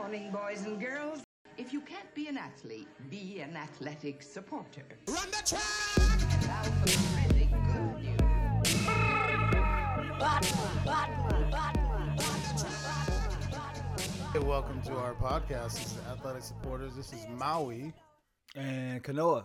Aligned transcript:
morning, 0.00 0.30
boys 0.30 0.64
and 0.64 0.80
girls. 0.80 1.22
If 1.58 1.74
you 1.74 1.82
can't 1.82 2.12
be 2.14 2.26
an 2.28 2.38
athlete, 2.38 2.88
be 3.10 3.40
an 3.40 3.54
athletic 3.54 4.22
supporter. 4.22 4.82
Run 5.06 5.26
the 5.30 5.42
track! 5.44 5.60
Now 6.46 6.62
for 6.62 6.86
the 6.88 6.98
really 7.16 7.50
good 7.52 7.96
news. 8.00 8.20
Hey, 14.32 14.38
welcome 14.38 14.80
to 14.82 14.96
our 14.96 15.14
podcast. 15.14 15.74
This 15.74 15.92
is 15.92 15.98
Athletic 16.10 16.44
Supporters. 16.44 16.94
This 16.96 17.12
is 17.12 17.26
Maui, 17.36 17.92
And 18.56 19.02
Kanoa. 19.04 19.44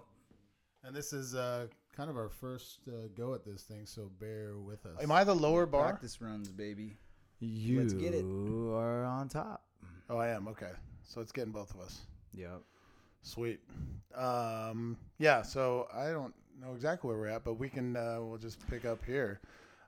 and 0.85 0.95
this 0.95 1.11
is 1.11 1.35
uh, 1.35 1.67
kind 1.97 2.09
of 2.09 2.15
our 2.15 2.29
first 2.29 2.79
uh, 2.87 3.07
go 3.17 3.33
at 3.33 3.43
this 3.43 3.63
thing, 3.63 3.85
so 3.85 4.09
bear 4.21 4.53
with 4.57 4.85
us. 4.85 5.03
Am 5.03 5.11
I 5.11 5.25
the 5.25 5.35
lower 5.35 5.65
bar? 5.65 5.89
Practice 5.89 6.21
runs, 6.21 6.49
baby. 6.49 6.95
You 7.41 7.81
Let's 7.81 7.91
get 7.93 8.13
it. 8.13 8.23
are 8.23 9.03
on 9.03 9.27
top. 9.27 9.64
Oh, 10.09 10.17
I 10.17 10.29
am. 10.29 10.47
Okay, 10.47 10.71
so 11.03 11.21
it's 11.21 11.31
getting 11.31 11.51
both 11.51 11.73
of 11.73 11.79
us. 11.79 12.01
Yep. 12.33 12.61
Sweet. 13.21 13.59
Um, 14.15 14.97
yeah. 15.17 15.41
So 15.41 15.87
I 15.93 16.11
don't 16.11 16.33
know 16.61 16.73
exactly 16.73 17.07
where 17.07 17.17
we're 17.17 17.27
at, 17.27 17.43
but 17.43 17.55
we 17.55 17.69
can. 17.69 17.95
Uh, 17.95 18.17
we'll 18.19 18.37
just 18.37 18.65
pick 18.69 18.85
up 18.85 19.03
here. 19.05 19.41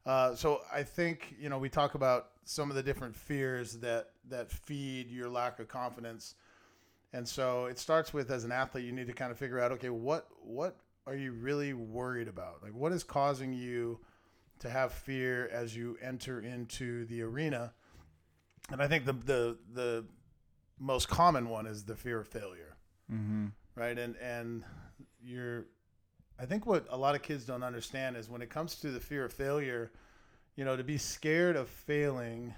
Uh, 0.05 0.33
so 0.35 0.61
I 0.73 0.83
think 0.83 1.35
you 1.39 1.49
know 1.49 1.57
we 1.57 1.69
talk 1.69 1.95
about 1.95 2.29
some 2.45 2.69
of 2.69 2.75
the 2.75 2.83
different 2.83 3.15
fears 3.15 3.73
that 3.79 4.09
that 4.29 4.51
feed 4.51 5.11
your 5.11 5.29
lack 5.29 5.59
of 5.59 5.67
confidence, 5.67 6.35
and 7.13 7.27
so 7.27 7.65
it 7.65 7.77
starts 7.77 8.13
with 8.13 8.31
as 8.31 8.43
an 8.43 8.51
athlete 8.51 8.85
you 8.85 8.91
need 8.91 9.07
to 9.07 9.13
kind 9.13 9.31
of 9.31 9.37
figure 9.37 9.59
out 9.59 9.71
okay 9.73 9.89
what 9.89 10.27
what 10.41 10.77
are 11.05 11.15
you 11.15 11.31
really 11.33 11.73
worried 11.73 12.27
about 12.27 12.61
like 12.63 12.73
what 12.73 12.91
is 12.91 13.03
causing 13.03 13.53
you 13.53 13.99
to 14.59 14.69
have 14.69 14.91
fear 14.91 15.49
as 15.51 15.75
you 15.75 15.97
enter 16.01 16.39
into 16.39 17.05
the 17.05 17.21
arena, 17.21 17.73
and 18.71 18.81
I 18.81 18.87
think 18.87 19.05
the 19.05 19.13
the 19.13 19.57
the 19.73 20.05
most 20.79 21.07
common 21.09 21.49
one 21.49 21.65
is 21.65 21.83
the 21.85 21.95
fear 21.95 22.19
of 22.19 22.27
failure 22.27 22.75
Mm-hmm. 23.11 23.45
right 23.75 23.97
and 23.97 24.15
and 24.17 24.63
you're 25.23 25.65
i 26.37 26.45
think 26.45 26.65
what 26.65 26.85
a 26.89 26.97
lot 26.97 27.15
of 27.15 27.21
kids 27.21 27.45
don't 27.45 27.63
understand 27.63 28.17
is 28.17 28.29
when 28.29 28.41
it 28.41 28.49
comes 28.49 28.75
to 28.81 28.91
the 28.91 28.99
fear 28.99 29.23
of 29.23 29.31
failure 29.31 29.91
you 30.57 30.65
know 30.65 30.75
to 30.75 30.83
be 30.83 30.97
scared 30.97 31.55
of 31.55 31.69
failing 31.69 32.53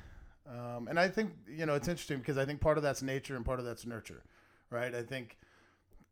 um, 0.49 0.87
and 0.87 0.99
i 0.99 1.07
think 1.07 1.33
you 1.47 1.67
know 1.67 1.75
it's 1.75 1.87
interesting 1.87 2.17
because 2.17 2.37
i 2.39 2.45
think 2.45 2.59
part 2.59 2.77
of 2.77 2.83
that's 2.83 3.03
nature 3.03 3.35
and 3.35 3.45
part 3.45 3.59
of 3.59 3.65
that's 3.65 3.85
nurture 3.85 4.23
right 4.71 4.95
i 4.95 5.03
think 5.03 5.37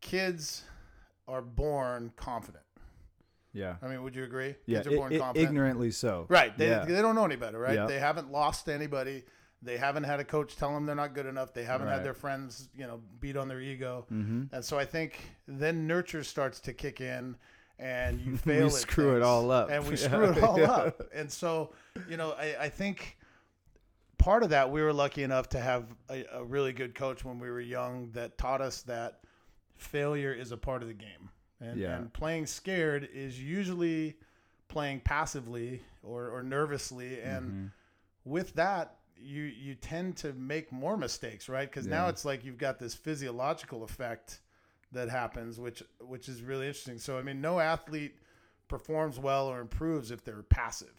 kids 0.00 0.62
are 1.26 1.42
born 1.42 2.12
confident 2.16 2.64
Yeah. 3.52 3.74
i 3.82 3.88
mean 3.88 4.02
would 4.04 4.14
you 4.14 4.22
agree 4.24 4.54
Yeah. 4.66 4.78
kids 4.82 4.86
are 4.86 4.96
born 4.96 5.12
i- 5.12 5.16
i- 5.16 5.18
confident 5.18 5.48
ignorantly 5.50 5.90
so. 5.90 6.26
Right. 6.28 6.56
They, 6.56 6.68
Yeah. 6.68 6.84
they 6.84 7.02
don't 7.02 7.14
know 7.16 7.24
any 7.24 7.36
better, 7.36 7.58
right? 7.58 7.74
Yeah. 7.74 7.86
They 7.86 7.98
haven't 7.98 8.30
lost 8.30 8.68
anybody. 8.68 9.24
They 9.60 9.76
haven't 9.76 10.04
had 10.04 10.20
a 10.20 10.24
coach 10.24 10.56
tell 10.56 10.72
them 10.72 10.86
they're 10.86 10.94
not 10.94 11.14
good 11.14 11.26
enough. 11.26 11.52
They 11.52 11.64
haven't 11.64 11.88
Right. 11.88 11.94
had 11.94 12.04
their 12.04 12.14
friends, 12.14 12.68
you 12.76 12.86
know, 12.86 13.00
beat 13.20 13.36
on 13.36 13.48
their 13.48 13.60
ego. 13.60 14.06
Mhm. 14.12 14.48
And 14.52 14.64
so 14.64 14.78
I 14.78 14.84
think 14.84 15.18
then 15.48 15.86
nurture 15.86 16.22
starts 16.22 16.60
to 16.60 16.72
kick 16.72 17.00
in 17.00 17.36
and 17.78 18.20
you 18.20 18.36
fail 18.36 18.66
at 18.66 18.72
screw 18.72 19.16
it 19.16 19.22
all 19.22 19.50
up. 19.50 19.68
And 19.70 19.82
we 19.84 19.90
Yeah. 19.96 20.08
screw 20.08 20.24
it 20.30 20.42
all 20.42 20.58
Yeah. 20.60 20.70
up. 20.70 21.02
And 21.12 21.30
so, 21.30 21.72
you 22.08 22.16
know, 22.16 22.32
I, 22.32 22.56
I 22.64 22.68
think 22.68 23.18
part 24.16 24.42
of 24.44 24.50
that 24.50 24.70
we 24.70 24.80
were 24.82 24.92
lucky 24.92 25.22
enough 25.24 25.48
to 25.50 25.60
have 25.60 25.86
a, 26.08 26.24
a 26.32 26.44
really 26.44 26.72
good 26.72 26.94
coach 26.94 27.24
when 27.24 27.38
we 27.40 27.50
were 27.50 27.60
young 27.60 28.10
that 28.12 28.38
taught 28.38 28.60
us 28.60 28.82
that 28.82 29.20
failure 29.76 30.32
is 30.32 30.52
a 30.52 30.56
part 30.56 30.82
of 30.82 30.88
the 30.88 30.94
game. 30.94 31.30
And, 31.60 31.78
Yeah. 31.80 31.96
and 31.96 32.12
playing 32.12 32.46
scared 32.46 33.08
is 33.12 33.42
usually 33.42 34.16
playing 34.68 35.00
passively 35.00 35.82
or, 36.04 36.28
or 36.30 36.42
nervously. 36.44 37.20
And 37.20 37.46
Mm-hmm. 37.46 37.66
with 38.24 38.54
that, 38.54 38.94
you 39.20 39.42
you 39.42 39.74
tend 39.74 40.16
to 40.18 40.32
make 40.32 40.72
more 40.72 40.96
mistakes, 40.96 41.48
right? 41.48 41.68
Because 41.68 41.86
now 41.86 42.08
it's 42.08 42.24
like 42.24 42.44
you've 42.44 42.58
got 42.58 42.78
this 42.78 42.94
physiological 42.94 43.82
effect 43.82 44.40
that 44.92 45.08
happens, 45.08 45.58
which 45.58 45.82
which 46.00 46.28
is 46.28 46.42
really 46.42 46.66
interesting. 46.66 46.98
So 46.98 47.18
I 47.18 47.22
mean, 47.22 47.40
no 47.40 47.60
athlete 47.60 48.16
performs 48.68 49.18
well 49.18 49.46
or 49.46 49.60
improves 49.60 50.10
if 50.10 50.24
they're 50.24 50.42
passive. 50.42 50.94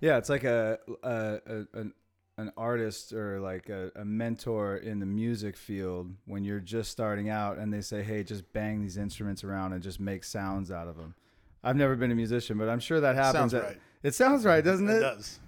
Yeah, 0.00 0.18
it's 0.18 0.28
like 0.28 0.44
a, 0.44 0.78
a, 1.02 1.38
a 1.46 1.78
an, 1.78 1.94
an 2.36 2.52
artist 2.56 3.12
or 3.12 3.40
like 3.40 3.68
a, 3.68 3.90
a 3.94 4.04
mentor 4.04 4.76
in 4.76 4.98
the 4.98 5.06
music 5.06 5.56
field 5.56 6.12
when 6.26 6.44
you're 6.44 6.60
just 6.60 6.90
starting 6.90 7.30
out 7.30 7.58
and 7.58 7.72
they 7.72 7.80
say, 7.80 8.02
"Hey, 8.02 8.22
just 8.24 8.52
bang 8.52 8.82
these 8.82 8.96
instruments 8.96 9.44
around 9.44 9.72
and 9.72 9.82
just 9.82 10.00
make 10.00 10.24
sounds 10.24 10.70
out 10.70 10.88
of 10.88 10.96
them." 10.96 11.14
I've 11.62 11.76
never 11.76 11.96
been 11.96 12.10
a 12.10 12.14
musician, 12.14 12.58
but 12.58 12.68
I'm 12.68 12.80
sure 12.80 13.00
that 13.00 13.14
happens. 13.14 13.52
Sounds 13.52 13.54
right. 13.54 13.78
It 14.02 14.14
sounds 14.14 14.44
right, 14.44 14.62
doesn't 14.62 14.88
it? 14.88 14.96
It 14.96 15.00
does. 15.00 15.40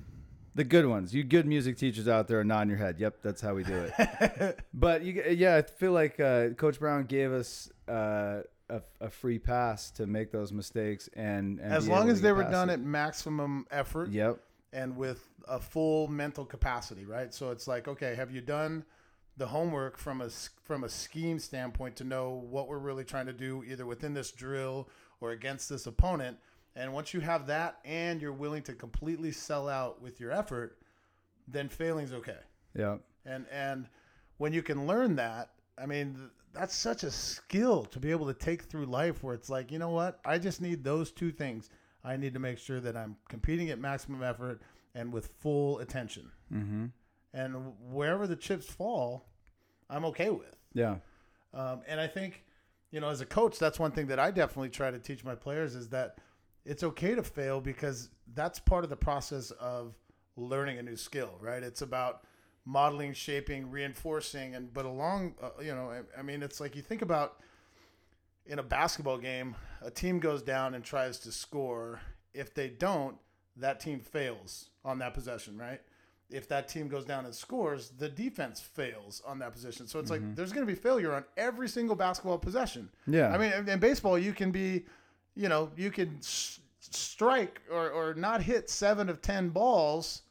The 0.56 0.64
good 0.64 0.86
ones. 0.86 1.14
You 1.14 1.22
good 1.22 1.46
music 1.46 1.76
teachers 1.76 2.08
out 2.08 2.28
there 2.28 2.40
are 2.40 2.44
nodding 2.44 2.70
your 2.70 2.78
head. 2.78 2.96
Yep, 2.98 3.18
that's 3.22 3.42
how 3.42 3.52
we 3.54 3.62
do 3.62 3.90
it. 3.98 4.58
but 4.74 5.02
you, 5.02 5.22
yeah, 5.30 5.56
I 5.56 5.62
feel 5.62 5.92
like 5.92 6.18
uh, 6.18 6.48
Coach 6.56 6.80
Brown 6.80 7.04
gave 7.04 7.30
us 7.30 7.70
uh, 7.86 8.40
a, 8.70 8.80
a 9.02 9.10
free 9.10 9.38
pass 9.38 9.90
to 9.92 10.06
make 10.06 10.32
those 10.32 10.52
mistakes, 10.52 11.10
and, 11.14 11.60
and 11.60 11.72
As 11.74 11.86
long 11.86 12.08
as 12.08 12.22
they 12.22 12.32
were 12.32 12.44
done 12.44 12.70
it. 12.70 12.74
at 12.74 12.80
maximum 12.80 13.66
effort 13.70 14.08
Yep. 14.10 14.38
and 14.72 14.96
with 14.96 15.28
a 15.46 15.60
full 15.60 16.08
mental 16.08 16.46
capacity, 16.46 17.04
right? 17.04 17.34
So 17.34 17.50
it's 17.50 17.68
like, 17.68 17.86
okay, 17.86 18.14
have 18.14 18.30
you 18.30 18.40
done 18.40 18.84
the 19.36 19.46
homework 19.48 19.98
from 19.98 20.22
a 20.22 20.30
from 20.64 20.84
a 20.84 20.88
scheme 20.88 21.38
standpoint 21.38 21.96
to 21.96 22.04
know 22.04 22.42
what 22.48 22.66
we're 22.66 22.78
really 22.78 23.04
trying 23.04 23.26
to 23.26 23.34
do, 23.34 23.62
either 23.68 23.84
within 23.84 24.14
this 24.14 24.32
drill 24.32 24.88
or 25.20 25.32
against 25.32 25.68
this 25.68 25.86
opponent? 25.86 26.38
And 26.76 26.92
once 26.92 27.14
you 27.14 27.20
have 27.20 27.46
that, 27.46 27.78
and 27.84 28.20
you're 28.20 28.32
willing 28.32 28.62
to 28.64 28.74
completely 28.74 29.32
sell 29.32 29.68
out 29.68 30.00
with 30.02 30.20
your 30.20 30.30
effort, 30.30 30.78
then 31.48 31.68
failing's 31.68 32.12
okay. 32.12 32.38
Yeah. 32.76 32.98
And 33.24 33.46
and 33.50 33.88
when 34.36 34.52
you 34.52 34.62
can 34.62 34.86
learn 34.86 35.16
that, 35.16 35.50
I 35.78 35.86
mean, 35.86 36.30
that's 36.52 36.74
such 36.74 37.02
a 37.02 37.10
skill 37.10 37.84
to 37.86 37.98
be 37.98 38.10
able 38.10 38.26
to 38.26 38.34
take 38.34 38.62
through 38.62 38.86
life 38.86 39.22
where 39.22 39.34
it's 39.34 39.48
like, 39.48 39.72
you 39.72 39.78
know 39.78 39.90
what? 39.90 40.20
I 40.24 40.38
just 40.38 40.60
need 40.60 40.84
those 40.84 41.10
two 41.10 41.32
things. 41.32 41.70
I 42.04 42.16
need 42.16 42.34
to 42.34 42.40
make 42.40 42.58
sure 42.58 42.80
that 42.80 42.96
I'm 42.96 43.16
competing 43.28 43.70
at 43.70 43.78
maximum 43.78 44.22
effort 44.22 44.60
and 44.94 45.12
with 45.12 45.28
full 45.40 45.78
attention. 45.78 46.30
Mm-hmm. 46.52 46.86
And 47.34 47.72
wherever 47.90 48.26
the 48.26 48.36
chips 48.36 48.66
fall, 48.66 49.26
I'm 49.90 50.04
okay 50.06 50.30
with. 50.30 50.56
Yeah. 50.72 50.96
Um, 51.52 51.80
and 51.86 52.00
I 52.00 52.06
think, 52.06 52.44
you 52.90 53.00
know, 53.00 53.08
as 53.08 53.20
a 53.20 53.26
coach, 53.26 53.58
that's 53.58 53.78
one 53.78 53.92
thing 53.92 54.06
that 54.06 54.18
I 54.18 54.30
definitely 54.30 54.70
try 54.70 54.90
to 54.90 54.98
teach 54.98 55.24
my 55.24 55.34
players 55.34 55.74
is 55.74 55.88
that 55.90 56.18
it's 56.66 56.82
okay 56.82 57.14
to 57.14 57.22
fail 57.22 57.60
because 57.60 58.10
that's 58.34 58.58
part 58.58 58.84
of 58.84 58.90
the 58.90 58.96
process 58.96 59.50
of 59.52 59.94
learning 60.36 60.78
a 60.78 60.82
new 60.82 60.96
skill, 60.96 61.30
right? 61.40 61.62
It's 61.62 61.80
about 61.80 62.24
modeling, 62.66 63.14
shaping, 63.14 63.70
reinforcing, 63.70 64.54
and 64.56 64.74
but 64.74 64.84
along, 64.84 65.34
uh, 65.42 65.50
you 65.62 65.74
know, 65.74 65.90
I, 65.90 66.18
I 66.18 66.22
mean, 66.22 66.42
it's 66.42 66.60
like 66.60 66.74
you 66.76 66.82
think 66.82 67.00
about 67.02 67.40
in 68.44 68.58
a 68.58 68.62
basketball 68.62 69.18
game, 69.18 69.54
a 69.82 69.90
team 69.90 70.18
goes 70.20 70.42
down 70.42 70.74
and 70.74 70.84
tries 70.84 71.18
to 71.20 71.32
score. 71.32 72.00
If 72.34 72.52
they 72.54 72.68
don't, 72.68 73.16
that 73.56 73.80
team 73.80 74.00
fails 74.00 74.68
on 74.84 74.98
that 74.98 75.14
possession, 75.14 75.56
right? 75.56 75.80
If 76.28 76.48
that 76.48 76.68
team 76.68 76.88
goes 76.88 77.04
down 77.04 77.24
and 77.24 77.34
scores, 77.34 77.90
the 77.90 78.08
defense 78.08 78.60
fails 78.60 79.22
on 79.24 79.38
that 79.38 79.52
position. 79.52 79.86
So 79.86 80.00
it's 80.00 80.10
like 80.10 80.34
there's 80.34 80.52
going 80.52 80.66
to 80.66 80.70
be 80.72 80.78
failure 80.78 81.14
on 81.14 81.24
every 81.36 81.68
single 81.68 81.94
basketball 81.96 82.38
possession. 82.38 82.88
Yeah. 83.06 83.32
I 83.32 83.38
mean, 83.38 83.52
in- 83.52 83.68
in 83.68 83.78
baseball, 83.78 84.18
you 84.18 84.32
can 84.32 84.50
be, 84.50 84.84
you 85.36 85.48
know, 85.48 85.70
you 85.76 85.90
can 85.90 86.16
s- 86.18 86.60
strike 86.80 87.60
or, 87.70 87.90
or 87.90 88.14
not 88.14 88.42
hit 88.42 88.68
seven 88.70 89.08
of 89.08 89.20
10 89.22 89.50
balls 89.50 90.22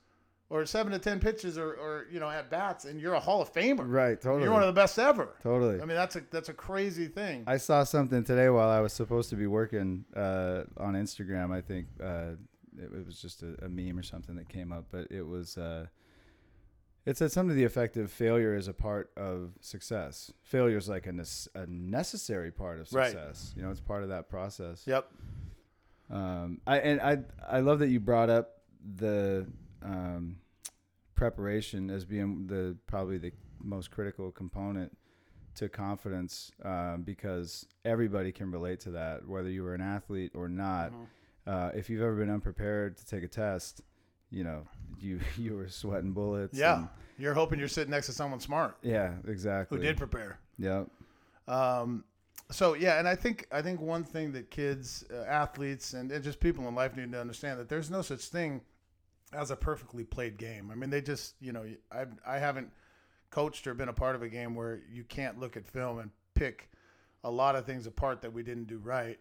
or 0.49 0.65
seven 0.65 0.91
to 0.91 0.99
10 0.99 1.19
pitches 1.19 1.57
or, 1.57 1.73
or, 1.73 2.05
you 2.11 2.19
know, 2.19 2.29
at 2.29 2.49
bats, 2.49 2.85
and 2.85 2.99
you're 2.99 3.13
a 3.15 3.19
Hall 3.19 3.41
of 3.41 3.51
Famer. 3.53 3.83
Right. 3.87 4.19
Totally. 4.21 4.43
You're 4.43 4.51
one 4.51 4.61
of 4.61 4.67
the 4.67 4.79
best 4.79 4.97
ever. 4.99 5.35
Totally. 5.41 5.75
I 5.81 5.85
mean, 5.85 5.95
that's 5.97 6.15
a, 6.15 6.21
that's 6.31 6.49
a 6.49 6.53
crazy 6.53 7.07
thing. 7.07 7.43
I 7.47 7.57
saw 7.57 7.83
something 7.83 8.23
today 8.23 8.49
while 8.49 8.69
I 8.69 8.79
was 8.79 8.93
supposed 8.93 9.29
to 9.31 9.35
be 9.35 9.47
working 9.47 10.05
uh, 10.15 10.63
on 10.77 10.93
Instagram. 10.93 11.51
I 11.51 11.61
think 11.61 11.87
uh, 12.01 12.33
it, 12.77 12.91
it 12.93 13.05
was 13.05 13.19
just 13.21 13.41
a, 13.43 13.55
a 13.65 13.69
meme 13.69 13.97
or 13.97 14.03
something 14.03 14.35
that 14.35 14.49
came 14.49 14.71
up, 14.71 14.85
but 14.91 15.07
it 15.11 15.25
was. 15.25 15.57
Uh, 15.57 15.87
it 17.05 17.17
said 17.17 17.31
something 17.31 17.49
to 17.49 17.55
the 17.55 17.63
effect 17.65 17.97
of 17.97 18.11
failure 18.11 18.55
is 18.55 18.67
a 18.67 18.73
part 18.73 19.11
of 19.15 19.51
success. 19.61 20.31
Failure 20.41 20.77
is 20.77 20.89
like 20.89 21.05
a, 21.07 21.11
nece- 21.11 21.47
a 21.53 21.65
necessary 21.67 22.51
part 22.51 22.79
of 22.79 22.91
Right. 22.93 23.11
success. 23.11 23.53
You 23.55 23.61
know, 23.63 23.69
it's 23.71 23.79
part 23.79 24.03
of 24.03 24.09
that 24.09 24.29
process. 24.29 24.83
Yep. 24.87 25.09
Um, 26.09 26.61
I 26.67 26.77
and 26.79 27.01
I 27.01 27.17
I 27.49 27.59
love 27.61 27.79
that 27.79 27.87
you 27.89 27.99
brought 27.99 28.29
up 28.29 28.61
the 28.97 29.47
um, 29.81 30.37
preparation 31.15 31.89
as 31.89 32.05
being 32.05 32.47
the 32.47 32.75
probably 32.87 33.17
the 33.17 33.31
most 33.59 33.89
critical 33.91 34.31
component 34.31 34.95
to 35.55 35.69
confidence 35.69 36.51
um, 36.63 37.03
because 37.03 37.65
everybody 37.85 38.31
can 38.31 38.51
relate 38.51 38.79
to 38.81 38.91
that 38.91 39.27
whether 39.27 39.49
you 39.49 39.63
were 39.63 39.73
an 39.73 39.81
athlete 39.81 40.31
or 40.35 40.47
not. 40.49 40.91
Uh, 41.47 41.69
if 41.75 41.89
you've 41.89 42.01
ever 42.01 42.15
been 42.15 42.29
unprepared 42.29 42.97
to 42.97 43.05
take 43.05 43.23
a 43.23 43.27
test, 43.27 43.81
you 44.31 44.43
know 44.43 44.63
you 44.99 45.19
you 45.37 45.55
were 45.55 45.67
sweating 45.69 46.11
bullets. 46.11 46.57
Yeah. 46.57 46.77
and- 46.79 46.89
You're 47.17 47.33
hoping 47.33 47.59
you're 47.59 47.67
sitting 47.67 47.91
next 47.91 48.07
to 48.07 48.11
someone 48.13 48.39
smart 48.39 48.77
yeah, 48.81 49.13
exactly. 49.27 49.77
who 49.77 49.83
did 49.83 49.97
prepare. 49.97 50.37
Yep. 50.57 50.87
Um, 51.47 52.03
so 52.51 52.73
yeah, 52.73 52.99
and 52.99 53.07
I 53.07 53.15
think 53.15 53.47
I 53.51 53.61
think 53.61 53.79
one 53.81 54.03
thing 54.03 54.31
that 54.33 54.51
kids, 54.51 55.03
uh, 55.13 55.23
athletes, 55.23 55.93
and, 55.93 56.11
and 56.11 56.23
just 56.23 56.39
people 56.39 56.67
in 56.67 56.75
life 56.75 56.95
need 56.95 57.11
to 57.11 57.19
understand 57.21 57.59
that 57.59 57.69
there's 57.69 57.89
no 57.89 58.01
such 58.01 58.25
thing 58.25 58.61
as 59.33 59.49
a 59.51 59.55
perfectly 59.55 60.03
played 60.03 60.37
game. 60.37 60.69
I 60.71 60.75
mean, 60.75 60.89
they 60.89 61.01
just 61.01 61.35
you 61.41 61.51
know 61.51 61.65
I 61.91 62.05
I 62.25 62.37
haven't 62.37 62.69
coached 63.31 63.65
or 63.67 63.73
been 63.73 63.89
a 63.89 63.93
part 63.93 64.15
of 64.15 64.21
a 64.21 64.29
game 64.29 64.55
where 64.55 64.81
you 64.91 65.03
can't 65.03 65.39
look 65.39 65.57
at 65.57 65.67
film 65.67 65.99
and 65.99 66.09
pick 66.35 66.69
a 67.23 67.29
lot 67.31 67.55
of 67.55 67.65
things 67.65 67.87
apart 67.87 68.21
that 68.21 68.31
we 68.31 68.43
didn't 68.43 68.67
do 68.67 68.77
right. 68.77 69.17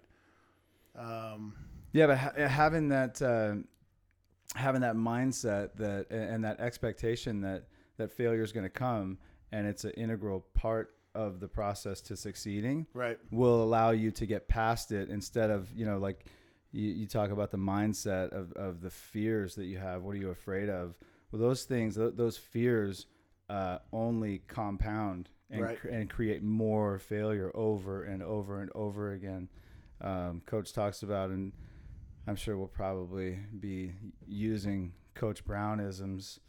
Um, 0.97 1.55
Yeah, 1.93 2.07
but 2.09 2.19
ha- 2.19 2.49
having 2.49 2.89
that 2.91 3.21
uh, 3.23 3.57
having 4.55 4.81
that 4.83 4.97
mindset 4.97 5.75
that 5.77 6.11
and 6.11 6.45
that 6.45 6.61
expectation 6.61 7.41
that 7.41 7.65
that 7.97 8.11
failure 8.11 8.43
is 8.43 8.53
going 8.53 8.65
to 8.65 8.71
come 8.71 9.19
and 9.53 9.67
it's 9.67 9.85
an 9.85 9.91
integral 9.93 10.45
part 10.55 10.95
of 11.15 11.39
the 11.41 11.49
process 11.49 12.01
to 12.01 12.17
succeeding 12.17 12.87
right. 12.93 13.19
will 13.31 13.63
allow 13.63 13.91
you 13.91 14.11
to 14.11 14.27
get 14.27 14.49
past 14.49 14.91
it 14.93 15.09
instead 15.11 15.51
of 15.51 15.71
you 15.75 15.85
know 15.87 15.99
like 15.99 16.27
you, 16.73 16.89
you 16.91 17.07
talk 17.07 17.31
about 17.31 17.51
the 17.53 17.59
mindset 17.59 18.31
of, 18.33 18.53
of 18.53 18.81
the 18.81 18.91
fears 18.91 19.55
that 19.55 19.65
you 19.67 19.79
have 19.79 20.03
what 20.03 20.13
are 20.15 20.19
you 20.19 20.31
afraid 20.31 20.69
of 20.69 20.97
well 21.31 21.41
those 21.41 21.65
things 21.65 21.97
th- 21.97 22.15
those 22.17 22.37
fears 22.37 23.07
uh, 23.51 23.79
only 23.93 24.39
compound 24.49 25.29
and, 25.51 25.63
Right. 25.63 25.79
cr- 25.79 25.89
and 25.89 26.09
create 26.11 26.43
more 26.43 26.99
failure 26.99 27.51
over 27.55 28.05
and 28.05 28.23
over 28.23 28.61
and 28.61 28.71
over 28.75 29.13
again 29.13 29.49
um, 30.01 30.43
coach 30.47 30.73
talks 30.73 31.03
about 31.03 31.31
and 31.31 31.53
i'm 32.27 32.37
sure 32.37 32.57
we'll 32.57 32.67
probably 32.69 33.39
be 33.61 33.93
using 34.27 34.93
coach 35.15 35.45
brownisms 35.45 36.41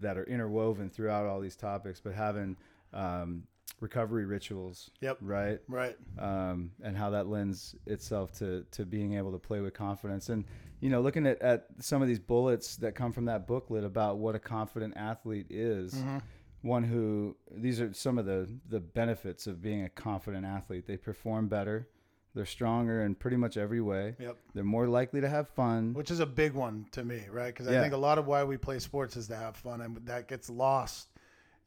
that 0.00 0.16
are 0.16 0.24
interwoven 0.24 0.88
throughout 0.90 1.26
all 1.26 1.40
these 1.40 1.56
topics 1.56 2.00
but 2.00 2.14
having 2.14 2.56
um, 2.92 3.42
recovery 3.80 4.24
rituals 4.24 4.90
Yep. 5.00 5.18
right 5.20 5.60
Right. 5.68 5.96
um, 6.18 6.70
and 6.82 6.96
how 6.96 7.10
that 7.10 7.26
lends 7.28 7.74
itself 7.86 8.32
to 8.38 8.64
to 8.72 8.84
being 8.86 9.14
able 9.14 9.32
to 9.32 9.38
play 9.38 9.60
with 9.60 9.74
confidence. 9.74 10.30
And 10.30 10.44
you 10.80 10.90
know, 10.90 11.00
looking 11.00 11.26
at, 11.26 11.42
at 11.42 11.66
some 11.80 12.02
of 12.02 12.08
these 12.08 12.18
bullets 12.20 12.76
that 12.76 12.94
come 12.94 13.12
from 13.12 13.24
that 13.26 13.46
booklet 13.48 13.82
about 13.84 14.18
what 14.18 14.34
a 14.36 14.38
confident 14.38 14.96
athlete 14.96 15.46
is, 15.50 15.94
Mm-hmm. 15.94 16.18
one 16.62 16.84
who 16.84 17.36
these 17.50 17.80
are 17.80 17.92
some 17.92 18.16
of 18.18 18.24
the 18.26 18.48
the 18.68 18.80
benefits 18.80 19.46
of 19.46 19.60
being 19.60 19.82
a 19.84 19.88
confident 19.90 20.46
athlete. 20.46 20.86
They 20.86 20.96
perform 20.96 21.48
better. 21.48 21.88
They're 22.34 22.46
stronger 22.46 23.02
in 23.02 23.14
pretty 23.14 23.36
much 23.36 23.56
every 23.56 23.80
way. 23.80 24.14
Yep. 24.18 24.36
They're 24.54 24.64
more 24.64 24.86
likely 24.86 25.20
to 25.20 25.28
have 25.28 25.48
fun. 25.48 25.94
Which 25.94 26.10
is 26.10 26.20
a 26.20 26.26
big 26.26 26.52
one 26.52 26.86
to 26.92 27.04
me, 27.04 27.24
right? 27.30 27.46
Because 27.52 27.66
I 27.68 27.72
Yeah. 27.72 27.80
think 27.82 27.94
a 27.94 27.98
lot 27.98 28.18
of 28.18 28.26
why 28.26 28.44
we 28.44 28.56
play 28.56 28.78
sports 28.78 29.16
is 29.16 29.28
to 29.28 29.36
have 29.36 29.56
fun, 29.56 29.80
and 29.80 29.96
that 30.06 30.28
gets 30.28 30.48
lost 30.50 31.08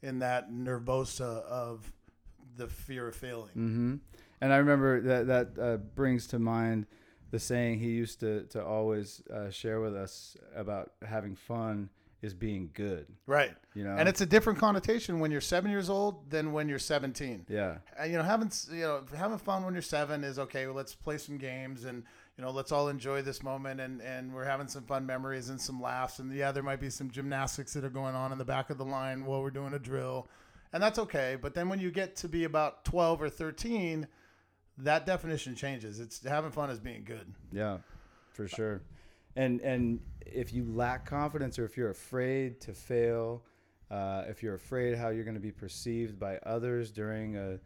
in 0.01 0.19
that 0.19 0.51
nervosa 0.51 1.43
of 1.43 1.91
the 2.57 2.67
fear 2.67 3.07
of 3.07 3.15
failing. 3.15 3.51
hmm 3.53 3.95
And 4.39 4.51
I 4.53 4.57
remember 4.57 5.01
that 5.01 5.27
that 5.27 5.59
uh, 5.61 5.77
brings 5.77 6.27
to 6.27 6.39
mind 6.39 6.87
the 7.31 7.39
saying 7.39 7.79
he 7.79 7.89
used 7.91 8.19
to 8.21 8.43
to 8.47 8.63
always 8.63 9.21
uh, 9.27 9.49
share 9.49 9.79
with 9.81 9.95
us 9.95 10.35
about 10.55 10.93
having 11.05 11.35
fun 11.35 11.89
is 12.21 12.33
being 12.33 12.69
good. 12.73 13.07
Right. 13.25 13.55
You 13.73 13.83
know, 13.83 13.95
And 13.97 14.07
it's 14.07 14.21
a 14.21 14.25
different 14.25 14.59
connotation 14.59 15.19
when 15.19 15.31
you're 15.31 15.41
seven 15.41 15.71
years 15.71 15.89
old 15.89 16.29
than 16.29 16.51
when 16.51 16.69
you're 16.69 16.77
17. 16.79 17.45
yeah, 17.49 17.77
Uh, 17.99 18.03
you 18.03 18.17
know, 18.17 18.23
having 18.23 18.51
you 18.71 18.81
know 18.81 19.03
having 19.15 19.37
fun 19.39 19.63
when 19.65 19.73
you're 19.73 19.81
seven 19.81 20.23
is 20.23 20.37
okay. 20.37 20.67
Well, 20.67 20.75
let's 20.75 20.93
play 20.93 21.17
some 21.17 21.37
games 21.37 21.85
and 21.85 22.03
you 22.37 22.43
know 22.43 22.51
let's 22.51 22.71
all 22.71 22.89
enjoy 22.89 23.21
this 23.23 23.41
moment 23.41 23.79
and 23.81 24.01
and 24.01 24.33
we're 24.33 24.45
having 24.45 24.67
some 24.67 24.83
fun 24.83 25.05
memories 25.05 25.49
and 25.49 25.59
some 25.59 25.81
laughs 25.81 26.19
and 26.19 26.31
yeah, 26.33 26.51
there 26.51 26.63
might 26.63 26.79
be 26.79 26.89
some 26.91 27.09
gymnastics 27.09 27.73
that 27.73 27.83
are 27.83 27.89
going 27.89 28.13
on 28.15 28.31
in 28.31 28.37
the 28.37 28.45
back 28.45 28.69
of 28.69 28.77
the 28.77 28.85
line 28.85 29.25
while 29.25 29.41
we're 29.41 29.49
doing 29.49 29.73
a 29.73 29.79
drill, 29.79 30.27
and 30.73 30.81
that's 30.83 30.99
okay. 30.99 31.37
But 31.41 31.55
then 31.55 31.69
when 31.69 31.79
you 31.79 31.89
get 31.91 32.15
to 32.17 32.29
be 32.29 32.43
about 32.43 32.85
12 32.85 33.21
or 33.23 33.29
13, 33.29 34.07
that 34.77 35.05
definition 35.05 35.55
changes. 35.55 35.99
It's 35.99 36.23
having 36.23 36.51
fun 36.51 36.69
is 36.69 36.79
being 36.79 37.03
good. 37.03 37.33
yeah, 37.51 37.77
for 38.33 38.47
sure. 38.47 38.81
And 39.35 39.61
and 39.61 39.99
if 40.25 40.53
you 40.53 40.65
lack 40.65 41.05
confidence 41.05 41.57
or 41.59 41.65
if 41.65 41.77
you're 41.77 41.89
afraid 41.89 42.59
to 42.61 42.73
fail, 42.73 43.43
uh, 43.89 44.23
if 44.27 44.41
you're 44.43 44.55
afraid 44.55 44.97
how 44.97 45.09
you're 45.09 45.23
going 45.23 45.35
to 45.35 45.39
be 45.41 45.51
perceived 45.51 46.19
by 46.19 46.37
others 46.39 46.91
during 46.91 47.37
a 47.37 47.59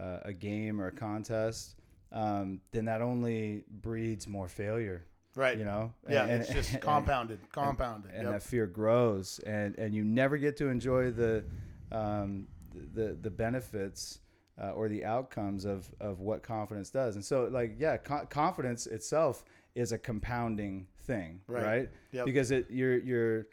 uh, 0.00 0.20
a 0.24 0.32
game 0.32 0.80
or 0.80 0.88
a 0.88 0.92
contest, 0.92 1.76
um, 2.12 2.60
then 2.72 2.84
that 2.86 3.00
only 3.00 3.64
breeds 3.80 4.26
more 4.26 4.48
failure. 4.48 5.04
Right. 5.36 5.58
You 5.58 5.64
know, 5.64 5.92
Yeah, 6.08 6.24
And- 6.26 6.42
it's 6.42 6.52
just 6.52 6.72
and- 6.74 6.80
compounded, 6.92 7.40
compounded. 7.50 8.12
and 8.12 8.24
Yep. 8.24 8.32
that 8.32 8.42
fear 8.42 8.66
grows 8.66 9.40
and 9.46 9.76
and 9.78 9.94
you 9.94 10.04
never 10.04 10.36
get 10.36 10.56
to 10.58 10.68
enjoy 10.68 11.10
the 11.10 11.44
um, 11.92 12.46
the 12.94 13.16
the 13.20 13.30
benefits 13.30 14.20
uh, 14.60 14.70
or 14.70 14.88
the 14.88 15.04
outcomes 15.04 15.64
of 15.64 15.92
of 16.00 16.20
what 16.20 16.42
confidence 16.42 16.90
does 16.90 17.14
and 17.16 17.24
so 17.24 17.44
like 17.50 17.74
yeah 17.78 17.96
co- 17.96 18.26
confidence 18.26 18.86
itself 18.86 19.44
is 19.74 19.90
a 19.92 19.98
compounding 19.98 20.86
thing 21.04 21.40
Right. 21.46 21.64
right, 21.64 21.90
Yep. 22.12 22.24
because 22.26 22.50
it 22.50 22.66
you're 22.70 22.98
you're 22.98 23.46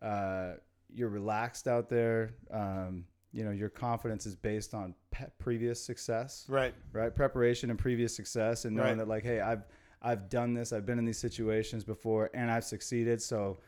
uh, 0.00 0.54
you're 0.94 1.08
relaxed 1.08 1.68
out 1.68 1.88
there 1.88 2.34
um, 2.50 3.04
you 3.32 3.44
know 3.44 3.50
your 3.50 3.68
confidence 3.68 4.26
is 4.26 4.34
based 4.36 4.74
on 4.74 4.94
pe- 5.10 5.26
previous 5.38 5.82
success 5.84 6.44
right. 6.48 6.74
right? 6.92 7.14
Preparation 7.14 7.70
and 7.70 7.78
previous 7.78 8.14
success, 8.14 8.64
and 8.64 8.76
knowing 8.76 8.90
Right. 8.90 8.98
that 8.98 9.08
like, 9.08 9.22
hey, 9.24 9.40
I've 9.40 9.64
I've 10.04 10.28
done 10.28 10.52
this, 10.54 10.72
I've 10.72 10.84
been 10.86 10.98
in 10.98 11.04
these 11.04 11.18
situations 11.18 11.84
before, 11.84 12.28
and 12.34 12.50
I've 12.50 12.64
succeeded, 12.64 13.22
so 13.22 13.58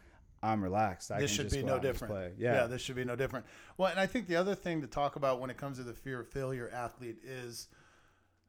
I'm 0.42 0.62
relaxed. 0.62 1.10
I 1.12 1.20
this 1.20 1.34
can 1.37 1.48
should 1.48 1.52
be 1.56 1.62
no 1.62 1.75
out 1.75 1.76
and 1.76 1.82
just 1.84 1.92
different. 2.00 2.12
play. 2.14 2.32
Yeah. 2.37 2.54
Yeah, 2.54 2.66
this 2.66 2.82
should 2.82 2.96
be 2.96 3.04
no 3.04 3.14
different. 3.16 3.46
Well, 3.78 3.88
and 3.90 3.98
I 4.00 4.06
think 4.06 4.26
the 4.26 4.37
other 4.37 4.54
thing 4.56 4.80
to 4.82 4.87
talk 4.88 5.16
about 5.16 5.40
when 5.40 5.48
it 5.48 5.56
comes 5.56 5.78
to 5.78 5.84
the 5.84 5.94
fear 5.94 6.20
of 6.20 6.28
failure 6.28 6.69
athlete 6.75 7.19
is 7.25 7.69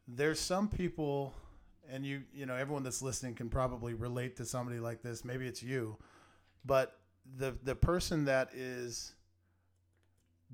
there's 0.08 0.40
some 0.40 0.68
people, 0.68 1.34
and 1.90 2.06
you 2.06 2.24
you 2.34 2.46
know 2.46 2.56
everyone 2.56 2.84
that's 2.84 3.02
listening 3.02 3.36
can 3.36 3.50
probably 3.50 3.94
relate 3.94 4.36
to 4.38 4.46
somebody 4.46 4.80
like 4.80 5.02
this. 5.02 5.26
Maybe 5.26 5.48
it's 5.48 5.64
you, 5.64 5.98
but 6.64 6.98
the 7.38 7.56
the 7.64 7.76
person 7.76 8.26
that 8.26 8.50
is 8.54 9.14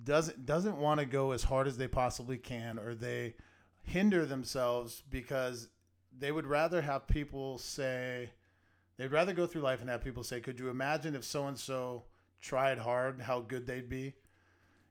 doesn't 0.03 0.45
doesn't 0.45 0.77
want 0.77 0.99
to 0.99 1.05
go 1.05 1.31
as 1.31 1.43
hard 1.43 1.67
as 1.67 1.77
they 1.77 1.87
possibly 1.87 2.37
can, 2.37 2.79
or 2.79 2.95
they 2.95 3.35
hinder 3.83 4.25
themselves 4.25 5.03
because 5.09 5.69
they 6.17 6.31
would 6.31 6.45
rather 6.45 6.81
have 6.81 7.07
people 7.07 7.57
say 7.57 8.29
they'd 8.97 9.11
rather 9.11 9.33
go 9.33 9.47
through 9.47 9.61
life 9.61 9.81
and 9.81 9.89
have 9.89 10.03
people 10.03 10.23
say, 10.23 10.39
"Could 10.39 10.59
you 10.59 10.69
imagine 10.69 11.15
if 11.15 11.23
so 11.23 11.47
and 11.47 11.57
so 11.57 12.03
tried 12.41 12.77
hard, 12.77 13.21
how 13.21 13.41
good 13.41 13.67
they'd 13.67 13.89
be?" 13.89 14.13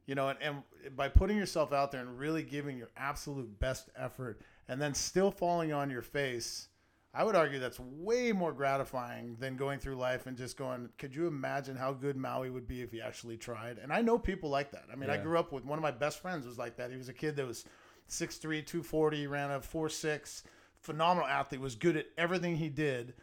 You 0.07 0.15
know, 0.15 0.29
and, 0.29 0.39
and 0.41 0.97
by 0.97 1.09
putting 1.09 1.37
yourself 1.37 1.73
out 1.73 1.93
there 1.93 2.01
and 2.01 2.19
really 2.19 2.43
giving 2.43 2.77
your 2.77 2.91
absolute 2.97 3.59
best 3.61 3.91
effort, 3.97 4.41
and 4.71 4.81
then 4.81 4.95
still 4.95 5.33
falling 5.33 5.73
on 5.73 5.91
your 5.91 6.01
face, 6.01 6.69
I 7.13 7.25
would 7.25 7.35
argue 7.35 7.59
that's 7.59 7.81
way 7.81 8.31
more 8.31 8.53
gratifying 8.53 9.35
than 9.41 9.57
going 9.57 9.81
through 9.81 9.97
life 9.97 10.27
and 10.27 10.37
just 10.37 10.57
going, 10.57 10.89
"Could 10.97 11.13
you 11.13 11.27
imagine 11.27 11.75
how 11.75 11.93
good 11.93 12.17
Maui 12.17 12.51
would 12.51 12.69
be 12.69 12.81
if 12.81 12.93
he 12.93 13.03
actually 13.03 13.37
tried?" 13.37 13.79
And 13.79 13.93
I 13.93 14.01
know 14.01 14.17
people 14.17 14.49
like 14.49 14.71
that. 14.71 14.85
I 14.91 14.95
mean, 14.95 15.11
I 15.11 15.17
grew 15.17 15.37
up 15.37 15.51
with 15.51 15.65
one 15.65 15.77
of 15.77 15.83
my 15.83 15.91
best 15.91 16.21
friends 16.21 16.47
was 16.47 16.57
like 16.57 16.77
that. 16.77 16.93
He 16.93 16.97
was 16.97 17.09
a 17.09 17.13
kid 17.13 17.35
that 17.35 17.47
was 17.49 17.65
6'3", 18.07 18.63
240, 18.63 19.27
ran 19.27 19.51
a 19.51 19.61
4'6", 19.61 20.45
phenomenal 20.79 21.29
athlete, 21.29 21.61
was 21.61 21.75
good 21.75 21.97
at 21.97 22.07
everything 22.17 22.55
he 22.55 22.69
did, 22.69 23.15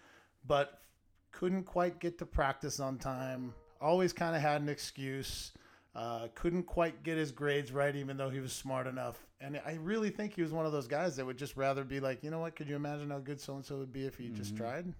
but 0.46 0.82
couldn't 1.32 1.64
quite 1.64 2.00
get 2.00 2.18
to 2.18 2.26
practice 2.26 2.82
on 2.82 2.98
time. 2.98 3.54
Always 3.80 4.12
kind 4.12 4.36
of 4.36 4.42
had 4.42 4.62
an 4.62 4.68
excuse. 4.68 5.54
Uh, 5.98 6.28
couldn't 6.36 6.62
quite 6.62 7.02
get 7.02 7.18
his 7.18 7.32
grades 7.32 7.72
right, 7.72 7.96
even 7.96 8.18
though 8.18 8.30
he 8.30 8.40
was 8.40 8.54
smart 8.54 8.86
enough. 8.86 9.26
And 9.42 9.60
I 9.66 9.80
really 9.82 10.12
think 10.12 10.36
he 10.36 10.44
was 10.44 10.52
one 10.52 10.68
of 10.68 10.72
those 10.72 10.88
guys 10.88 11.16
that 11.16 11.26
would 11.26 11.38
just 11.38 11.58
rather 11.58 11.84
be 11.84 12.00
like, 12.00 12.24
you 12.24 12.30
know 12.30 12.38
what? 12.40 12.56
Could 12.56 12.70
you 12.70 12.76
imagine 12.76 13.10
how 13.10 13.18
good 13.18 13.42
so 13.42 13.56
and 13.56 13.66
so 13.66 13.78
would 13.78 13.92
be 13.92 14.06
if 14.06 14.16
he 14.16 14.30
just 14.30 14.56
tried? 14.56 14.94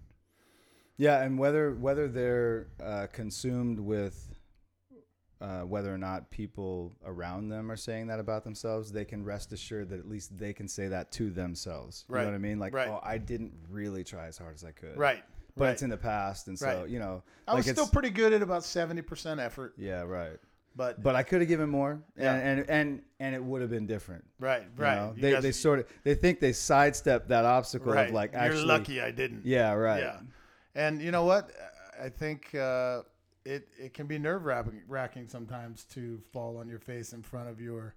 yeah, 0.96 1.22
and 1.22 1.38
whether 1.38 1.72
whether 1.74 2.08
they're 2.08 2.66
uh, 2.82 3.06
consumed 3.12 3.78
with 3.78 4.34
uh, 5.40 5.60
whether 5.60 5.94
or 5.94 5.98
not 5.98 6.28
people 6.32 6.96
around 7.06 7.48
them 7.48 7.70
are 7.70 7.76
saying 7.76 8.08
that 8.08 8.18
about 8.18 8.42
themselves, 8.42 8.90
they 8.90 9.04
can 9.04 9.24
rest 9.24 9.52
assured 9.52 9.88
that 9.90 10.00
at 10.00 10.08
least 10.08 10.36
they 10.36 10.52
can 10.52 10.66
say 10.66 10.88
that 10.88 11.12
to 11.12 11.30
themselves. 11.30 12.04
You 12.08 12.16
Right. 12.16 12.22
know 12.22 12.30
what 12.30 12.34
I 12.34 12.38
mean? 12.38 12.58
Like, 12.58 12.74
Right. 12.74 12.88
oh, 12.88 12.98
I 13.04 13.18
didn't 13.18 13.52
really 13.70 14.02
try 14.02 14.26
as 14.26 14.36
hard 14.36 14.56
as 14.56 14.64
I 14.64 14.72
could. 14.72 14.96
Right. 14.96 15.22
But 15.56 15.64
right. 15.66 15.70
it's 15.70 15.82
in 15.82 15.90
the 15.90 15.96
past, 15.96 16.48
and 16.48 16.58
so 16.58 16.66
Right. 16.80 16.88
you 16.88 16.98
know, 16.98 17.22
I 17.46 17.52
like 17.52 17.66
was 17.66 17.70
still 17.70 17.86
pretty 17.86 18.10
good 18.10 18.32
at 18.32 18.42
about 18.42 18.64
seventy 18.64 19.02
percent 19.02 19.38
effort, 19.38 19.74
yeah, 19.76 20.02
right. 20.02 20.38
But, 20.78 21.02
But 21.02 21.14
I 21.16 21.22
could 21.24 21.40
have 21.40 21.48
given 21.48 21.68
more, 21.68 22.00
Yeah. 22.16 22.34
and, 22.34 22.60
and 22.60 22.70
and 22.70 23.02
and 23.20 23.34
it 23.34 23.42
would 23.42 23.60
have 23.60 23.70
been 23.70 23.86
different. 23.86 24.24
right, 24.38 24.62
you 24.62 24.82
right. 24.82 24.94
know? 24.94 25.12
You 25.16 25.20
They 25.22 25.32
guys- 25.32 25.42
they 25.42 25.52
sort 25.52 25.80
of 25.80 25.86
they 26.04 26.14
think 26.14 26.38
they 26.40 26.52
sidestepped 26.52 27.28
that 27.28 27.44
obstacle 27.44 27.92
right. 27.92 28.08
of 28.08 28.14
like 28.14 28.32
actually. 28.34 28.60
You're 28.60 28.66
lucky 28.68 29.00
I 29.02 29.10
didn't. 29.10 29.44
Yeah, 29.44 29.72
right. 29.72 30.02
Yeah. 30.02 30.20
And 30.74 31.02
you 31.02 31.10
know 31.10 31.24
what? 31.24 31.50
I 32.00 32.08
think 32.08 32.54
uh, 32.54 33.02
it 33.44 33.68
it 33.76 33.92
can 33.92 34.06
be 34.06 34.18
nerve 34.18 34.46
wracking 34.86 35.26
sometimes 35.28 35.84
to 35.94 36.20
fall 36.32 36.56
on 36.58 36.68
your 36.68 36.78
face 36.78 37.12
in 37.12 37.22
front 37.22 37.48
of 37.48 37.60
your 37.60 37.94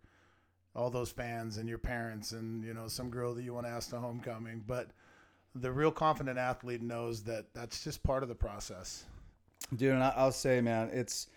all 0.75 0.89
those 0.89 1.11
fans 1.11 1.57
and 1.57 1.69
your 1.69 1.77
parents 1.77 2.31
and 2.31 2.63
you 2.63 2.73
know 2.73 2.87
some 2.87 3.09
girl 3.11 3.35
that 3.35 3.43
you 3.43 3.53
want 3.53 3.67
to 3.67 3.71
ask 3.71 3.91
to 3.91 3.99
homecoming. 3.99 4.63
But 4.65 4.89
the 5.53 5.71
real 5.71 5.91
confident 5.91 6.39
athlete 6.39 6.81
knows 6.81 7.21
that 7.23 7.53
that's 7.53 7.83
just 7.83 8.01
part 8.01 8.23
of 8.23 8.29
the 8.29 8.35
process. 8.35 9.03
Dude, 9.75 9.93
and 9.93 10.03
I'll 10.03 10.31
say, 10.31 10.61
man, 10.61 10.89
it's 10.91 11.27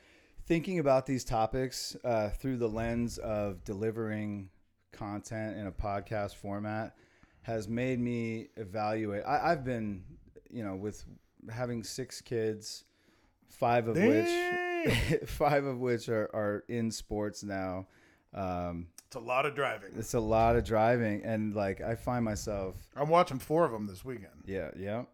thinking 0.47 0.79
about 0.79 1.07
these 1.07 1.25
topics 1.25 1.97
uh, 2.05 2.29
through 2.31 2.57
the 2.59 2.69
lens 2.69 3.19
of 3.19 3.65
delivering 3.65 4.51
content 4.93 5.57
in 5.57 5.67
a 5.67 5.73
podcast 5.73 6.35
format 6.37 6.95
has 7.43 7.69
made 7.69 7.99
me 8.01 8.49
evaluate. 8.57 9.23
I, 9.27 9.51
I've 9.53 9.65
been, 9.65 10.05
you 10.51 10.65
know, 10.65 10.77
with 10.77 11.05
having 11.53 11.83
six 11.83 12.21
kids, 12.21 12.85
five 13.49 13.89
of 13.89 13.97
which 13.97 14.29
five 15.27 15.65
of 15.65 15.79
which 15.79 16.09
are, 16.09 16.31
are 16.35 16.65
in 16.69 16.91
sports 16.91 17.43
now. 17.43 17.87
Um, 18.33 18.89
It's 19.07 19.17
a 19.17 19.21
lot 19.21 19.47
of 19.47 19.55
driving. 19.55 19.91
it's 19.97 20.15
a 20.15 20.21
lot 20.21 20.57
of 20.57 20.65
driving, 20.65 21.23
and 21.25 21.55
like 21.55 21.81
I 21.81 21.95
find 21.95 22.25
myself, 22.25 22.75
I'm 22.97 23.09
watching 23.09 23.39
four 23.39 23.65
of 23.65 23.73
them 23.73 23.87
this 23.87 24.05
weekend. 24.05 24.43
yeah, 24.47 24.71
yeah. 24.77 25.05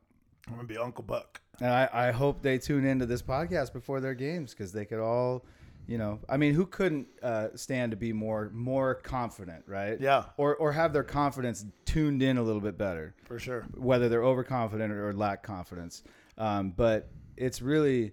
I'm 0.49 0.55
gonna 0.57 0.67
be 0.67 0.79
Uncle 0.79 1.05
Buck. 1.05 1.41
And 1.61 1.71
I, 1.71 1.89
I 1.93 2.11
hope 2.11 2.43
they 2.43 2.59
tune 2.59 2.85
into 2.85 3.07
this 3.07 3.23
podcast 3.23 3.73
before 3.73 4.01
their 4.01 4.15
games 4.15 4.53
because 4.53 4.73
they 4.73 4.85
could 4.87 4.99
all, 5.01 5.45
you 5.87 5.99
know, 5.99 6.19
I 6.29 6.37
mean, 6.37 6.55
who 6.55 6.65
couldn't 6.67 7.09
uh, 7.23 7.49
stand 7.55 7.91
to 7.91 7.97
be 7.97 8.13
more 8.13 8.51
more 8.55 8.95
confident, 8.95 9.65
right? 9.67 10.01
Yeah. 10.01 10.25
Or 10.37 10.57
or 10.57 10.73
have 10.73 10.93
their 10.93 11.03
confidence 11.05 11.67
tuned 11.85 12.23
in 12.23 12.39
a 12.39 12.43
little 12.43 12.63
bit 12.63 12.79
better, 12.79 13.15
For 13.25 13.39
sure. 13.39 13.67
whether 13.77 14.09
they're 14.09 14.25
overconfident 14.25 14.93
or, 14.93 15.13
lack 15.13 15.43
confidence. 15.43 16.03
Um, 16.39 16.71
but 16.71 17.11
it's 17.37 17.61
really. 17.61 18.13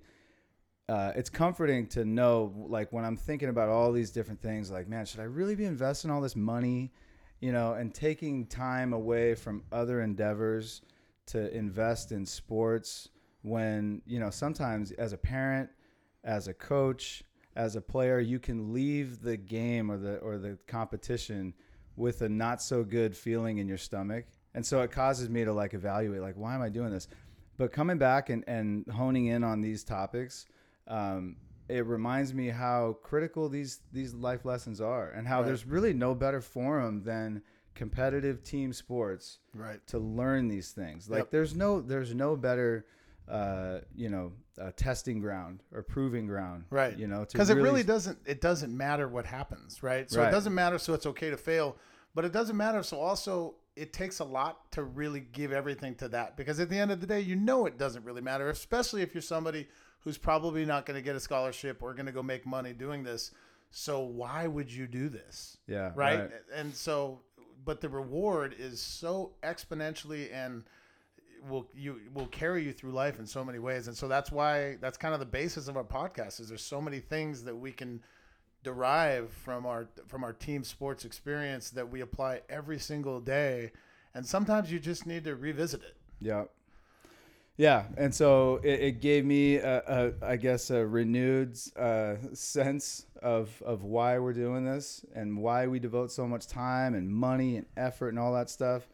Uh, 0.89 1.11
it's 1.17 1.29
comforting 1.29 1.85
to 1.85 2.05
know, 2.05 2.53
like, 2.69 2.93
when 2.93 3.03
I'm 3.03 3.17
thinking 3.17 3.49
about 3.49 3.67
all 3.67 3.91
these 3.91 4.09
different 4.09 4.41
things, 4.41 4.71
like, 4.71 4.87
man, 4.87 5.05
should 5.05 5.19
I 5.19 5.23
really 5.23 5.53
be 5.53 5.65
investing 5.65 6.09
all 6.09 6.21
this 6.21 6.37
money, 6.37 6.93
you 7.41 7.51
know, 7.51 7.73
and 7.73 7.93
taking 7.93 8.45
time 8.45 8.93
away 8.93 9.35
from 9.35 9.63
other 9.69 9.99
endeavors 10.01 10.81
to 11.25 11.53
invest 11.53 12.13
in 12.13 12.25
sports 12.25 13.09
when 13.41 14.01
you 14.05 14.19
know 14.19 14.29
sometimes 14.29 14.91
as 14.93 15.13
a 15.13 15.17
parent 15.17 15.69
as 16.23 16.47
a 16.47 16.53
coach 16.53 17.23
as 17.55 17.75
a 17.75 17.81
player 17.81 18.19
you 18.19 18.39
can 18.39 18.73
leave 18.73 19.21
the 19.21 19.37
game 19.37 19.89
or 19.91 19.97
the 19.97 20.17
or 20.17 20.37
the 20.37 20.57
competition 20.67 21.53
with 21.95 22.21
a 22.21 22.29
not 22.29 22.61
so 22.61 22.83
good 22.83 23.15
feeling 23.15 23.57
in 23.57 23.67
your 23.67 23.77
stomach 23.77 24.25
and 24.53 24.65
so 24.65 24.81
it 24.81 24.91
causes 24.91 25.29
me 25.29 25.43
to 25.45 25.53
like 25.53 25.73
evaluate 25.73 26.21
like 26.21 26.35
why 26.35 26.53
am 26.55 26.61
i 26.61 26.69
doing 26.69 26.91
this 26.91 27.07
but 27.57 27.71
coming 27.71 27.97
back 27.97 28.29
and, 28.29 28.43
and 28.47 28.85
honing 28.91 29.27
in 29.27 29.43
on 29.43 29.61
these 29.61 29.83
topics 29.83 30.45
um, 30.87 31.35
it 31.69 31.85
reminds 31.85 32.33
me 32.33 32.47
how 32.49 32.97
critical 33.03 33.49
these 33.49 33.81
these 33.91 34.13
life 34.13 34.45
lessons 34.45 34.79
are 34.81 35.09
and 35.11 35.27
how 35.27 35.39
Right. 35.39 35.47
there's 35.47 35.65
really 35.65 35.93
no 35.93 36.15
better 36.15 36.39
forum 36.41 37.03
than 37.03 37.41
competitive 37.75 38.41
team 38.43 38.71
sports 38.73 39.39
Right. 39.53 39.85
to 39.87 39.99
learn 39.99 40.47
these 40.47 40.71
things. 40.71 41.09
Like 41.09 41.19
Yep. 41.25 41.31
there's 41.31 41.55
no 41.55 41.81
there's 41.81 42.15
no 42.15 42.35
better 42.35 42.85
uh, 43.29 43.79
you 43.95 44.09
know 44.09 44.31
uh, 44.61 44.71
testing 44.75 45.19
ground 45.19 45.61
or 45.73 45.83
proving 45.83 46.27
ground. 46.27 46.65
Right. 46.69 46.97
You 46.97 47.07
know 47.07 47.25
Because 47.31 47.49
it 47.49 47.55
really 47.55 47.83
doesn't. 47.83 48.17
It 48.25 48.41
doesn't 48.41 48.75
matter 48.75 49.07
what 49.07 49.25
happens, 49.25 49.83
right? 49.83 50.09
So 50.09 50.21
Right. 50.21 50.29
it 50.29 50.31
doesn't 50.31 50.53
matter. 50.53 50.77
So 50.77 50.93
it's 50.93 51.05
okay 51.05 51.29
to 51.29 51.37
fail, 51.37 51.77
but 52.15 52.25
it 52.25 52.31
doesn't 52.31 52.57
matter. 52.57 52.83
So 52.83 52.99
also, 52.99 53.55
it 53.75 53.93
takes 53.93 54.19
a 54.19 54.23
lot 54.23 54.71
to 54.71 54.83
really 54.83 55.19
give 55.19 55.51
everything 55.51 55.95
to 55.95 56.07
that. 56.09 56.35
Because 56.37 56.59
at 56.59 56.69
the 56.69 56.79
end 56.79 56.91
of 56.91 57.01
the 57.01 57.07
day, 57.07 57.19
you 57.21 57.35
know 57.35 57.65
it 57.65 57.77
doesn't 57.77 58.03
really 58.03 58.21
matter, 58.21 58.49
especially 58.49 59.01
if 59.01 59.13
you're 59.13 59.21
somebody 59.21 59.67
who's 59.99 60.17
probably 60.17 60.65
not 60.65 60.85
going 60.85 60.95
to 60.95 61.01
get 61.01 61.15
a 61.15 61.19
scholarship 61.19 61.83
or 61.83 61.93
going 61.93 62.05
to 62.05 62.11
go 62.11 62.23
make 62.23 62.45
money 62.45 62.73
doing 62.73 63.03
this. 63.03 63.31
So 63.69 63.99
why 63.99 64.47
would 64.47 64.71
you 64.71 64.87
do 64.87 65.09
this? 65.09 65.57
Yeah. 65.67 65.91
right? 65.95 66.29
And 66.55 66.73
so, 66.73 67.21
but 67.65 67.81
the 67.81 67.89
reward 67.89 68.55
is 68.57 68.79
so 68.81 69.33
exponentially 69.43 70.33
and 70.33 70.63
will 71.49 71.67
you 71.75 71.99
will 72.13 72.27
carry 72.27 72.63
you 72.63 72.73
through 72.73 72.91
life 72.91 73.19
in 73.19 73.25
so 73.25 73.43
many 73.43 73.59
ways. 73.59 73.87
And 73.87 73.95
so 73.95 74.07
that's 74.07 74.31
why 74.31 74.77
that's 74.81 74.97
kind 74.97 75.13
of 75.13 75.19
the 75.19 75.25
basis 75.25 75.67
of 75.67 75.77
our 75.77 75.83
podcast. 75.83 76.39
Is 76.39 76.49
there's 76.49 76.61
so 76.61 76.81
many 76.81 76.99
things 76.99 77.43
that 77.43 77.55
we 77.55 77.71
can 77.71 78.01
derive 78.63 79.31
from 79.31 79.65
our 79.65 79.87
from 80.07 80.23
our 80.23 80.33
team 80.33 80.63
sports 80.63 81.05
experience 81.05 81.69
that 81.71 81.89
we 81.89 82.01
apply 82.01 82.41
every 82.49 82.79
single 82.79 83.19
day. 83.19 83.71
And 84.13 84.25
sometimes 84.25 84.71
you 84.71 84.79
just 84.79 85.05
need 85.05 85.23
to 85.25 85.35
revisit 85.35 85.81
it. 85.83 85.95
Yeah. 86.19 86.45
Yeah, 87.57 87.85
and 87.97 88.13
so 88.13 88.59
it, 88.63 88.79
it 88.79 89.01
gave 89.01 89.25
me, 89.25 89.55
a, 89.55 89.81
a, 90.21 90.25
I 90.25 90.35
guess, 90.35 90.69
a 90.69 90.85
renewed 90.85 91.57
uh, 91.75 92.17
sense 92.33 93.07
of 93.23 93.61
of 93.65 93.83
why 93.83 94.19
we're 94.19 94.33
doing 94.33 94.63
this 94.63 95.03
and 95.15 95.35
why 95.39 95.65
we 95.65 95.79
devote 95.79 96.11
so 96.11 96.27
much 96.27 96.45
time 96.45 96.93
and 96.93 97.09
money 97.09 97.57
and 97.57 97.65
effort 97.75 98.09
and 98.09 98.19
all 98.19 98.31
that 98.33 98.51
stuff. 98.51 98.87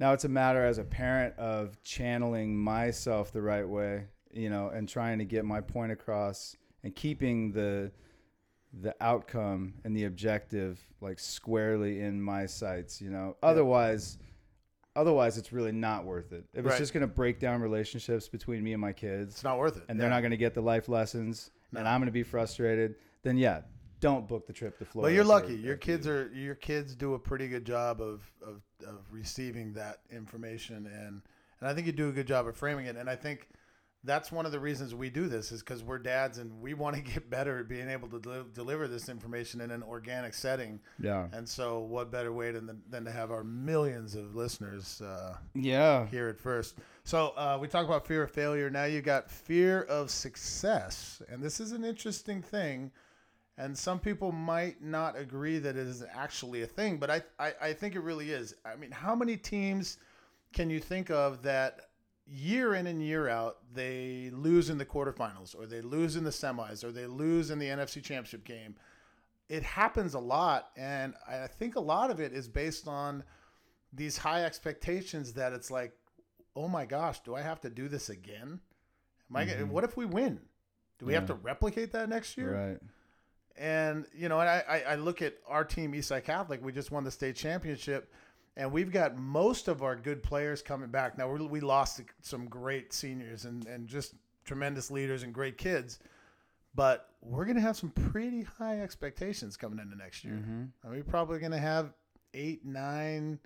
Now 0.00 0.12
it's 0.12 0.24
a 0.24 0.28
matter 0.28 0.64
as 0.64 0.78
a 0.78 0.84
parent 0.84 1.36
of 1.38 1.82
channeling 1.82 2.56
myself 2.56 3.32
the 3.32 3.42
right 3.42 3.68
way, 3.68 4.04
you 4.32 4.48
know, 4.50 4.68
and 4.68 4.88
trying 4.88 5.18
to 5.18 5.24
get 5.24 5.44
my 5.44 5.60
point 5.60 5.92
across 5.92 6.56
and 6.84 6.94
keeping 6.94 7.52
the 7.52 7.90
the 8.82 8.94
outcome 9.00 9.72
and 9.84 9.96
the 9.96 10.04
objective 10.04 10.78
like 11.00 11.18
squarely 11.18 12.00
in 12.00 12.20
my 12.20 12.44
sights, 12.46 13.00
you 13.00 13.10
know. 13.10 13.34
Otherwise, 13.42 14.18
otherwise 14.94 15.38
it's 15.38 15.52
really 15.52 15.72
not 15.72 16.04
worth 16.04 16.32
it. 16.32 16.44
If 16.52 16.66
it's 16.66 16.78
just 16.78 16.92
going 16.92 17.00
to 17.00 17.06
break 17.06 17.40
down 17.40 17.60
relationships 17.62 18.28
between 18.28 18.62
me 18.62 18.72
and 18.72 18.80
my 18.80 18.92
kids 18.92 19.34
It's 19.34 19.44
not 19.44 19.58
worth 19.58 19.78
it. 19.78 19.84
and 19.88 19.98
they're 19.98 20.10
not 20.10 20.20
going 20.20 20.32
to 20.32 20.36
get 20.36 20.54
the 20.54 20.60
life 20.60 20.88
lessons 20.88 21.50
and 21.74 21.88
I'm 21.88 22.00
going 22.00 22.06
to 22.06 22.12
be 22.12 22.22
frustrated, 22.22 22.96
then 23.22 23.36
yeah, 23.38 23.60
don't 24.00 24.28
book 24.28 24.46
the 24.46 24.52
trip 24.52 24.78
to 24.78 24.84
Florida. 24.84 25.10
But 25.10 25.14
you're 25.14 25.24
lucky. 25.24 25.54
Your 25.54 25.74
for 25.76 25.80
kids 25.80 26.06
you. 26.06 26.12
are 26.12 26.32
your 26.32 26.54
kids 26.54 26.94
do 26.94 27.14
a 27.14 27.18
pretty 27.18 27.48
good 27.48 27.64
job 27.64 28.00
of, 28.00 28.22
of, 28.46 28.62
of 28.86 29.00
receiving 29.10 29.72
that 29.74 30.00
information 30.10 30.86
and 30.86 31.22
and 31.60 31.68
I 31.68 31.74
think 31.74 31.86
you 31.86 31.92
do 31.92 32.08
a 32.08 32.12
good 32.12 32.26
job 32.28 32.46
of 32.46 32.56
framing 32.56 32.86
it. 32.86 32.94
And 32.96 33.10
I 33.10 33.16
think 33.16 33.48
that's 34.04 34.30
one 34.30 34.46
of 34.46 34.52
the 34.52 34.60
reasons 34.60 34.94
we 34.94 35.10
do 35.10 35.26
this 35.26 35.50
is 35.50 35.60
because 35.60 35.82
we're 35.82 35.98
dads 35.98 36.38
and 36.38 36.60
we 36.62 36.72
want 36.72 36.94
to 36.94 37.02
get 37.14 37.28
better 37.28 37.58
at 37.58 37.68
being 37.68 37.88
able 37.90 38.06
to 38.10 38.20
del- 38.20 38.46
deliver 38.54 38.86
this 38.86 39.08
information 39.08 39.60
in 39.60 39.72
an 39.72 39.82
organic 39.82 40.34
setting. 40.34 40.78
Yeah. 41.00 41.26
And 41.32 41.48
so, 41.48 41.80
what 41.80 42.12
better 42.12 42.32
way 42.32 42.52
than 42.52 42.80
than 42.88 43.04
to 43.04 43.10
have 43.10 43.32
our 43.32 43.42
millions 43.42 44.14
of 44.14 44.36
listeners 44.36 45.00
uh, 45.02 45.36
Yeah. 45.52 46.06
hear 46.06 46.28
it 46.28 46.38
first? 46.38 46.76
So 47.02 47.30
uh, 47.36 47.58
we 47.60 47.66
talk 47.66 47.84
about 47.86 48.06
fear 48.06 48.22
of 48.22 48.30
failure. 48.30 48.70
Now 48.70 48.84
you 48.84 49.00
got 49.02 49.28
fear 49.28 49.82
of 49.82 50.10
success, 50.10 51.20
and 51.28 51.42
this 51.42 51.58
is 51.58 51.72
an 51.72 51.84
interesting 51.84 52.40
thing. 52.40 52.92
And 53.58 53.76
some 53.76 53.98
people 53.98 54.30
might 54.30 54.80
not 54.80 55.18
agree 55.18 55.58
that 55.58 55.76
it 55.76 55.86
is 55.88 56.04
actually 56.14 56.62
a 56.62 56.66
thing, 56.66 56.96
but 56.96 57.10
I, 57.10 57.22
I, 57.40 57.54
I 57.60 57.72
think 57.72 57.96
it 57.96 58.00
really 58.00 58.30
is. 58.30 58.54
I 58.64 58.76
mean, 58.76 58.92
how 58.92 59.16
many 59.16 59.36
teams 59.36 59.98
can 60.52 60.70
you 60.70 60.78
think 60.78 61.10
of 61.10 61.42
that 61.42 61.80
year 62.24 62.74
in 62.74 62.86
and 62.86 63.02
year 63.02 63.28
out 63.28 63.58
they 63.74 64.30
lose 64.32 64.70
in 64.70 64.78
the 64.78 64.84
quarterfinals, 64.84 65.58
or 65.58 65.66
they 65.66 65.80
lose 65.80 66.14
in 66.14 66.22
the 66.22 66.30
semis, 66.30 66.84
or 66.84 66.92
they 66.92 67.06
lose 67.06 67.50
in 67.50 67.58
the 67.58 67.66
NFC 67.66 67.94
Championship 67.94 68.44
game? 68.44 68.76
It 69.48 69.64
happens 69.64 70.14
a 70.14 70.20
lot, 70.20 70.70
and 70.76 71.14
I 71.26 71.48
think 71.48 71.74
a 71.74 71.80
lot 71.80 72.12
of 72.12 72.20
it 72.20 72.32
is 72.32 72.46
based 72.46 72.86
on 72.86 73.24
these 73.92 74.16
high 74.16 74.44
expectations 74.44 75.32
that 75.32 75.52
it's 75.52 75.70
like, 75.70 75.92
oh 76.54 76.68
my 76.68 76.86
gosh, 76.86 77.20
do 77.24 77.34
I 77.34 77.42
have 77.42 77.60
to 77.62 77.70
do 77.70 77.88
this 77.88 78.08
again? 78.08 78.60
Am 79.30 79.36
I? 79.36 79.44
gonna 79.44 79.62
mm-hmm. 79.62 79.70
What 79.72 79.82
if 79.82 79.96
we 79.96 80.04
win? 80.04 80.38
Do 81.00 81.06
we 81.06 81.14
have 81.14 81.26
to 81.26 81.34
replicate 81.34 81.92
that 81.92 82.08
next 82.08 82.36
year? 82.36 82.54
Right. 82.54 82.80
And 83.58 84.06
you 84.16 84.28
know, 84.28 84.40
and 84.40 84.48
I, 84.48 84.84
I, 84.88 84.94
look 84.94 85.20
at 85.20 85.34
our 85.48 85.64
team, 85.64 85.92
Eastside 85.92 86.24
Catholic. 86.24 86.64
We 86.64 86.70
just 86.70 86.92
won 86.92 87.02
the 87.02 87.10
state 87.10 87.34
championship, 87.34 88.12
and 88.56 88.70
we've 88.70 88.92
got 88.92 89.16
most 89.16 89.66
of 89.66 89.82
our 89.82 89.96
good 89.96 90.22
players 90.22 90.62
coming 90.62 90.90
back. 90.90 91.18
Now 91.18 91.28
we 91.28 91.44
we 91.44 91.60
lost 91.60 92.00
some 92.22 92.46
great 92.46 92.92
seniors 92.92 93.46
and 93.46 93.66
and 93.66 93.88
just 93.88 94.14
tremendous 94.44 94.92
leaders 94.92 95.24
and 95.24 95.34
great 95.34 95.58
kids, 95.58 95.98
but 96.76 97.10
we're 97.20 97.46
gonna 97.46 97.60
have 97.60 97.76
some 97.76 97.90
pretty 97.90 98.42
high 98.42 98.80
expectations 98.80 99.56
coming 99.56 99.80
into 99.80 99.96
next 99.96 100.24
year. 100.24 100.34
Mm-hmm. 100.34 100.64
And 100.84 100.92
we're 100.92 101.02
probably 101.02 101.40
gonna 101.40 101.58
have 101.58 101.92
eight, 102.34 102.64
nine 102.64 103.40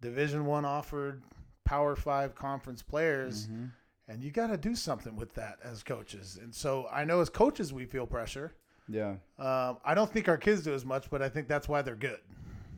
Division 0.00 0.44
One 0.44 0.64
offered 0.64 1.22
Power 1.64 1.94
Five 1.94 2.34
conference 2.34 2.82
players. 2.82 3.46
Mm-hmm. 3.46 3.64
And 4.08 4.22
you 4.22 4.30
got 4.30 4.48
to 4.48 4.56
do 4.56 4.76
something 4.76 5.16
with 5.16 5.34
that 5.34 5.58
as 5.64 5.82
coaches. 5.82 6.38
And 6.40 6.54
so 6.54 6.86
I 6.92 7.04
know 7.04 7.20
as 7.20 7.28
coaches 7.28 7.72
we 7.72 7.86
feel 7.86 8.06
pressure. 8.06 8.54
Yeah. 8.88 9.16
Um, 9.38 9.78
I 9.84 9.94
don't 9.94 10.10
think 10.12 10.28
our 10.28 10.36
kids 10.38 10.62
do 10.62 10.72
as 10.74 10.84
much, 10.84 11.10
but 11.10 11.22
I 11.22 11.28
think 11.28 11.48
that's 11.48 11.68
why 11.68 11.82
they're 11.82 11.96
good. 11.96 12.20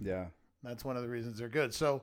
Yeah. 0.01 0.27
That's 0.63 0.85
one 0.85 0.97
of 0.97 1.03
the 1.03 1.09
reasons 1.09 1.39
they're 1.39 1.49
good. 1.49 1.73
So 1.75 2.03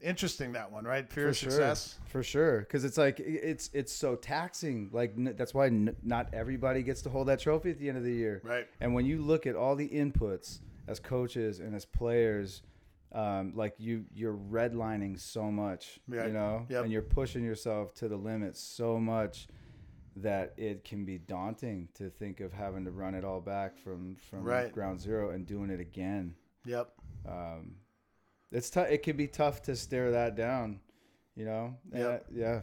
interesting 0.00 0.52
that 0.52 0.70
one, 0.70 0.84
right? 0.84 1.08
Fear 1.10 1.24
For 1.24 1.28
of 1.30 1.36
sure. 1.36 1.50
success. 1.50 1.98
For 2.06 2.22
sure, 2.22 2.60
because 2.60 2.84
it's 2.84 2.98
like 2.98 3.20
it's 3.20 3.70
it's 3.72 3.92
so 3.92 4.16
taxing. 4.16 4.90
Like 4.92 5.14
n- 5.16 5.34
that's 5.36 5.54
why 5.54 5.66
n- 5.66 5.96
not 6.02 6.28
everybody 6.34 6.82
gets 6.82 7.00
to 7.02 7.10
hold 7.10 7.28
that 7.28 7.38
trophy 7.40 7.70
at 7.70 7.78
the 7.78 7.88
end 7.88 7.96
of 7.98 8.04
the 8.04 8.12
year. 8.12 8.42
Right. 8.44 8.66
And 8.80 8.94
when 8.94 9.06
you 9.06 9.22
look 9.22 9.46
at 9.46 9.56
all 9.56 9.76
the 9.76 9.88
inputs 9.88 10.58
as 10.88 11.00
coaches 11.00 11.60
and 11.60 11.74
as 11.74 11.86
players, 11.86 12.62
um, 13.12 13.52
like 13.54 13.74
you 13.78 14.04
you're 14.14 14.36
redlining 14.36 15.18
so 15.18 15.50
much, 15.50 16.00
Yeah. 16.08 16.26
you 16.26 16.32
know, 16.32 16.66
Yep. 16.68 16.82
and 16.84 16.92
you're 16.92 17.00
pushing 17.02 17.42
yourself 17.44 17.94
to 17.94 18.08
the 18.08 18.16
limit 18.16 18.56
so 18.56 18.98
much 18.98 19.48
that 20.16 20.54
it 20.56 20.84
can 20.84 21.04
be 21.04 21.18
daunting 21.18 21.88
to 21.94 22.08
think 22.10 22.40
of 22.40 22.52
having 22.52 22.84
to 22.84 22.90
run 22.90 23.14
it 23.14 23.24
all 23.24 23.40
back 23.40 23.76
from 23.78 24.16
from 24.16 24.42
Right. 24.44 24.72
ground 24.72 25.00
zero 25.00 25.30
and 25.30 25.46
doing 25.46 25.70
it 25.70 25.80
again. 25.80 26.34
Yep. 26.64 26.92
Um, 27.26 27.76
it's 28.52 28.70
tough. 28.70 28.88
It 28.88 29.02
can 29.02 29.16
be 29.16 29.26
tough 29.26 29.62
to 29.62 29.74
stare 29.76 30.12
that 30.12 30.36
down, 30.36 30.80
you 31.34 31.44
know. 31.44 31.76
Yep. 31.92 32.26
Yeah. 32.32 32.60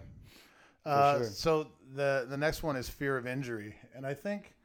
yeah. 0.86 0.90
Uh, 0.92 1.18
sure. 1.18 1.26
So 1.28 1.68
the 1.94 2.26
the 2.30 2.38
next 2.38 2.64
one 2.64 2.76
is 2.76 2.88
fear 2.90 3.18
of 3.18 3.28
injury, 3.28 3.76
and 3.94 4.06
I 4.06 4.14
think, 4.14 4.56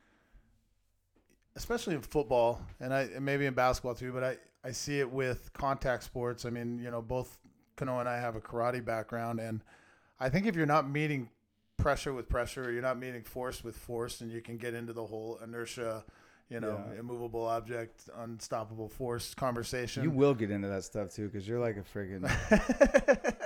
especially 1.57 1.95
in 1.95 2.03
football, 2.03 2.61
and 2.81 2.93
I 2.95 3.03
and 3.03 3.25
maybe 3.25 3.47
in 3.47 3.55
basketball 3.55 3.95
too, 3.95 4.13
but 4.13 4.23
I 4.25 4.37
I 4.65 4.71
see 4.73 5.01
it 5.01 5.11
with 5.11 5.53
contact 5.53 6.05
sports. 6.05 6.45
I 6.45 6.51
mean, 6.51 6.79
you 6.79 6.91
know, 6.91 7.03
both 7.03 7.39
Kanoa 7.77 8.01
and 8.01 8.09
I 8.09 8.19
have 8.19 8.37
a 8.37 8.41
karate 8.41 8.85
background, 8.85 9.41
and 9.41 9.63
I 10.19 10.29
think 10.29 10.47
if 10.47 10.57
you're 10.57 10.67
not 10.67 10.89
meeting 10.89 11.29
pressure 11.77 12.13
with 12.13 12.29
pressure. 12.29 12.73
You're 12.73 12.83
not 12.83 12.99
meeting 12.99 13.23
force 13.23 13.63
with 13.63 13.77
force, 13.77 14.21
and 14.21 14.31
you 14.31 14.41
can 14.41 14.57
get 14.57 14.75
into 14.75 14.93
the 14.93 15.07
whole 15.07 15.39
inertia, 15.43 16.05
you 16.49 16.61
know, 16.61 16.81
Yeah. 16.93 17.01
immovable 17.01 17.45
object, 17.45 18.09
unstoppable 18.17 18.89
force 18.89 19.35
conversation. 19.35 20.05
You 20.05 20.11
will 20.13 20.35
get 20.35 20.51
into 20.51 20.69
that 20.69 20.85
stuff 20.85 21.11
too, 21.13 21.27
because 21.29 21.47
you're 21.49 21.59
like 21.59 21.77
a 21.77 21.83
friggin' 21.83 22.23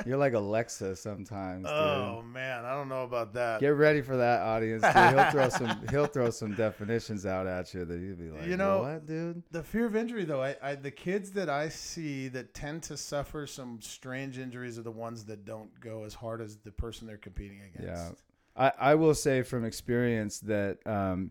you're 0.07 0.19
like 0.19 0.35
Alexa 0.35 0.97
sometimes. 0.97 1.65
Dude. 1.67 1.73
oh 1.73 2.23
man, 2.23 2.65
I 2.65 2.75
don't 2.75 2.89
know 2.89 3.05
about 3.05 3.33
that. 3.35 3.61
Get 3.61 3.69
ready 3.71 4.03
for 4.03 4.17
that 4.19 4.41
audience. 4.43 4.83
Dude. 4.83 4.95
He'll 4.95 5.31
throw 5.31 5.49
some 5.59 5.87
he'll 5.91 6.07
throw 6.07 6.31
some 6.31 6.55
definitions 6.55 7.25
out 7.27 7.47
at 7.47 7.73
you 7.73 7.85
that 7.85 7.99
you'd 7.99 8.19
be 8.19 8.29
like, 8.31 8.47
You 8.47 8.57
know- 8.57 8.83
what, 8.83 9.07
dude? 9.07 9.43
The 9.51 9.63
fear 9.63 9.87
of 9.87 9.97
injury, 9.97 10.25
though, 10.25 10.43
I, 10.43 10.57
I 10.63 10.75
the 10.75 10.91
kids 10.91 11.31
that 11.33 11.49
I 11.49 11.69
see 11.71 12.29
that 12.29 12.53
tend 12.55 12.83
to 12.85 12.97
suffer 12.97 13.47
some 13.47 13.79
strange 13.81 14.39
injuries 14.39 14.79
are 14.79 14.83
the 14.83 14.91
ones 14.91 15.25
that 15.25 15.45
don't 15.45 15.71
go 15.81 16.05
as 16.05 16.15
hard 16.15 16.41
as 16.41 16.59
the 16.59 16.73
person 16.73 17.07
they're 17.07 17.17
competing 17.17 17.61
against. 17.75 17.87
Yeah. 17.89 18.11
I, 18.57 18.91
I 18.91 18.95
will 18.97 19.15
say 19.15 19.43
from 19.43 19.65
experience 19.65 20.41
that 20.41 20.79
um, 20.87 21.31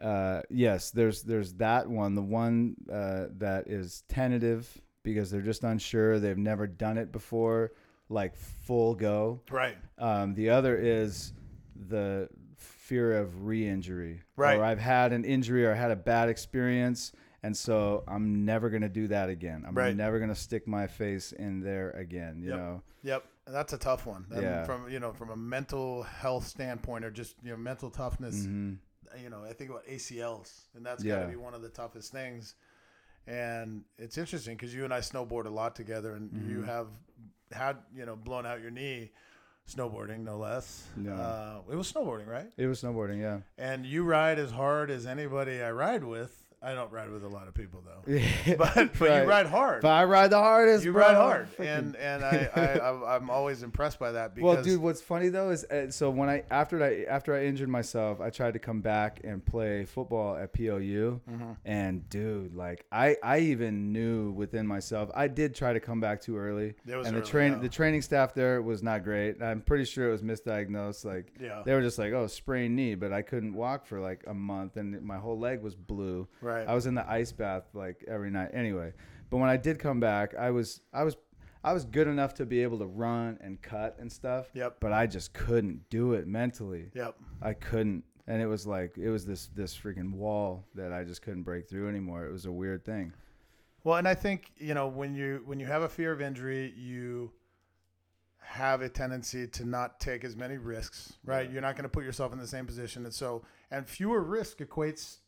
uh, 0.00 0.42
yes, 0.50 0.90
there's 0.90 1.22
there's 1.22 1.54
that 1.54 1.88
one, 1.88 2.14
the 2.14 2.22
one 2.22 2.74
uh, 2.92 3.26
that 3.38 3.68
is 3.68 4.02
tentative 4.08 4.80
because 5.02 5.30
they're 5.30 5.42
just 5.42 5.64
unsure, 5.64 6.18
they've 6.18 6.38
never 6.38 6.66
done 6.66 6.96
it 6.98 7.12
before, 7.12 7.72
like 8.08 8.34
full 8.36 8.94
go. 8.94 9.40
Right. 9.50 9.76
Um, 9.98 10.34
the 10.34 10.50
other 10.50 10.76
is 10.76 11.32
the 11.88 12.28
fear 12.56 13.18
of 13.18 13.44
re-injury. 13.46 14.22
Right. 14.36 14.58
Or 14.58 14.64
I've 14.64 14.78
had 14.78 15.12
an 15.12 15.24
injury 15.24 15.66
or 15.66 15.72
I 15.72 15.76
had 15.76 15.90
a 15.90 15.96
bad 15.96 16.28
experience, 16.28 17.12
and 17.42 17.54
so 17.56 18.02
I'm 18.08 18.44
never 18.44 18.70
gonna 18.70 18.88
do 18.88 19.08
that 19.08 19.28
again. 19.28 19.64
I'm 19.66 19.74
Right. 19.74 19.94
never 19.94 20.18
gonna 20.18 20.34
stick 20.34 20.66
my 20.66 20.86
face 20.86 21.32
in 21.32 21.60
there 21.60 21.90
again. 21.90 22.40
You 22.40 22.50
Yep. 22.50 22.58
know. 22.58 22.82
Yep. 23.02 23.24
And 23.46 23.54
That's 23.54 23.74
a 23.74 23.78
tough 23.78 24.06
one. 24.06 24.24
Yeah. 24.34 24.64
From 24.64 24.88
you 24.88 25.00
know, 25.00 25.12
from 25.12 25.28
a 25.30 25.36
mental 25.36 26.02
health 26.02 26.46
standpoint, 26.46 27.04
or 27.04 27.10
just 27.10 27.36
you 27.42 27.50
know, 27.50 27.56
mental 27.58 27.90
toughness. 27.90 28.46
Mhm. 28.46 28.78
You 29.22 29.30
know, 29.30 29.42
I 29.48 29.52
think 29.52 29.70
about 29.70 29.86
ACLs, 29.86 30.62
and 30.74 30.84
that's 30.84 31.02
got 31.02 31.22
to 31.22 31.28
be 31.28 31.36
one 31.36 31.54
of 31.54 31.62
the 31.62 31.68
toughest 31.68 32.12
things. 32.12 32.54
And 33.26 33.84
it's 33.98 34.18
interesting 34.18 34.56
because 34.56 34.74
you 34.74 34.84
and 34.84 34.92
I 34.92 35.00
snowboard 35.00 35.46
a 35.46 35.50
lot 35.50 35.74
together, 35.74 36.12
and 36.14 36.30
you 36.48 36.58
Mm-hmm. 36.58 36.64
have 36.66 36.88
had 37.52 37.76
you 37.96 38.04
know 38.04 38.16
blown 38.16 38.44
out 38.46 38.60
your 38.60 38.70
knee, 38.70 39.10
snowboarding 39.68 40.20
no 40.24 40.36
less. 40.38 40.84
No. 40.96 41.14
Uh, 41.14 41.60
it 41.72 41.76
was 41.76 41.90
snowboarding, 41.92 42.26
right? 42.26 42.50
It 42.56 42.66
was 42.66 42.82
snowboarding, 42.82 43.20
yeah. 43.20 43.38
And 43.56 43.86
you 43.86 44.04
ride 44.04 44.38
as 44.38 44.50
hard 44.50 44.90
as 44.90 45.06
anybody 45.06 45.62
I 45.62 45.70
ride 45.70 46.04
with. 46.04 46.43
I 46.64 46.74
don't 46.74 46.90
ride 46.90 47.10
with 47.10 47.22
a 47.24 47.28
lot 47.28 47.46
of 47.48 47.54
people 47.54 47.82
though, 47.84 48.18
but 48.56 48.74
but 48.74 49.00
Right. 49.00 49.22
you 49.22 49.28
ride 49.28 49.46
hard. 49.46 49.82
But 49.82 49.90
I 49.92 50.04
ride 50.04 50.30
the 50.30 50.38
hardest. 50.38 50.84
you 50.84 50.92
bro. 50.92 51.02
ride 51.02 51.14
hard, 51.16 51.48
and 51.58 51.94
and 51.96 52.24
I, 52.24 52.48
I 52.56 52.60
I'm- 53.14 53.28
always 53.30 53.62
impressed 53.62 53.98
by 53.98 54.12
that 54.12 54.34
because 54.34 54.54
well, 54.54 54.62
dude, 54.64 54.80
what's 54.80 55.00
funny 55.02 55.28
though 55.28 55.50
is 55.50 55.64
uh, 55.64 55.90
so 55.90 56.10
when 56.10 56.28
I 56.28 56.44
after 56.50 56.82
I 56.82 57.04
after 57.04 57.34
I 57.34 57.44
injured 57.44 57.68
myself, 57.68 58.20
I 58.20 58.30
tried 58.30 58.54
to 58.54 58.58
come 58.58 58.80
back 58.80 59.20
and 59.24 59.44
play 59.44 59.84
football 59.84 60.36
at 60.36 60.52
POU, 60.54 61.20
Mm-hmm. 61.30 61.52
and 61.64 62.08
dude, 62.08 62.54
like 62.54 62.86
I 62.90 63.16
I 63.22 63.40
even 63.40 63.92
knew 63.92 64.30
within 64.32 64.66
myself 64.66 65.10
I 65.14 65.28
did 65.28 65.54
try 65.54 65.72
to 65.74 65.80
come 65.80 66.00
back 66.00 66.20
too 66.22 66.36
early, 66.38 66.74
It 66.86 66.96
was 66.96 67.06
and 67.06 67.16
the 67.16 67.20
early, 67.20 67.30
train 67.30 67.52
yeah. 67.52 67.58
the 67.58 67.68
training 67.68 68.02
staff 68.02 68.32
there 68.34 68.62
was 68.62 68.82
not 68.82 69.04
great. 69.04 69.42
I'm 69.42 69.60
pretty 69.60 69.84
sure 69.84 70.08
it 70.08 70.12
was 70.12 70.22
misdiagnosed. 70.22 71.04
Like 71.04 71.32
Yeah. 71.40 71.62
they 71.64 71.74
were 71.74 71.82
just 71.82 71.98
like, 71.98 72.12
oh, 72.12 72.26
sprained 72.26 72.76
knee, 72.76 72.94
but 72.94 73.12
I 73.12 73.22
couldn't 73.22 73.54
walk 73.54 73.86
for 73.86 74.00
like 74.00 74.24
a 74.26 74.34
month, 74.34 74.76
and 74.76 75.00
my 75.02 75.18
whole 75.18 75.38
leg 75.38 75.60
was 75.60 75.74
blue. 75.74 76.26
Right. 76.40 76.53
I 76.60 76.74
was 76.74 76.86
in 76.86 76.94
the 76.94 77.08
ice 77.10 77.32
bath 77.32 77.64
like 77.74 78.04
every 78.08 78.30
night. 78.30 78.50
Anyway, 78.54 78.92
but 79.30 79.38
when 79.38 79.48
I 79.50 79.56
did 79.56 79.78
come 79.78 80.00
back, 80.00 80.34
I 80.34 80.50
was 80.50 80.80
I 80.92 81.04
was 81.04 81.16
I 81.64 81.72
was 81.72 81.84
good 81.86 82.06
enough 82.06 82.34
to 82.34 82.46
be 82.46 82.62
able 82.62 82.78
to 82.78 82.86
run 82.86 83.38
and 83.40 83.60
cut 83.60 83.96
and 83.98 84.12
stuff. 84.12 84.50
Yep. 84.54 84.76
But 84.80 84.92
I 84.92 85.06
just 85.06 85.32
couldn't 85.32 85.88
do 85.88 86.12
it 86.12 86.26
mentally. 86.26 86.90
Yep. 86.94 87.16
I 87.40 87.54
couldn't, 87.54 88.04
and 88.26 88.42
it 88.42 88.46
was 88.46 88.66
like 88.66 88.98
it 88.98 89.08
was 89.08 89.24
this 89.24 89.48
this 89.54 89.76
freaking 89.76 90.12
wall 90.12 90.66
that 90.74 90.92
I 90.92 91.04
just 91.04 91.22
couldn't 91.22 91.42
break 91.42 91.68
through 91.68 91.88
anymore. 91.88 92.26
It 92.26 92.32
was 92.32 92.44
a 92.44 92.52
weird 92.52 92.84
thing. 92.84 93.12
Well, 93.82 93.96
and 93.96 94.06
I 94.06 94.14
think 94.14 94.52
you 94.56 94.74
know 94.74 94.88
when 94.88 95.14
you 95.14 95.42
when 95.46 95.58
you 95.58 95.66
have 95.66 95.82
a 95.82 95.88
fear 95.88 96.12
of 96.12 96.20
injury, 96.20 96.74
you 96.76 97.32
have 98.40 98.82
a 98.82 98.88
tendency 98.88 99.46
to 99.46 99.64
not 99.64 99.98
take 100.00 100.22
as 100.22 100.36
many 100.36 100.58
risks, 100.58 101.14
right? 101.24 101.50
You're 101.50 101.62
not 101.62 101.76
going 101.76 101.84
to 101.84 101.88
put 101.88 102.04
yourself 102.04 102.32
in 102.34 102.38
the 102.38 102.46
same 102.46 102.66
position, 102.66 103.04
and 103.06 103.14
so 103.14 103.42
and 103.70 103.88
fewer 103.88 104.20
risk 104.20 104.58
equates 104.58 105.20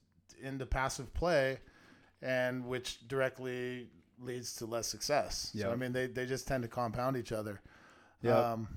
into 0.42 0.66
passive 0.66 1.12
play, 1.14 1.58
and 2.22 2.64
which 2.66 3.06
directly 3.08 3.88
leads 4.18 4.56
to 4.56 4.66
less 4.66 4.86
success. 4.86 5.50
So 5.54 5.66
Yeah. 5.66 5.72
I 5.72 5.76
mean, 5.76 5.92
they 5.92 6.06
they 6.06 6.26
just 6.26 6.46
tend 6.48 6.62
to 6.62 6.68
compound 6.68 7.16
each 7.16 7.32
other. 7.32 7.60
Yeah. 8.22 8.38
Um, 8.52 8.68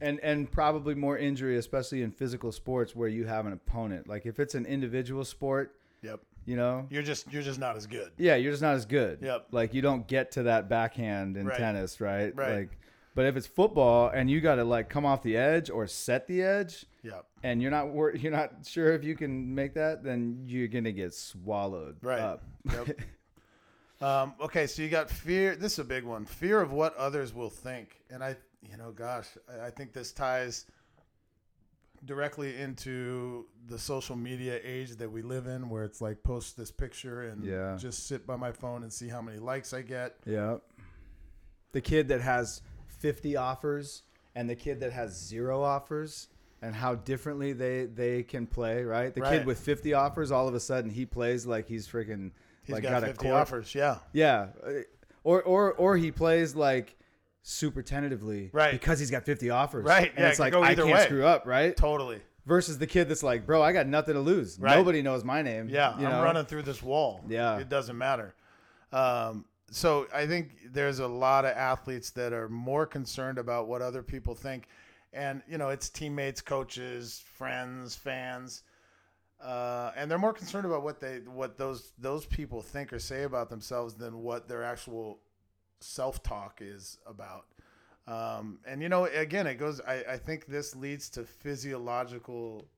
And 0.00 0.18
and 0.20 0.50
probably 0.50 0.94
more 0.94 1.16
injury, 1.16 1.56
especially 1.56 2.02
in 2.02 2.10
physical 2.10 2.50
sports 2.52 2.96
where 2.96 3.08
you 3.08 3.24
have 3.26 3.46
an 3.46 3.52
opponent. 3.52 4.08
Like 4.08 4.26
if 4.26 4.40
it's 4.40 4.54
an 4.56 4.66
individual 4.66 5.24
sport, 5.24 5.76
yep. 6.02 6.20
you 6.44 6.56
know, 6.56 6.86
You're 6.90 7.04
just 7.04 7.32
you're 7.32 7.42
just 7.42 7.60
not 7.60 7.76
as 7.76 7.86
good. 7.86 8.10
Yeah, 8.18 8.34
you're 8.34 8.50
just 8.52 8.62
not 8.62 8.74
as 8.74 8.84
good. 8.86 9.20
Yep. 9.22 9.46
Like 9.52 9.72
you 9.72 9.80
don't 9.82 10.06
get 10.08 10.32
to 10.32 10.42
that 10.44 10.68
backhand 10.68 11.36
in 11.36 11.46
Right. 11.46 11.56
tennis, 11.56 12.00
right? 12.00 12.34
Right. 12.34 12.54
Like 12.56 12.78
but 13.14 13.26
if 13.26 13.36
it's 13.36 13.46
football 13.46 14.08
and 14.08 14.30
you 14.30 14.40
got 14.40 14.56
to 14.56 14.64
like 14.64 14.88
come 14.88 15.04
off 15.06 15.22
the 15.22 15.36
edge 15.36 15.70
or 15.70 15.86
set 15.86 16.26
the 16.26 16.42
edge 16.42 16.84
Yep. 17.02 17.24
and 17.42 17.60
you're 17.62 17.70
not 17.70 17.88
wor- 17.90 18.14
you're 18.14 18.32
not 18.32 18.66
sure 18.66 18.92
if 18.92 19.04
you 19.04 19.14
can 19.16 19.54
make 19.54 19.74
that, 19.74 20.02
then 20.02 20.42
you're 20.46 20.68
going 20.68 20.84
to 20.84 20.92
get 20.92 21.14
swallowed 21.14 21.96
Right. 22.02 22.20
up. 22.20 22.42
Yep. 22.72 23.00
um, 24.02 24.34
okay, 24.40 24.66
so 24.66 24.82
you 24.82 24.88
got 24.88 25.08
fear. 25.10 25.54
This 25.56 25.74
is 25.74 25.78
a 25.80 25.84
big 25.84 26.04
one. 26.04 26.24
Fear 26.24 26.60
of 26.60 26.72
what 26.72 26.96
others 26.96 27.32
will 27.34 27.50
think, 27.50 28.00
and 28.10 28.22
I, 28.24 28.36
you 28.68 28.76
know, 28.76 28.90
gosh, 28.90 29.28
I, 29.48 29.66
I 29.66 29.70
think 29.70 29.92
this 29.92 30.12
ties 30.12 30.66
directly 32.04 32.56
into 32.60 33.46
the 33.68 33.78
social 33.78 34.14
media 34.16 34.60
age 34.62 34.90
that 34.96 35.10
we 35.10 35.22
live 35.22 35.46
in, 35.46 35.70
where 35.70 35.84
it's 35.84 36.00
like 36.02 36.22
post 36.22 36.56
this 36.56 36.70
picture 36.70 37.22
and 37.28 37.42
Yeah. 37.44 37.76
just 37.78 38.06
sit 38.06 38.26
by 38.26 38.36
my 38.36 38.52
phone 38.52 38.82
and 38.82 38.92
see 38.92 39.08
how 39.08 39.22
many 39.22 39.38
likes 39.38 39.72
I 39.72 39.82
get. 39.82 40.16
yeah. 40.26 40.56
The 41.72 41.80
kid 41.80 42.06
that 42.08 42.20
has 42.20 42.62
50 43.04 43.36
offers 43.36 44.02
and 44.34 44.48
the 44.48 44.56
kid 44.56 44.80
that 44.80 44.90
has 44.92 45.12
zero 45.14 45.62
offers 45.62 46.28
and 46.62 46.74
how 46.74 46.94
differently 46.94 47.52
they 47.52 47.84
they 47.84 48.22
can 48.22 48.46
play, 48.46 48.82
right? 48.82 49.14
The 49.14 49.20
Right. 49.20 49.38
kid 49.40 49.46
with 49.46 49.58
50 49.58 49.92
offers 49.92 50.32
all 50.32 50.48
of 50.48 50.54
a 50.54 50.60
sudden 50.60 50.90
he 50.90 51.04
plays 51.04 51.44
like 51.44 51.68
he's 51.68 51.86
freaking 51.86 52.30
He's 52.62 52.72
like 52.72 52.82
got, 52.82 52.92
got, 52.92 53.02
a 53.02 53.06
50 53.08 53.22
court. 53.28 53.34
offers. 53.42 53.74
Yeah, 53.74 53.98
Yeah, 54.14 54.46
or 55.22 55.42
or 55.42 55.74
or 55.74 55.98
he 55.98 56.10
plays 56.10 56.54
like 56.56 56.96
super 57.42 57.82
tentatively, 57.82 58.48
Right. 58.54 58.72
Because 58.72 58.98
he's 59.00 59.10
got 59.10 59.24
fifty 59.24 59.50
offers, 59.50 59.84
Right, 59.84 60.08
And 60.08 60.20
yeah, 60.20 60.28
it's 60.30 60.38
it 60.38 60.42
like 60.42 60.54
I 60.54 60.74
can't 60.74 60.88
way. 60.88 61.04
screw 61.04 61.26
up, 61.26 61.44
right? 61.46 61.76
totally. 61.76 62.22
Versus 62.46 62.78
the 62.78 62.86
kid 62.86 63.10
that's 63.10 63.22
like, 63.22 63.44
bro, 63.44 63.62
I 63.62 63.72
got 63.74 63.86
nothing 63.86 64.14
to 64.14 64.20
lose. 64.20 64.58
Right. 64.58 64.76
Nobody 64.76 65.02
knows 65.02 65.24
my 65.24 65.42
name. 65.42 65.68
Yeah, 65.68 65.90
I'm 65.90 66.02
know? 66.02 66.22
running 66.22 66.46
through 66.46 66.62
this 66.62 66.82
wall. 66.82 67.22
Yeah. 67.28 67.58
it 67.58 67.68
doesn't 67.68 67.98
matter. 67.98 68.34
Um, 68.92 69.44
so 69.74 70.06
I 70.14 70.24
think 70.24 70.72
there's 70.72 71.00
a 71.00 71.08
lot 71.08 71.44
of 71.44 71.50
athletes 71.56 72.10
that 72.10 72.32
are 72.32 72.48
more 72.48 72.86
concerned 72.86 73.38
about 73.38 73.66
what 73.66 73.82
other 73.82 74.04
people 74.04 74.36
think, 74.36 74.68
and 75.12 75.42
you 75.48 75.58
know, 75.58 75.70
it's 75.70 75.88
teammates, 75.88 76.40
coaches, 76.40 77.24
friends, 77.34 77.96
fans, 77.96 78.62
uh, 79.42 79.90
and 79.96 80.08
they're 80.08 80.16
more 80.16 80.32
concerned 80.32 80.64
about 80.64 80.84
what 80.84 81.00
they 81.00 81.16
what 81.26 81.58
those 81.58 81.90
those 81.98 82.24
people 82.24 82.62
think 82.62 82.92
or 82.92 83.00
say 83.00 83.24
about 83.24 83.50
themselves 83.50 83.94
than 83.94 84.22
what 84.22 84.48
their 84.48 84.62
actual 84.62 85.18
self 85.80 86.22
talk 86.22 86.60
is 86.62 86.98
about. 87.04 87.46
Um, 88.06 88.60
and 88.64 88.80
you 88.80 88.88
know, 88.88 89.06
again, 89.06 89.48
it 89.48 89.56
goes. 89.56 89.80
I, 89.80 90.04
I 90.08 90.16
think 90.18 90.46
this 90.46 90.76
leads 90.76 91.08
to 91.10 91.24
physiological 91.24 92.68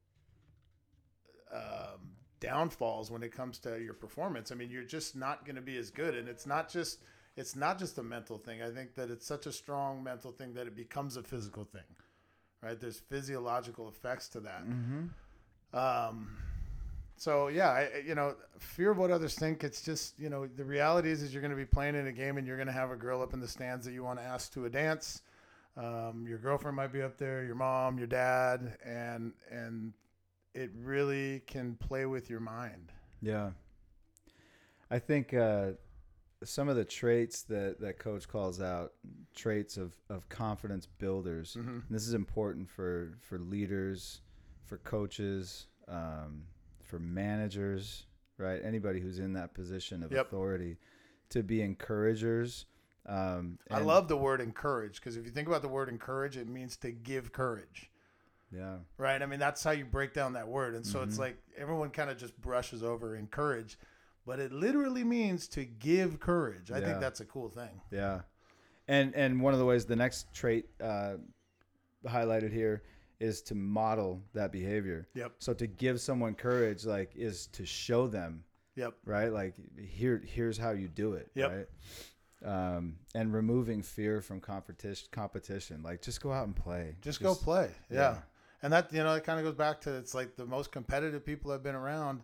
um, 1.55 2.16
downfalls 2.41 3.11
when 3.11 3.23
it 3.23 3.33
comes 3.33 3.59
to 3.61 3.81
your 3.81 3.95
performance. 3.95 4.53
I 4.53 4.55
mean, 4.55 4.71
you're 4.71 4.83
just 4.85 5.17
not 5.17 5.45
going 5.45 5.57
to 5.57 5.63
be 5.63 5.77
as 5.77 5.91
good, 5.91 6.15
and 6.15 6.29
it's 6.29 6.47
not 6.47 6.71
just 6.71 7.01
it's 7.37 7.55
not 7.57 7.79
just 7.79 7.99
a 7.99 8.03
mental 8.03 8.39
thing. 8.39 8.63
I 8.63 8.71
think 8.71 8.95
that 8.95 9.11
it's 9.11 9.27
such 9.27 9.47
a 9.47 9.53
strong 9.53 10.03
mental 10.03 10.33
thing 10.33 10.55
that 10.55 10.67
it 10.67 10.75
becomes 10.75 11.17
a 11.19 11.23
physical 11.23 11.65
thing, 11.65 11.83
right? 12.63 12.81
There's 12.81 12.99
physiological 12.99 13.89
effects 13.89 14.29
to 14.31 14.41
that. 14.41 14.63
Um, 15.73 16.37
so 17.17 17.49
yeah, 17.49 17.71
I- 17.71 18.03
you 18.07 18.15
know, 18.15 18.37
fear 18.59 18.91
of 18.91 18.99
what 18.99 19.11
others 19.11 19.35
think. 19.35 19.65
It's 19.65 19.83
just 19.83 20.19
you 20.19 20.29
know 20.31 20.47
the 20.47 20.65
reality 20.65 21.11
is 21.11 21.23
is 21.23 21.33
you're 21.33 21.43
going 21.43 21.51
to 21.51 21.57
be 21.57 21.65
playing 21.67 21.95
in 21.95 22.07
a 22.07 22.13
game 22.13 22.37
and 22.39 22.47
you're 22.47 22.57
going 22.57 22.67
to 22.69 22.73
have 22.73 22.91
a 22.91 22.97
girl 22.97 23.23
up 23.23 23.33
in 23.35 23.41
the 23.41 23.49
stands 23.49 23.85
that 23.87 23.93
you 23.93 24.03
want 24.05 24.19
to 24.19 24.25
ask 24.25 24.53
to 24.55 24.65
a 24.67 24.71
dance. 24.71 25.23
Um, 25.77 26.25
your 26.27 26.39
girlfriend 26.39 26.75
might 26.77 26.93
be 26.93 27.03
up 27.03 27.19
there, 27.19 27.45
your 27.45 27.55
mom, 27.55 27.99
your 27.99 28.07
dad, 28.07 28.77
and 28.85 29.33
and 29.51 29.93
it 30.57 30.71
really 30.75 31.41
can 31.47 31.75
play 31.75 32.07
with 32.07 32.31
your 32.31 32.41
mind. 32.41 32.93
Yeah. 33.21 33.51
I 34.91 34.99
think 34.99 35.35
uh, 35.35 35.73
some 36.45 36.69
of 36.69 36.77
the 36.77 36.85
traits 36.85 37.43
that, 37.43 37.81
that 37.81 37.99
coach 37.99 38.27
calls 38.27 38.61
out, 38.61 38.93
traits 39.35 39.77
of, 39.77 39.95
of 40.09 40.29
confidence 40.29 40.87
builders. 40.87 41.57
Mm-hmm. 41.59 41.81
This 41.91 42.07
is 42.07 42.15
important 42.15 42.71
for, 42.71 43.19
for 43.21 43.39
leaders, 43.39 44.21
for 44.65 44.79
coaches, 44.79 45.67
um, 45.89 46.43
for 46.83 46.99
managers, 46.99 48.05
right? 48.39 48.61
Anybody 48.65 49.01
who's 49.01 49.19
in 49.19 49.33
that 49.35 49.55
position 49.55 50.03
of 50.03 50.11
Yep. 50.11 50.27
authority 50.27 50.79
to 51.31 51.43
be 51.43 51.61
encouragers. 51.63 52.67
Um, 53.07 53.59
I 53.71 53.81
love 53.81 54.09
the 54.09 54.17
word 54.17 54.41
encourage 54.41 54.97
because 54.97 55.17
if 55.17 55.25
you 55.25 55.31
think 55.31 55.49
about 55.49 55.63
the 55.63 55.69
word 55.69 55.89
encourage, 55.89 56.37
it 56.37 56.49
means 56.49 56.77
to 56.79 56.91
give 56.91 57.33
courage, 57.33 57.91
Yeah. 58.57 58.77
right? 58.99 59.21
I 59.23 59.27
mean, 59.27 59.39
that's 59.39 59.63
how 59.63 59.73
you 59.73 59.85
break 59.85 60.13
down 60.15 60.33
that 60.35 60.49
word. 60.49 60.75
And 60.75 60.87
so 60.87 61.01
Mm-hmm. 61.01 61.09
it's 61.09 61.19
like 61.19 61.37
everyone 61.57 61.91
kind 61.91 62.09
of 62.11 62.17
just 62.17 62.41
brushes 62.41 62.83
over 62.83 63.15
encourage, 63.17 63.79
but 64.27 64.39
it 64.41 64.53
literally 64.53 65.05
means 65.05 65.47
to 65.49 65.65
give 65.65 66.19
courage. 66.21 66.71
I 66.71 66.79
Yeah. 66.79 66.87
think 66.87 67.01
that's 67.01 67.21
a 67.21 67.25
cool 67.27 67.49
thing. 67.49 67.81
Yeah, 67.91 68.23
and 68.89 69.15
and 69.15 69.41
one 69.41 69.53
of 69.53 69.59
the 69.59 69.67
ways 69.67 69.85
the 69.87 69.97
next 69.97 70.33
trait 70.33 70.67
uh, 70.83 71.15
highlighted 72.07 72.53
here 72.53 72.83
is 73.19 73.41
to 73.43 73.55
model 73.55 74.23
that 74.35 74.53
behavior. 74.53 75.09
Yep. 75.15 75.33
So 75.39 75.55
to 75.55 75.67
give 75.67 76.01
someone 76.01 76.35
courage, 76.35 76.85
like, 76.85 77.13
is 77.17 77.47
to 77.49 77.65
show 77.65 78.07
them, 78.09 78.45
Yep. 78.75 78.93
right? 79.07 79.33
Like, 79.33 79.55
here, 79.79 80.23
here's 80.25 80.59
how 80.59 80.73
you 80.73 80.87
do 80.89 81.15
it, 81.15 81.31
Yep. 81.35 81.51
right? 81.51 81.67
Um, 82.77 82.99
and 83.15 83.33
removing 83.33 83.81
fear 83.81 84.21
from 84.21 84.41
competition, 84.43 85.09
competition, 85.13 85.83
like, 85.83 86.03
just 86.03 86.21
go 86.21 86.31
out 86.31 86.47
and 86.47 86.55
play. 86.55 86.95
Just, 87.01 87.23
go 87.23 87.35
play. 87.35 87.71
Yeah. 87.91 88.19
And 88.63 88.73
that, 88.73 88.93
you 88.93 89.03
know, 89.05 89.15
it 89.15 89.25
kind 89.25 89.39
of 89.39 89.45
goes 89.45 89.55
back 89.55 89.81
to 89.83 89.95
it's 89.97 90.15
like 90.15 90.37
the 90.37 90.47
most 90.47 90.73
competitive 90.73 91.25
people 91.25 91.53
I've 91.53 91.63
been 91.63 91.75
around, 91.75 92.23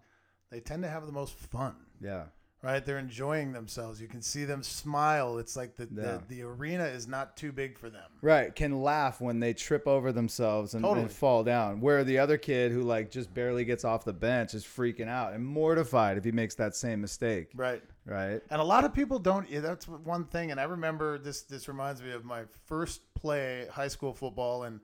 they 0.51 0.61
tend 0.61 0.83
to 0.83 0.89
have 0.89 1.07
the 1.07 1.13
most 1.13 1.35
fun. 1.35 1.75
Yeah, 2.01 2.25
Right, 2.65 2.85
they're 2.87 2.99
enjoying 2.99 3.51
themselves. 3.53 4.01
You 4.01 4.07
can 4.07 4.23
see 4.23 4.45
them 4.45 4.63
smile. 4.63 5.39
It's 5.39 5.57
like 5.57 5.75
the, 5.75 5.89
Yeah. 5.93 6.19
the 6.29 6.37
the 6.37 6.43
arena 6.43 6.85
is 6.85 7.09
not 7.09 7.37
too 7.37 7.51
big 7.51 7.77
for 7.77 7.91
them. 7.91 8.09
right. 8.21 8.55
Can 8.55 8.81
laugh 8.83 9.21
when 9.21 9.41
they 9.41 9.53
trip 9.53 9.89
over 9.89 10.13
themselves 10.13 10.75
and, 10.75 10.85
Totally. 10.85 11.03
and 11.03 11.11
fall 11.11 11.43
down. 11.43 11.81
Where 11.81 12.05
the 12.05 12.19
other 12.21 12.39
kid 12.39 12.71
who 12.71 12.83
like 12.83 13.11
just 13.11 13.35
barely 13.35 13.65
gets 13.65 13.85
off 13.85 14.05
the 14.05 14.13
bench 14.13 14.55
is 14.55 14.65
freaking 14.65 15.09
out 15.09 15.33
and 15.33 15.45
mortified 15.45 16.19
if 16.19 16.25
he 16.25 16.31
makes 16.31 16.55
that 16.55 16.77
same 16.77 17.01
mistake. 17.01 17.51
Right. 17.57 17.83
Right. 18.07 18.41
And 18.49 18.61
a 18.61 18.65
lot 18.65 18.85
of 18.85 18.95
people 18.95 19.19
don't. 19.19 19.51
Yeah, 19.51 19.59
that's 19.59 19.89
one 19.89 20.25
thing. 20.27 20.53
And 20.53 20.61
I 20.61 20.65
remember 20.65 21.19
this. 21.19 21.43
This 21.43 21.67
reminds 21.67 22.01
me 22.01 22.13
of 22.13 22.25
my 22.25 22.45
first 22.67 23.01
play 23.15 23.67
high 23.73 23.89
school 23.89 24.15
football, 24.15 24.63
and 24.65 24.79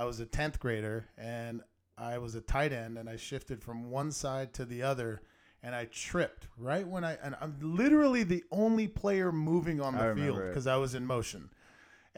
I 0.00 0.04
was 0.04 0.18
a 0.18 0.24
tenth 0.24 0.58
grader, 0.58 1.08
and 1.18 1.60
I 1.98 2.16
was 2.16 2.34
a 2.34 2.40
tight 2.40 2.72
end, 2.72 2.96
and 2.96 3.06
I 3.06 3.16
shifted 3.16 3.62
from 3.62 3.90
one 3.90 4.12
side 4.12 4.54
to 4.54 4.64
the 4.64 4.82
other, 4.82 5.20
and 5.62 5.74
I 5.74 5.88
tripped 5.92 6.48
right 6.56 6.88
when 6.88 7.04
I. 7.04 7.18
And 7.22 7.36
I'm 7.38 7.58
literally 7.60 8.22
the 8.22 8.42
only 8.50 8.88
player 8.88 9.30
moving 9.30 9.78
on 9.78 9.92
the 9.92 10.14
field 10.14 10.38
because 10.48 10.66
I 10.66 10.76
was 10.76 10.94
in 10.94 11.04
motion. 11.04 11.50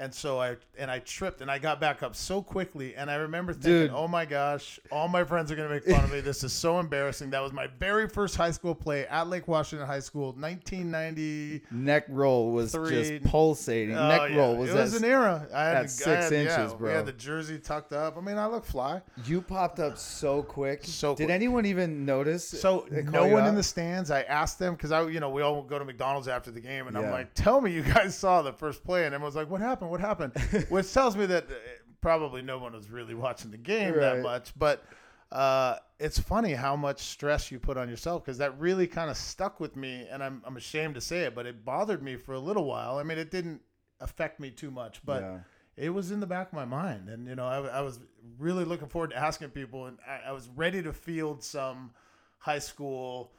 And 0.03 0.12
so 0.12 0.41
I 0.41 0.57
and 0.77 0.91
I 0.91 0.99
tripped 0.99 1.43
and 1.43 1.51
I 1.51 1.59
got 1.59 1.81
back 1.81 2.03
up 2.03 2.17
so 2.17 2.43
quickly 2.43 2.97
and 2.97 3.09
I 3.09 3.15
remember 3.17 3.53
thinking, 3.53 3.71
Dude. 3.83 3.91
"Oh 3.95 4.09
my 4.09 4.25
gosh, 4.25 4.81
all 4.91 5.07
my 5.07 5.23
friends 5.23 5.53
are 5.53 5.57
going 5.57 5.69
to 5.69 5.75
make 5.75 5.85
fun 5.85 6.03
of 6.05 6.11
me. 6.12 6.21
This 6.21 6.43
is 6.43 6.53
so 6.53 6.81
embarrassing." 6.85 7.31
That 7.31 7.41
was 7.41 7.53
my 7.53 7.69
very 7.79 8.09
first 8.09 8.35
high 8.37 8.51
school 8.51 8.75
play 8.75 9.07
at 9.07 9.29
Lake 9.29 9.47
Washington 9.47 9.87
High 9.87 10.01
School, 10.01 10.33
1990. 10.33 11.62
Neck 11.71 12.05
roll 12.09 12.51
was 12.51 12.73
Three- 12.73 12.91
just 13.21 13.25
pulsating. 13.31 13.97
Oh, 13.97 14.09
Neck 14.09 14.31
yeah. 14.31 14.37
roll 14.37 14.57
was 14.57 14.71
it 14.71 14.77
was 14.77 14.95
an 14.95 15.05
era. 15.05 15.47
I 15.55 15.65
had, 15.65 15.77
at 15.77 15.83
I 15.85 15.87
six 15.87 16.07
had- 16.07 16.33
yeah, 16.33 16.38
inches, 16.41 16.73
We 16.73 16.79
bro. 16.79 16.95
had 16.97 17.07
the 17.07 17.12
jersey 17.12 17.59
tucked 17.59 17.93
up. 17.93 18.17
I 18.17 18.21
mean, 18.21 18.38
I 18.38 18.47
look 18.47 18.65
fly. 18.65 19.03
You 19.25 19.41
popped 19.41 19.79
up 19.81 19.99
so 19.99 20.43
quick. 20.43 20.81
So 20.85 21.15
Did 21.15 21.27
quick. 21.27 21.35
anyone 21.35 21.67
even 21.67 22.05
notice? 22.05 22.49
So 22.49 22.87
they 22.91 23.03
call 23.03 23.12
no 23.12 23.27
you 23.27 23.33
one 23.35 23.45
in 23.45 23.51
out? 23.51 23.55
the 23.57 23.62
stands. 23.62 24.11
I 24.11 24.23
asked 24.23 24.59
them 24.59 24.75
because 24.75 24.91
I, 24.93 25.07
you 25.09 25.21
know, 25.21 25.31
we 25.31 25.43
all 25.43 25.62
go 25.62 25.79
to 25.79 25.85
McDonald's 25.85 26.29
after 26.29 26.51
the 26.51 26.61
game, 26.61 26.87
and 26.88 26.97
I'm 26.97 27.05
Yeah. 27.05 27.12
like, 27.12 27.35
"Tell 27.35 27.61
me, 27.61 27.71
you 27.73 27.83
guys 27.83 28.17
saw 28.17 28.43
the 28.43 28.53
first 28.53 28.83
play," 28.85 29.05
and 29.07 29.15
everyone's 29.15 29.37
like, 29.37 29.49
"What 29.51 29.61
happened? 29.61 29.91
What 29.92 30.00
happened?" 30.00 30.33
Which 30.68 30.92
tells 30.92 31.16
me 31.16 31.26
that 31.26 31.44
uh, 31.44 31.55
probably 32.00 32.42
no 32.42 32.59
one 32.59 32.72
was 32.72 32.90
really 32.90 33.14
watching 33.14 33.50
the 33.50 33.59
game 33.59 33.94
that 34.00 34.22
much. 34.22 34.52
But 34.59 34.85
uh, 35.31 35.76
it's 35.98 36.18
funny 36.18 36.52
how 36.52 36.76
much 36.76 37.00
stress 37.00 37.50
you 37.50 37.59
put 37.59 37.76
on 37.76 37.88
yourself 37.88 38.24
because 38.24 38.38
that 38.38 38.59
really 38.59 38.87
kind 38.87 39.11
of 39.11 39.16
stuck 39.16 39.61
with 39.61 39.76
me, 39.76 40.07
and 40.11 40.22
I'm 40.22 40.42
I'm 40.44 40.57
ashamed 40.57 40.94
to 40.96 41.00
say 41.00 41.20
it, 41.24 41.35
but 41.35 41.46
it 41.46 41.64
bothered 41.64 42.02
me 42.02 42.16
for 42.16 42.35
a 42.35 42.40
little 42.40 42.64
while. 42.64 42.98
I 42.98 43.02
mean, 43.02 43.18
it 43.18 43.31
didn't 43.31 43.61
affect 44.00 44.40
me 44.40 44.50
too 44.50 44.70
much, 44.70 45.00
but 45.05 45.22
Yeah. 45.22 45.38
it 45.76 45.90
was 45.90 46.11
in 46.11 46.20
the 46.20 46.26
back 46.26 46.48
of 46.48 46.52
my 46.55 46.64
mind 46.66 47.09
and 47.09 47.26
you 47.26 47.35
know 47.35 47.46
I, 47.46 47.78
I 47.78 47.81
was 47.81 47.98
really 48.38 48.64
looking 48.64 48.88
forward 48.88 49.11
to 49.11 49.16
asking 49.16 49.50
people 49.50 49.87
and 49.87 49.96
I, 50.07 50.28
I 50.28 50.33
was 50.33 50.48
ready 50.55 50.83
to 50.83 50.92
field 50.92 51.42
some 51.42 51.92
high 52.38 52.59
school 52.59 53.33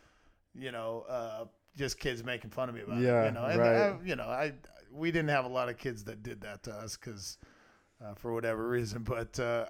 you 0.55 0.71
know 0.71 1.05
uh, 1.07 1.45
just 1.77 1.99
kids 1.99 2.23
making 2.23 2.49
fun 2.49 2.69
of 2.69 2.75
me 2.75 2.81
about 2.81 3.03
Yeah, 3.03 3.21
it 3.21 3.25
you 3.25 3.31
know 3.31 3.45
and 3.45 3.59
right. 3.59 3.99
I, 4.01 4.03
you 4.03 4.15
know 4.15 4.23
I 4.23 4.53
we 4.93 5.11
didn't 5.11 5.29
have 5.29 5.45
a 5.45 5.49
lot 5.49 5.69
of 5.69 5.77
kids 5.77 6.03
that 6.05 6.21
did 6.23 6.41
that 6.41 6.63
to 6.63 6.71
us 6.71 6.95
because 6.97 7.37
uh, 8.03 8.13
for 8.15 8.33
whatever 8.33 8.67
reason 8.77 9.01
but 9.03 9.39
uh, 9.39 9.65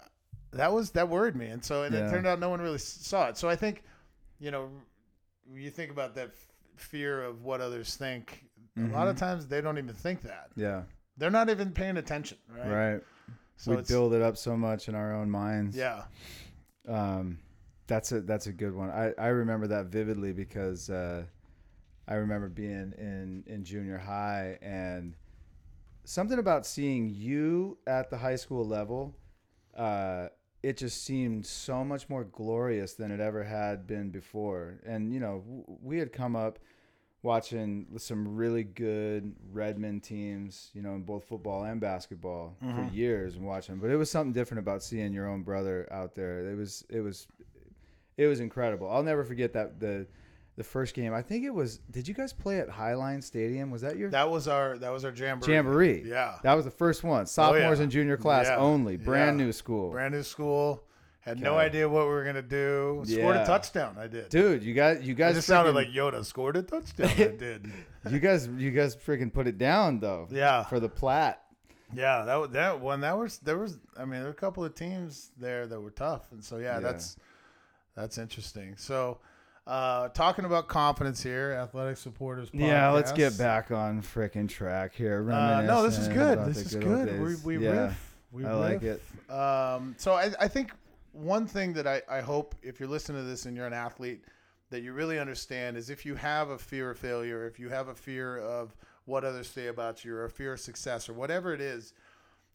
that 0.51 0.71
was 0.73 0.91
that 0.91 1.07
worried 1.09 1.35
me 1.35 1.47
and 1.47 1.63
so 1.63 1.83
and 1.83 1.95
Yeah. 1.95 2.07
it 2.07 2.09
turned 2.09 2.27
out 2.27 2.39
no 2.39 2.49
one 2.49 2.61
really 2.61 2.77
saw 2.77 3.29
it 3.29 3.37
so 3.37 3.47
I 3.49 3.55
think 3.55 3.83
you 4.39 4.51
know 4.51 4.69
you 5.53 5.69
think 5.69 5.91
about 5.91 6.15
that 6.15 6.27
f- 6.29 6.47
fear 6.75 7.23
of 7.23 7.43
what 7.43 7.61
others 7.61 7.95
think 7.95 8.45
a 8.77 8.81
lot 8.87 9.07
of 9.07 9.15
times 9.17 9.47
they 9.47 9.61
don't 9.61 9.77
even 9.77 9.93
think 9.93 10.21
that 10.23 10.49
Yeah. 10.55 10.83
they're 11.17 11.29
not 11.29 11.49
even 11.49 11.71
paying 11.71 11.97
attention 11.97 12.37
right 12.49 12.69
Right. 12.93 13.01
so 13.55 13.75
we 13.75 13.81
build 13.83 14.13
it 14.13 14.21
up 14.21 14.35
so 14.37 14.57
much 14.57 14.87
in 14.89 14.95
our 14.95 15.13
own 15.15 15.29
minds. 15.29 15.75
yeah, 15.77 16.03
Um, 16.87 17.39
that's 17.87 18.11
a 18.11 18.21
that's 18.21 18.47
a 18.47 18.51
good 18.53 18.73
one. 18.73 18.89
I, 18.89 19.13
I 19.17 19.27
remember 19.27 19.67
that 19.67 19.87
vividly 19.87 20.33
because 20.33 20.89
uh, 20.89 21.23
I 22.07 22.15
remember 22.15 22.49
being 22.49 22.93
in 22.97 23.43
in 23.47 23.63
junior 23.63 23.97
high 23.97 24.57
and 24.61 25.15
something 26.03 26.37
about 26.39 26.65
seeing 26.65 27.09
you 27.09 27.77
at 27.87 28.09
the 28.09 28.17
high 28.17 28.35
school 28.35 28.65
level. 28.65 29.15
Uh, 29.75 30.27
it 30.61 30.77
just 30.77 31.03
seemed 31.03 31.45
so 31.45 31.83
much 31.83 32.07
more 32.09 32.23
glorious 32.23 32.93
than 32.93 33.11
it 33.11 33.19
ever 33.19 33.43
had 33.43 33.85
been 33.87 34.09
before. 34.11 34.79
And 34.85 35.13
you 35.13 35.19
know, 35.19 35.39
w- 35.45 35.63
we 35.81 35.97
had 35.97 36.13
come 36.13 36.35
up 36.35 36.59
watching 37.21 37.87
some 37.97 38.35
really 38.35 38.63
good 38.65 39.33
Redmond 39.51 40.03
teams, 40.03 40.69
you 40.73 40.81
know, 40.81 40.95
in 40.95 41.03
both 41.03 41.23
football 41.23 41.63
and 41.63 41.79
basketball 41.79 42.57
for 42.59 42.93
years 42.93 43.35
and 43.35 43.45
watching. 43.45 43.77
But 43.77 43.91
it 43.91 43.95
was 43.95 44.11
something 44.11 44.33
different 44.33 44.59
about 44.59 44.83
seeing 44.83 45.13
your 45.13 45.27
own 45.29 45.43
brother 45.43 45.87
out 45.91 46.15
there. 46.15 46.49
It 46.51 46.55
was 46.57 46.85
it 46.89 46.99
was 46.99 47.27
it 48.17 48.27
was 48.27 48.39
incredible. 48.41 48.89
I'll 48.89 49.03
never 49.03 49.23
forget 49.23 49.53
that 49.53 49.79
the 49.79 50.05
the 50.55 50.63
first 50.63 50.93
game. 50.93 51.13
I 51.13 51.21
think 51.21 51.45
it 51.45 51.53
was. 51.53 51.79
Did 51.91 52.07
you 52.07 52.13
guys 52.13 52.31
play 52.33 52.59
at 52.59 52.69
Highline 52.69 53.23
Stadium? 53.23 53.71
Was 53.71 53.81
that 53.81 53.97
your 53.97 54.09
that 54.11 54.29
was 54.29 54.47
our 54.47 54.77
that 54.77 54.91
was 54.91 55.03
our 55.05 55.11
jamboree. 55.11 55.53
jamboree? 55.53 56.03
Yeah, 56.05 56.35
that 56.43 56.53
was 56.53 56.65
the 56.65 56.71
first 56.71 57.03
one. 57.03 57.21
Oh, 57.23 57.25
Sophomores 57.25 57.79
yeah. 57.79 57.83
and 57.83 57.91
junior 57.91 58.17
class 58.17 58.47
Yeah. 58.47 58.57
only. 58.57 58.97
Brand 58.97 59.39
Yeah. 59.39 59.45
new 59.45 59.51
school. 59.53 59.91
brand 59.91 60.13
new 60.13 60.23
school. 60.23 60.83
Had 61.21 61.39
no 61.39 61.57
idea 61.57 61.87
what 61.87 62.03
we 62.03 62.09
were 62.09 62.25
gonna 62.25 62.41
do. 62.41 63.01
Scored 63.05 63.37
a 63.37 63.45
touchdown. 63.45 63.95
I 63.97 64.07
did. 64.07 64.27
Dude, 64.27 64.61
you 64.61 64.73
guys, 64.73 65.01
you 65.07 65.13
guys 65.13 65.35
just 65.35 65.47
sounded 65.47 65.73
like 65.73 65.87
Yoda. 65.87 66.25
Scored 66.25 66.57
a 66.57 66.61
touchdown. 66.63 67.07
I 67.09 67.13
did. 67.15 67.71
you 68.09 68.19
guys, 68.19 68.47
you 68.57 68.71
guys 68.71 68.95
freaking 68.97 69.31
put 69.31 69.47
it 69.47 69.57
down 69.57 70.01
though. 70.01 70.27
Yeah. 70.29 70.63
For 70.65 70.81
the 70.81 70.89
plat. 70.89 71.39
Yeah, 71.95 72.25
that 72.25 72.51
that 72.53 72.79
one. 72.81 73.01
That 73.01 73.17
was 73.17 73.37
there 73.39 73.57
was. 73.57 73.77
I 73.95 74.01
mean, 74.03 74.15
there 74.15 74.23
were 74.23 74.29
a 74.31 74.33
couple 74.33 74.65
of 74.65 74.75
teams 74.75 75.31
there 75.39 75.65
that 75.67 75.79
were 75.79 75.91
tough, 75.91 76.31
and 76.31 76.43
so 76.43 76.57
yeah, 76.57 76.73
Yeah. 76.73 76.79
that's 76.79 77.15
that's 77.95 78.17
interesting. 78.17 78.75
So, 78.77 79.19
uh, 79.65 80.09
talking 80.09 80.45
about 80.45 80.67
confidence 80.67 81.23
here, 81.23 81.53
athletic 81.53 81.97
supporters. 81.97 82.49
Yeah, 82.53 82.89
let's 82.89 83.11
get 83.11 83.37
back 83.37 83.71
on 83.71 84.01
freaking 84.01 84.49
track 84.49 84.93
here. 84.93 85.29
Uh, 85.31 85.61
no, 85.61 85.83
this 85.83 85.97
is 85.97 86.07
good. 86.07 86.45
This 86.45 86.57
is 86.57 86.75
old 86.75 86.83
good. 86.83 87.21
We, 87.21 87.57
we 87.57 87.65
yeah. 87.65 87.85
riff. 87.85 88.15
We 88.31 88.45
I 88.45 88.53
like 88.53 88.83
it. 88.83 89.01
Um, 89.29 89.95
so 89.97 90.13
I, 90.13 90.31
I 90.39 90.47
think 90.47 90.71
one 91.11 91.45
thing 91.45 91.73
that 91.73 91.87
I, 91.87 92.01
I 92.09 92.21
hope 92.21 92.55
if 92.63 92.79
you're 92.79 92.89
listening 92.89 93.21
to 93.21 93.27
this 93.27 93.45
and 93.45 93.55
you're 93.55 93.67
an 93.67 93.73
athlete 93.73 94.23
that 94.71 94.81
you 94.81 94.91
really 94.91 95.19
understand 95.19 95.77
is 95.77 95.91
if 95.91 96.05
you 96.05 96.15
have 96.15 96.49
a 96.49 96.57
fear 96.57 96.89
of 96.89 96.97
failure, 96.97 97.45
if 97.45 97.59
you 97.59 97.69
have 97.69 97.89
a 97.89 97.95
fear 97.95 98.39
of 98.39 98.75
what 99.05 99.23
others 99.23 99.47
say 99.47 99.67
about 99.67 100.03
you 100.03 100.15
or 100.15 100.25
a 100.25 100.29
fear 100.29 100.53
of 100.53 100.59
success 100.59 101.07
or 101.07 101.13
whatever 101.13 101.53
it 101.53 101.61
is, 101.61 101.93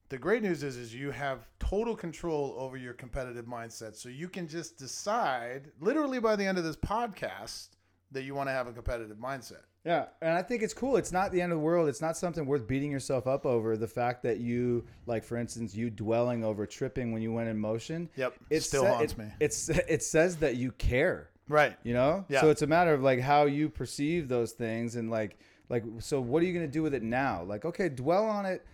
the 0.09 0.19
great 0.19 0.43
news 0.43 0.63
is 0.63 0.77
is 0.77 0.95
you 0.95 1.11
have 1.11 1.47
total 1.59 1.95
control 1.95 2.55
over 2.59 2.77
your 2.77 2.95
competitive 2.95 3.47
mindset. 3.47 3.95
So 3.95 4.09
you 4.09 4.29
can 4.29 4.49
just 4.49 4.79
decide 4.79 5.71
literally 5.81 6.19
by 6.19 6.37
the 6.37 6.45
end 6.45 6.59
of 6.59 6.65
this 6.65 6.77
podcast 6.77 7.69
that 8.13 8.23
you 8.23 8.35
want 8.35 8.49
to 8.49 8.53
have 8.53 8.67
a 8.67 8.73
competitive 8.73 9.19
mindset. 9.19 9.63
Yeah, 9.85 10.07
and 10.21 10.33
I 10.33 10.43
think 10.43 10.63
it's 10.63 10.75
cool. 10.75 10.97
It's 10.97 11.13
not 11.13 11.31
the 11.31 11.41
end 11.41 11.53
of 11.53 11.59
the 11.59 11.65
world. 11.65 11.89
It's 11.89 12.01
not 12.01 12.17
something 12.17 12.45
worth 12.47 12.67
beating 12.67 12.91
yourself 12.91 13.27
up 13.27 13.47
over. 13.47 13.77
The 13.77 13.87
fact 13.87 14.23
that 14.25 14.39
you, 14.39 14.85
like 15.07 15.25
for 15.25 15.37
instance, 15.37 15.75
you 15.75 15.89
dwelling 15.89 16.43
over 16.45 16.67
tripping 16.67 17.13
when 17.13 17.23
you 17.23 17.33
went 17.33 17.49
in 17.49 17.59
motion. 17.59 18.09
Yep, 18.17 18.35
it 18.51 18.61
still 18.63 18.83
sa- 18.83 18.97
haunts 18.97 19.13
it- 19.13 19.19
me. 19.19 19.27
It's 19.41 19.69
it 19.69 20.03
says 20.03 20.37
that 20.39 20.57
you 20.57 20.73
care. 20.73 21.31
Right. 21.49 21.77
You 21.83 21.95
know. 21.95 22.25
Yeah. 22.29 22.41
So 22.43 22.51
it's 22.51 22.63
a 22.63 22.67
matter 22.67 22.93
of 22.93 23.03
like 23.03 23.21
how 23.21 23.45
you 23.45 23.69
perceive 23.69 24.29
those 24.29 24.53
things 24.53 24.97
and 24.97 25.11
like 25.11 25.39
like 25.71 25.85
so 26.01 26.21
what 26.21 26.43
are 26.43 26.47
you 26.47 26.53
gonna 26.53 26.67
do 26.67 26.83
with 26.83 26.93
it 26.95 27.03
now? 27.03 27.43
Like 27.45 27.65
okay, 27.65 27.89
dwell 27.89 28.27
on 28.27 28.45
it 28.47 28.67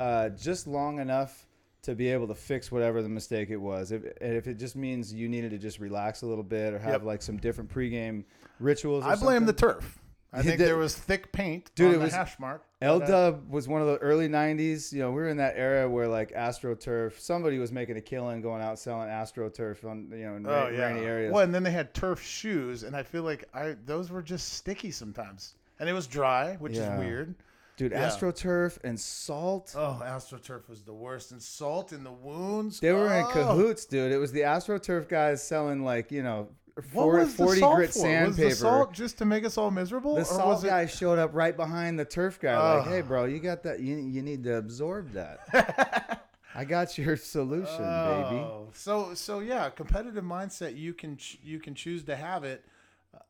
uh, 0.00 0.30
just 0.30 0.66
long 0.66 0.98
enough 0.98 1.46
to 1.82 1.94
be 1.94 2.08
able 2.08 2.26
to 2.28 2.34
fix 2.34 2.70
whatever 2.72 3.02
the 3.02 3.08
mistake 3.08 3.50
it 3.50 3.56
was. 3.56 3.92
If 3.92 4.02
and 4.20 4.34
if 4.36 4.46
it 4.48 4.54
just 4.58 4.74
means 4.76 5.12
you 5.14 5.28
needed 5.28 5.50
to 5.52 5.58
just 5.58 5.78
relax 5.78 6.22
a 6.22 6.26
little 6.26 6.44
bit 6.44 6.74
or 6.74 6.78
have 6.78 6.92
Yep. 7.02 7.04
like 7.04 7.22
some 7.22 7.36
different 7.36 7.70
pregame 7.72 8.24
rituals. 8.58 9.04
I 9.04 9.14
blame 9.14 9.46
the 9.46 9.52
turf. 9.52 9.98
I 10.32 10.42
think 10.44 10.58
there 10.58 10.76
was 10.76 10.94
thick 10.94 11.32
paint 11.32 11.70
Dude, 11.74 11.88
on 11.88 11.94
it 11.94 11.98
the 11.98 12.04
was- 12.04 12.12
hash 12.14 12.38
mark. 12.38 12.64
L 12.82 13.02
uh, 13.02 13.06
Dub 13.06 13.50
was 13.50 13.66
one 13.68 13.80
of 13.82 13.88
the 13.88 13.96
early 13.98 14.28
'90s. 14.28 14.92
You 14.92 15.00
know, 15.00 15.08
we 15.10 15.16
were 15.16 15.28
in 15.28 15.36
that 15.38 15.54
era 15.56 15.88
where 15.88 16.06
like 16.08 16.32
AstroTurf, 16.32 17.18
somebody 17.18 17.58
was 17.58 17.72
making 17.72 17.96
a 17.96 18.00
killing 18.00 18.40
going 18.40 18.62
out 18.62 18.78
selling 18.78 19.08
AstroTurf 19.08 19.84
on 19.84 20.08
you 20.12 20.24
know 20.24 20.36
in 20.36 20.44
ra- 20.44 20.66
Oh 20.66 20.68
yeah. 20.70 20.86
rainy 20.86 21.00
areas. 21.06 21.32
Well, 21.32 21.42
and 21.44 21.54
then 21.54 21.62
they 21.62 21.70
had 21.72 21.92
turf 21.94 22.22
shoes, 22.22 22.82
and 22.84 22.94
I 22.96 23.02
feel 23.02 23.22
like 23.22 23.44
I 23.54 23.76
those 23.86 24.10
were 24.10 24.22
just 24.22 24.52
sticky 24.54 24.90
sometimes, 24.92 25.54
and 25.78 25.88
it 25.88 25.92
was 25.92 26.06
dry, 26.06 26.56
which 26.56 26.74
Yeah. 26.74 26.94
is 26.94 26.98
weird. 27.00 27.34
Dude, 27.80 27.92
Yeah. 27.92 28.08
AstroTurf 28.08 28.78
and 28.84 28.98
Salt. 29.00 29.74
Oh, 29.76 30.00
AstroTurf 30.04 30.68
was 30.68 30.82
the 30.82 30.92
worst. 30.92 31.32
And 31.32 31.42
salt 31.42 31.92
in 31.92 32.04
the 32.04 32.12
wounds. 32.12 32.78
They 32.80 32.92
were 32.92 33.12
in 33.14 33.24
Oh. 33.24 33.30
cahoots, 33.30 33.86
dude. 33.86 34.12
It 34.12 34.18
was 34.18 34.32
the 34.32 34.42
AstroTurf 34.42 35.08
guys 35.08 35.42
selling 35.42 35.82
like 35.84 36.12
you 36.12 36.22
know 36.22 36.48
What 36.74 36.84
four- 36.92 37.16
was 37.20 37.30
the 37.36 37.44
40 37.44 37.60
salt 37.60 37.76
grit 37.76 37.92
for? 37.92 37.98
sandpaper. 38.00 38.44
Was 38.48 38.58
the 38.58 38.62
salt 38.64 38.92
just 38.92 39.18
to 39.18 39.24
make 39.24 39.44
us 39.44 39.56
all 39.58 39.70
miserable? 39.70 40.14
The 40.14 40.20
or 40.22 40.24
salt 40.24 40.46
was 40.46 40.64
it- 40.64 40.68
guy 40.68 40.86
showed 40.86 41.18
up 41.18 41.30
right 41.34 41.56
behind 41.56 41.98
the 41.98 42.04
turf 42.04 42.38
guy, 42.38 42.76
like, 42.78 42.86
"Hey, 42.88 43.00
bro, 43.00 43.24
you 43.24 43.38
got 43.40 43.62
that? 43.64 43.80
You, 43.80 43.96
you 43.96 44.22
need 44.22 44.44
to 44.44 44.56
absorb 44.56 45.12
that. 45.12 45.40
I 46.54 46.64
got 46.64 46.98
your 46.98 47.16
solution, 47.16 47.78
baby." 47.78 48.40
Oh, 48.44 48.68
So 48.74 49.14
so 49.14 49.40
yeah, 49.40 49.70
competitive 49.70 50.24
mindset. 50.24 50.76
You 50.76 50.92
can 50.94 51.16
ch- 51.16 51.38
you 51.42 51.58
can 51.60 51.74
choose 51.74 52.04
to 52.04 52.16
have 52.16 52.44
it. 52.44 52.64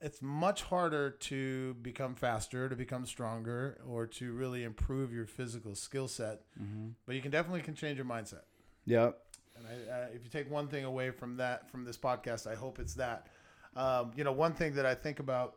It's 0.01 0.21
much 0.21 0.63
harder 0.63 1.11
to 1.11 1.75
become 1.75 2.15
faster, 2.15 2.69
to 2.69 2.77
become 2.77 3.07
stronger, 3.07 3.81
or 3.87 4.07
to 4.07 4.33
really 4.33 4.65
improve 4.65 5.13
your 5.13 5.27
physical 5.27 5.75
skill 5.75 6.09
set. 6.09 6.43
Mm-hmm. 6.61 6.89
But 7.07 7.15
you 7.15 7.23
can 7.23 7.31
definitely 7.31 7.63
can 7.63 7.75
change 7.75 7.97
your 7.97 8.07
mindset. 8.07 8.43
Yep. 8.85 9.19
And 9.57 9.67
I, 9.67 9.93
uh, 9.93 10.07
if 10.15 10.25
you 10.25 10.31
take 10.31 10.51
one 10.51 10.69
thing 10.69 10.85
away 10.85 11.11
from 11.11 11.37
that 11.37 11.71
from 11.71 11.85
this 11.85 11.97
podcast, 11.97 12.47
I 12.47 12.55
hope 12.55 12.79
it's 12.79 12.95
that. 12.95 13.29
Um, 13.77 14.13
you 14.17 14.25
know, 14.25 14.33
one 14.33 14.53
thing 14.53 14.75
that 14.75 14.87
I 14.87 14.95
think 14.95 15.21
about 15.21 15.57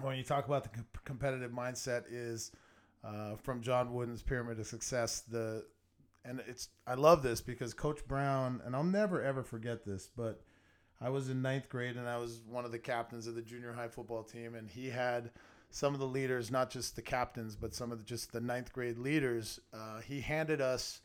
when 0.00 0.16
you 0.16 0.22
talk 0.22 0.46
about 0.46 0.62
the 0.62 0.68
com- 0.70 0.86
competitive 1.04 1.50
mindset 1.50 2.04
is 2.10 2.52
uh, 3.04 3.36
from 3.36 3.60
John 3.60 3.92
Wooden's 3.92 4.22
Pyramid 4.22 4.58
of 4.58 4.66
Success. 4.66 5.20
The 5.20 5.64
and 6.24 6.42
it's 6.46 6.68
I 6.86 6.94
love 6.94 7.22
this 7.22 7.40
because 7.40 7.74
Coach 7.74 8.06
Brown 8.06 8.60
and 8.64 8.76
I'll 8.76 8.84
never 8.84 9.22
ever 9.22 9.42
forget 9.42 9.84
this, 9.84 10.08
but 10.16 10.42
I 11.00 11.08
was 11.08 11.30
in 11.30 11.40
ninth 11.40 11.68
grade 11.68 11.96
and 11.96 12.08
I 12.08 12.18
was 12.18 12.42
one 12.46 12.64
of 12.64 12.72
the 12.72 12.78
captains 12.78 13.26
of 13.26 13.34
the 13.34 13.42
junior 13.42 13.72
high 13.72 13.88
football 13.88 14.22
team, 14.22 14.54
and 14.54 14.68
he 14.68 14.90
had 14.90 15.30
some 15.70 15.94
of 15.94 16.00
the 16.00 16.06
leaders, 16.06 16.50
not 16.50 16.70
just 16.70 16.96
the 16.96 17.02
captains, 17.02 17.56
but 17.56 17.74
some 17.74 17.92
of 17.92 17.98
the, 17.98 18.04
just 18.04 18.32
the 18.32 18.40
ninth 18.40 18.72
grade 18.72 18.98
leaders. 18.98 19.60
Uh, 19.72 20.00
he 20.00 20.20
handed 20.20 20.60
us 20.60 21.00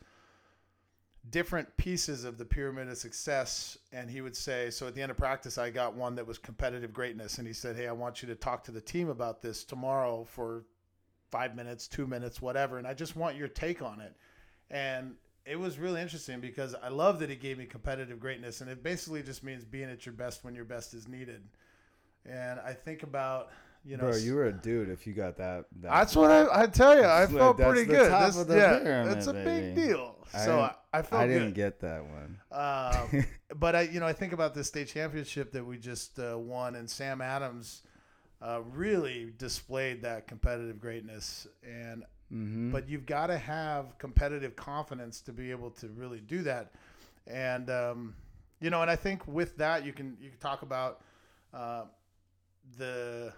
different 1.30 1.76
pieces 1.76 2.24
of 2.24 2.38
the 2.38 2.44
pyramid 2.44 2.88
of 2.88 2.96
success 2.96 3.76
and 3.92 4.08
he 4.08 4.20
would 4.20 4.36
say 4.36 4.70
so 4.70 4.86
at 4.86 4.94
the 4.94 5.02
end 5.02 5.10
of 5.10 5.16
practice 5.16 5.58
i 5.58 5.68
got 5.68 5.94
one 5.94 6.14
that 6.14 6.26
was 6.26 6.38
competitive 6.38 6.92
greatness 6.92 7.38
and 7.38 7.46
he 7.46 7.52
said 7.52 7.74
hey 7.74 7.88
i 7.88 7.92
want 7.92 8.22
you 8.22 8.28
to 8.28 8.34
talk 8.34 8.62
to 8.62 8.70
the 8.70 8.80
team 8.80 9.08
about 9.08 9.42
this 9.42 9.64
tomorrow 9.64 10.24
for 10.24 10.64
five 11.30 11.56
minutes 11.56 11.88
two 11.88 12.06
minutes 12.06 12.40
whatever 12.40 12.78
and 12.78 12.86
i 12.86 12.94
just 12.94 13.16
want 13.16 13.36
your 13.36 13.48
take 13.48 13.82
on 13.82 14.00
it 14.00 14.14
and 14.70 15.14
it 15.46 15.58
was 15.58 15.78
really 15.78 16.00
interesting 16.00 16.40
because 16.40 16.74
i 16.82 16.88
love 16.88 17.18
that 17.20 17.30
he 17.30 17.36
gave 17.36 17.58
me 17.58 17.64
competitive 17.66 18.18
greatness 18.20 18.60
and 18.60 18.70
it 18.70 18.82
basically 18.82 19.22
just 19.22 19.42
means 19.44 19.64
being 19.64 19.88
at 19.90 20.04
your 20.04 20.12
best 20.12 20.44
when 20.44 20.54
your 20.54 20.64
best 20.64 20.92
is 20.94 21.06
needed 21.08 21.42
and 22.24 22.58
i 22.60 22.72
think 22.72 23.02
about 23.02 23.50
you 23.84 23.96
know 23.96 24.04
Bro, 24.10 24.16
you 24.16 24.34
were 24.34 24.46
a 24.46 24.52
dude 24.52 24.88
if 24.88 25.06
you 25.06 25.12
got 25.12 25.36
that. 25.36 25.66
that 25.80 25.90
that's 25.92 26.16
what 26.16 26.30
I, 26.32 26.62
I 26.62 26.66
tell 26.66 26.96
you. 26.96 27.04
I 27.04 27.20
That's 27.20 27.32
felt 27.32 27.56
pretty 27.56 27.84
good. 27.84 28.10
top 28.10 28.26
This, 28.26 28.36
of 28.40 28.48
the 28.48 28.56
yeah, 28.56 28.78
pyramid, 28.80 29.16
it's 29.16 29.26
a 29.28 29.32
baby. 29.32 29.66
big 29.66 29.74
deal. 29.76 30.16
So 30.32 30.38
I, 30.38 30.42
didn't- 30.66 30.72
I 30.92 31.02
felt 31.02 31.22
I 31.22 31.26
didn't 31.28 31.52
get 31.54 31.78
that 31.80 32.02
one. 32.04 32.38
Um, 32.50 33.26
but 33.54 33.76
I, 33.76 33.82
you 33.82 34.00
know, 34.00 34.06
I 34.06 34.12
think 34.12 34.32
about 34.32 34.54
the 34.54 34.64
state 34.64 34.88
championship 34.88 35.52
that 35.52 35.64
we 35.64 35.78
just 35.78 36.18
uh, 36.18 36.36
won, 36.36 36.74
and 36.74 36.90
Sam 36.90 37.20
Adams 37.20 37.82
uh, 38.42 38.62
really 38.72 39.32
displayed 39.38 40.02
that 40.02 40.26
competitive 40.26 40.80
greatness. 40.80 41.46
And 41.62 42.02
Mm-hmm. 42.34 42.72
but 42.72 42.88
you've 42.88 43.06
got 43.06 43.28
to 43.28 43.38
have 43.38 43.96
competitive 43.98 44.56
confidence 44.56 45.20
to 45.20 45.32
be 45.32 45.52
able 45.52 45.70
to 45.70 45.86
really 45.90 46.18
do 46.18 46.42
that. 46.42 46.72
And 47.28 47.70
um, 47.70 48.14
you 48.60 48.70
know, 48.70 48.82
and 48.82 48.90
I 48.90 48.96
think 48.96 49.26
with 49.28 49.56
that, 49.58 49.84
you 49.84 49.92
can 49.92 50.16
you 50.20 50.30
can 50.30 50.38
talk 50.38 50.62
about 50.62 51.02
uh, 51.54 51.84
the, 52.78 53.32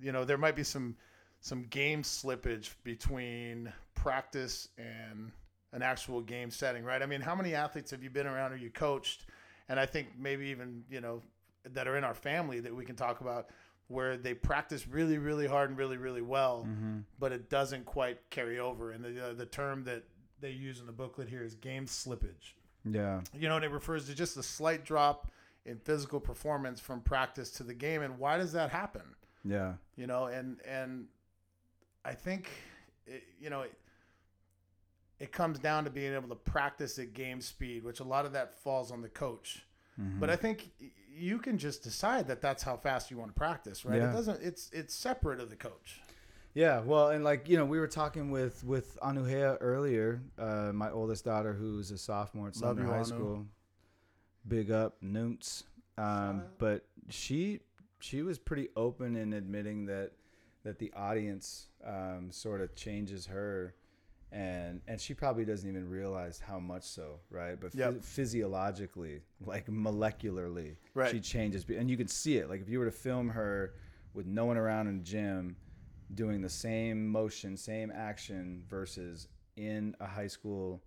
you 0.00 0.12
know, 0.12 0.24
there 0.24 0.38
might 0.38 0.56
be 0.56 0.62
some 0.62 0.96
some 1.40 1.64
game 1.70 2.02
slippage 2.02 2.70
between 2.84 3.72
practice 3.94 4.68
and 4.78 5.30
an 5.72 5.82
actual 5.82 6.20
game 6.20 6.50
setting, 6.50 6.84
right? 6.84 7.02
I 7.02 7.06
mean, 7.06 7.20
how 7.20 7.34
many 7.34 7.54
athletes 7.54 7.90
have 7.90 8.02
you 8.02 8.10
been 8.10 8.26
around 8.26 8.52
or 8.52 8.56
you 8.56 8.70
coached? 8.70 9.26
And 9.68 9.80
I 9.80 9.86
think 9.86 10.08
maybe 10.18 10.46
even, 10.46 10.84
you 10.88 11.00
know, 11.00 11.22
that 11.72 11.88
are 11.88 11.96
in 11.96 12.04
our 12.04 12.14
family 12.14 12.60
that 12.60 12.74
we 12.74 12.84
can 12.84 12.96
talk 12.96 13.20
about 13.20 13.48
where 13.88 14.16
they 14.16 14.34
practice 14.34 14.88
really, 14.88 15.18
really 15.18 15.46
hard 15.46 15.68
and 15.70 15.78
really, 15.78 15.96
really 15.96 16.22
well, 16.22 16.66
Mm-hmm. 16.68 16.98
but 17.18 17.32
it 17.32 17.50
doesn't 17.50 17.84
quite 17.84 18.18
carry 18.30 18.58
over. 18.58 18.90
And 18.92 19.04
the, 19.04 19.28
uh, 19.28 19.32
the 19.34 19.46
term 19.46 19.84
that 19.84 20.04
they 20.40 20.50
use 20.50 20.80
in 20.80 20.86
the 20.86 20.92
booklet 20.92 21.28
here 21.28 21.42
is 21.42 21.54
game 21.54 21.86
slippage. 21.86 22.54
Yeah. 22.84 23.20
You 23.32 23.48
know, 23.48 23.56
and 23.56 23.64
it 23.64 23.70
refers 23.70 24.06
to 24.08 24.14
just 24.14 24.36
a 24.36 24.42
slight 24.42 24.84
drop 24.84 25.30
in 25.66 25.78
physical 25.78 26.20
performance 26.20 26.80
from 26.80 27.00
practice 27.00 27.50
to 27.52 27.62
the 27.62 27.74
game. 27.74 28.02
And 28.02 28.18
why 28.18 28.36
does 28.38 28.52
that 28.52 28.70
happen? 28.70 29.02
Yeah. 29.46 29.74
you 29.96 30.06
know 30.06 30.24
and 30.24 30.58
and 30.66 31.04
i 32.02 32.14
think 32.14 32.48
it, 33.06 33.22
you 33.38 33.50
know 33.50 33.60
it, 33.60 33.74
it 35.20 35.32
comes 35.32 35.58
down 35.58 35.84
to 35.84 35.90
being 35.90 36.14
able 36.14 36.30
to 36.30 36.34
practice 36.34 36.98
at 36.98 37.12
game 37.12 37.42
speed 37.42 37.84
which 37.84 38.00
a 38.00 38.04
lot 38.04 38.24
of 38.24 38.32
that 38.32 38.54
falls 38.54 38.90
on 38.90 39.02
the 39.02 39.08
coach 39.10 39.64
Mm-hmm. 40.00 40.18
but 40.18 40.28
i 40.30 40.34
think 40.34 40.70
you 41.16 41.38
can 41.38 41.56
just 41.58 41.82
decide 41.82 42.26
that 42.28 42.40
that's 42.40 42.62
how 42.62 42.76
fast 42.76 43.10
you 43.10 43.16
want 43.18 43.30
to 43.30 43.34
practice 43.38 43.84
right 43.84 44.00
Yeah. 44.00 44.10
it 44.10 44.12
doesn't 44.12 44.42
it's 44.42 44.70
it's 44.72 44.94
separate 44.94 45.40
of 45.40 45.48
the 45.50 45.56
coach 45.56 46.00
Yeah, 46.54 46.80
well, 46.80 47.08
and 47.08 47.24
like 47.24 47.48
you 47.48 47.56
know, 47.56 47.64
we 47.64 47.80
were 47.80 47.88
talking 47.88 48.30
with 48.30 48.62
with 48.62 48.96
Anuhea 49.00 49.56
earlier, 49.60 50.20
uh, 50.38 50.70
my 50.72 50.88
oldest 50.90 51.24
daughter, 51.24 51.52
who's 51.52 51.90
a 51.90 51.98
sophomore 51.98 52.46
at 52.48 52.56
Love 52.56 52.76
Sumner 52.76 52.86
High 52.90 52.96
Anu. 52.98 53.04
School. 53.04 53.46
Big 54.46 54.70
up, 54.70 54.96
Noots. 55.02 55.64
Um, 55.98 56.44
but 56.58 56.84
she 57.08 57.60
she 57.98 58.22
was 58.22 58.38
pretty 58.38 58.68
open 58.76 59.16
in 59.16 59.32
admitting 59.32 59.86
that 59.86 60.12
that 60.62 60.78
the 60.78 60.92
audience 60.94 61.66
um, 61.84 62.28
sort 62.30 62.60
of 62.60 62.74
changes 62.76 63.26
her, 63.26 63.74
and 64.34 64.80
and 64.88 65.00
she 65.00 65.14
probably 65.14 65.44
doesn't 65.44 65.68
even 65.68 65.88
realize 65.88 66.40
how 66.40 66.58
much 66.58 66.82
so, 66.82 67.20
right? 67.30 67.58
But 67.58 67.74
Yep. 67.74 67.94
phys- 67.94 68.04
physiologically, 68.04 69.22
like 69.40 69.66
molecularly, 69.68 70.76
Right. 70.92 71.10
she 71.10 71.20
changes, 71.20 71.64
and 71.70 71.88
you 71.88 71.96
can 71.96 72.08
see 72.08 72.36
it. 72.38 72.48
Like 72.50 72.60
if 72.60 72.68
you 72.68 72.78
were 72.80 72.84
to 72.84 72.90
film 72.90 73.28
her 73.28 73.74
with 74.12 74.26
no 74.26 74.44
one 74.44 74.56
around 74.56 74.88
in 74.88 74.98
the 74.98 75.04
gym 75.04 75.56
doing 76.14 76.40
the 76.42 76.48
same 76.48 77.06
motion, 77.08 77.56
same 77.56 77.90
action 77.94 78.64
versus 78.68 79.28
in 79.56 79.94
a 80.00 80.06
high 80.06 80.26
school 80.26 80.82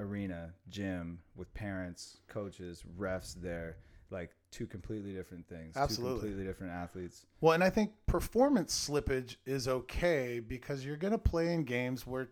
arena 0.00 0.52
gym 0.68 1.20
with 1.36 1.52
parents, 1.54 2.18
coaches, 2.28 2.82
refs 2.98 3.34
there, 3.40 3.76
like 4.10 4.30
two 4.50 4.66
completely 4.66 5.12
different 5.12 5.46
things. 5.48 5.76
Absolutely. 5.76 6.14
Two 6.14 6.20
completely 6.20 6.44
different 6.44 6.72
athletes. 6.72 7.26
well 7.40 7.52
and 7.52 7.62
i 7.64 7.70
think 7.70 7.92
performance 8.06 8.88
slippage 8.88 9.36
is 9.46 9.66
okay 9.68 10.40
because 10.40 10.84
you're 10.84 10.96
going 10.96 11.12
to 11.12 11.18
play 11.18 11.52
in 11.52 11.64
games 11.64 12.06
where 12.06 12.28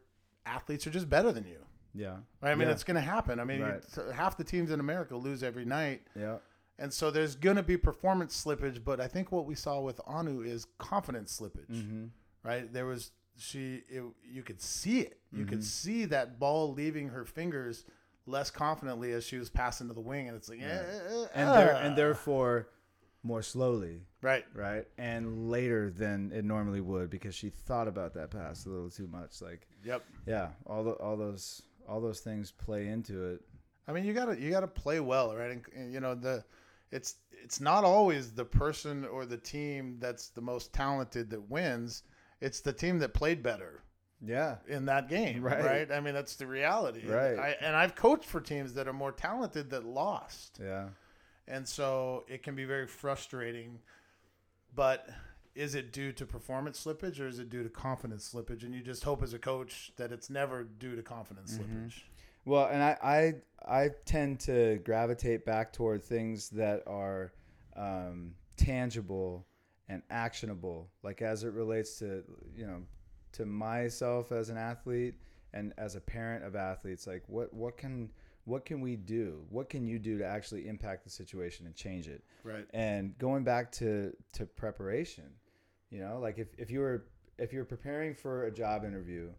athletes 0.47 0.87
are 0.87 0.91
just 0.91 1.09
better 1.09 1.33
than 1.33 1.45
you 1.47 1.59
Yeah. 1.95 2.17
right? 2.41 2.53
i 2.53 2.55
mean 2.55 2.69
Yeah. 2.69 2.73
it's 2.75 2.85
going 2.85 2.95
to 2.97 3.01
happen 3.01 3.39
i 3.41 3.45
mean 3.45 3.61
Right. 3.63 3.85
half 4.15 4.37
the 4.37 4.45
teams 4.45 4.71
in 4.71 4.81
america 4.81 5.17
lose 5.17 5.43
every 5.43 5.65
night 5.65 6.03
Yeah. 6.17 6.39
And 6.79 6.93
so 6.93 7.11
there's 7.13 7.37
going 7.37 7.57
to 7.57 7.63
be 7.63 7.77
performance 7.77 8.43
slippage, 8.45 8.83
but 8.83 8.99
I 8.99 9.07
think 9.07 9.31
what 9.31 9.45
we 9.47 9.55
saw 9.55 9.81
with 9.81 10.01
Anu 10.07 10.41
is 10.43 10.67
confidence 10.79 11.39
slippage, 11.39 11.71
Mm-hmm. 11.71 12.07
right? 12.43 12.73
There 12.73 12.87
was 12.87 13.13
she 13.37 13.83
it, 13.89 14.03
you 14.25 14.43
could 14.43 14.61
see 14.61 15.01
it. 15.01 15.21
You 15.31 15.45
could 15.45 15.61
Mhm. 15.61 15.65
see 15.65 16.05
that 16.07 16.39
ball 16.41 16.73
leaving 16.73 17.11
her 17.11 17.25
fingers 17.25 17.85
less 18.27 18.51
confidently 18.51 19.13
as 19.13 19.23
she 19.25 19.37
was 19.37 19.49
passing 19.51 19.87
to 19.89 19.95
the 19.95 20.01
wing 20.01 20.27
and 20.29 20.37
it's 20.37 20.49
like 20.49 20.61
Right. 20.61 20.69
eh, 20.71 21.27
And 21.35 21.49
there 21.51 21.77
and 21.77 21.93
ah. 21.93 21.97
therefore 21.97 22.69
more 23.23 23.43
slowly, 23.43 24.01
right. 24.21 24.45
right? 24.55 24.87
And 24.99 25.49
later 25.51 25.91
than 25.91 26.33
it 26.33 26.45
normally 26.45 26.81
would 26.81 27.09
because 27.11 27.35
she 27.35 27.51
thought 27.51 27.87
about 27.89 28.15
that 28.15 28.31
pass 28.31 28.67
a 28.67 28.69
little 28.71 28.91
too 28.91 29.07
much. 29.07 29.41
Like 29.41 29.67
Yep. 29.85 30.05
yeah, 30.27 30.49
all 30.67 30.83
the, 30.85 30.91
all 30.93 31.17
those 31.17 31.63
all 31.89 32.01
those 32.01 32.21
things 32.21 32.51
play 32.51 32.89
into 32.89 33.25
it. 33.33 33.41
I 33.89 33.93
mean, 33.93 34.05
you 34.05 34.13
got 34.13 34.27
to 34.27 34.41
you 34.41 34.51
got 34.51 34.61
to 34.61 34.69
play 34.69 35.01
well, 35.01 35.35
right? 35.37 35.51
And, 35.51 35.65
and, 35.77 35.93
you 35.93 36.01
know, 36.01 36.15
the 36.15 36.45
it's 36.91 37.17
it's 37.43 37.61
not 37.61 37.85
always 37.85 38.33
the 38.33 38.45
person 38.45 39.05
or 39.05 39.25
the 39.27 39.37
team 39.39 39.97
that's 39.99 40.29
the 40.29 40.41
most 40.41 40.73
talented 40.73 41.31
that 41.31 41.51
wins. 41.51 42.03
It's 42.41 42.61
the 42.61 42.73
team 42.73 42.99
that 43.01 43.15
played 43.15 43.43
better. 43.43 43.83
Yeah. 44.25 44.59
in 44.69 44.85
that 44.85 45.09
game, 45.09 45.43
Right. 45.43 45.65
right? 45.65 45.91
I 45.91 45.99
mean, 45.99 46.15
that's 46.15 46.37
the 46.37 46.47
reality, 46.47 47.05
Right. 47.05 47.37
I, 47.37 47.57
and 47.61 47.75
I've 47.75 47.97
coached 47.97 48.25
for 48.27 48.41
teams 48.41 48.73
that 48.75 48.87
are 48.87 48.93
more 48.93 49.11
talented 49.11 49.69
that 49.71 49.85
lost, 49.85 50.61
Yeah. 50.63 50.91
And 51.49 51.67
so 51.69 52.25
it 52.29 52.43
can 52.43 52.55
be 52.55 52.65
very 52.65 52.87
frustrating. 52.87 53.81
But 54.75 55.09
is 55.55 55.75
it 55.75 55.93
due 55.93 56.13
to 56.13 56.25
performance 56.25 56.83
slippage 56.85 57.21
or 57.21 57.27
is 57.27 57.39
it 57.39 57.51
due 57.51 57.63
to 57.63 57.69
confidence 57.69 58.33
slippage? 58.33 58.63
And 58.63 58.75
you 58.75 58.81
just 58.81 59.05
hope 59.05 59.23
as 59.23 59.35
a 59.35 59.39
coach 59.39 59.93
that 59.97 60.13
it's 60.13 60.31
never 60.31 60.65
due 60.65 60.97
to 60.97 61.03
confidence 61.03 61.59
Mhm. 61.59 61.61
slippage. 61.87 62.03
Well, 62.45 62.67
and 62.67 62.83
I, 62.83 62.97
I 63.03 63.85
I 63.85 63.89
tend 64.05 64.41
to 64.41 64.79
gravitate 64.85 65.45
back 65.45 65.73
toward 65.73 66.03
things 66.03 66.49
that 66.51 66.83
are 66.87 67.33
um, 67.77 68.35
tangible 68.57 69.47
and 69.89 70.03
actionable, 70.11 70.91
like 71.03 71.23
as 71.23 71.45
it 71.45 71.53
relates 71.53 71.99
to 71.99 72.25
you 72.55 72.67
know 72.67 72.83
to 73.33 73.47
myself 73.47 74.33
as 74.33 74.49
an 74.49 74.57
athlete 74.57 75.15
and 75.53 75.73
as 75.79 75.95
a 75.97 76.01
parent 76.01 76.45
of 76.45 76.57
athletes. 76.57 77.07
Like 77.07 77.23
what 77.29 77.53
what 77.55 77.77
can 77.77 78.11
what 78.45 78.65
can 78.65 78.81
we 78.81 78.97
do? 78.97 79.45
What 79.51 79.69
can 79.69 79.87
you 79.87 79.99
do 79.99 80.19
to 80.19 80.25
actually 80.25 80.67
impact 80.69 81.05
the 81.05 81.11
situation 81.11 81.67
and 81.67 81.75
change 81.75 82.09
it? 82.09 82.25
Right. 82.45 82.67
And 82.75 83.17
going 83.19 83.45
back 83.45 83.71
to 83.73 84.13
to 84.35 84.47
preparation, 84.47 85.31
you 85.91 86.01
know, 86.01 86.19
like 86.21 86.39
if 86.39 86.49
if 86.59 86.71
you 86.71 86.81
were 86.81 87.05
if 87.39 87.53
you're 87.53 87.65
preparing 87.65 88.15
for 88.15 88.45
a 88.45 88.51
job 88.51 88.85
interview 88.85 89.31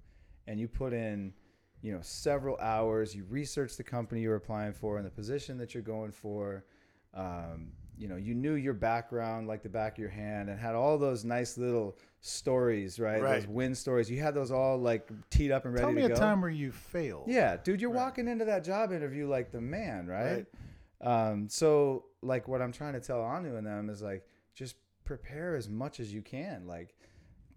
and 0.47 0.59
you 0.59 0.67
put 0.67 0.93
in, 0.93 1.33
you 1.81 1.93
know, 1.93 2.01
several 2.01 2.57
hours, 2.57 3.15
you 3.15 3.25
research 3.29 3.77
the 3.77 3.83
company 3.83 4.21
you're 4.21 4.35
applying 4.35 4.73
for 4.73 4.97
and 4.97 5.05
the 5.05 5.11
position 5.11 5.57
that 5.57 5.73
you're 5.73 5.83
going 5.83 6.11
for, 6.11 6.65
um, 7.13 7.71
you 7.97 8.07
know, 8.07 8.15
you 8.15 8.33
knew 8.33 8.53
your 8.53 8.73
background 8.73 9.47
like 9.47 9.63
the 9.63 9.69
back 9.69 9.93
of 9.93 9.99
your 9.99 10.09
hand 10.09 10.49
and 10.49 10.59
had 10.59 10.75
all 10.75 10.97
those 10.97 11.23
nice 11.23 11.57
little 11.57 11.97
stories, 12.27 12.99
right? 12.99 13.21
Right. 13.21 13.39
Those 13.41 13.47
win 13.47 13.75
stories. 13.75 14.09
You 14.09 14.21
had 14.21 14.33
those 14.33 14.49
all 14.49 14.77
like 14.77 15.07
teed 15.29 15.51
up 15.51 15.65
and 15.65 15.73
ready 15.73 15.83
Tell 15.83 15.91
me 15.91 16.01
to 16.03 16.05
a 16.07 16.09
go. 16.09 16.15
time 16.15 16.41
where 16.41 16.49
you 16.49 16.71
failed. 16.71 17.25
Yeah, 17.27 17.57
dude, 17.57 17.81
you're 17.81 17.91
Right. 17.91 18.01
walking 18.03 18.27
into 18.29 18.45
that 18.45 18.63
job 18.63 18.91
interview 18.93 19.27
like 19.27 19.51
the 19.51 19.59
man, 19.61 20.07
right? 20.07 20.45
Right. 21.01 21.27
Um, 21.29 21.49
so 21.49 22.05
like 22.21 22.47
what 22.47 22.61
I'm 22.61 22.71
trying 22.71 22.93
to 22.93 23.01
tell 23.01 23.21
Anu 23.21 23.57
and 23.57 23.67
them 23.67 23.89
is 23.89 24.01
like 24.01 24.25
just 24.55 24.77
prepare 25.03 25.55
as 25.57 25.67
much 25.67 25.99
as 25.99 26.13
you 26.13 26.21
can. 26.21 26.65
Like 26.65 26.95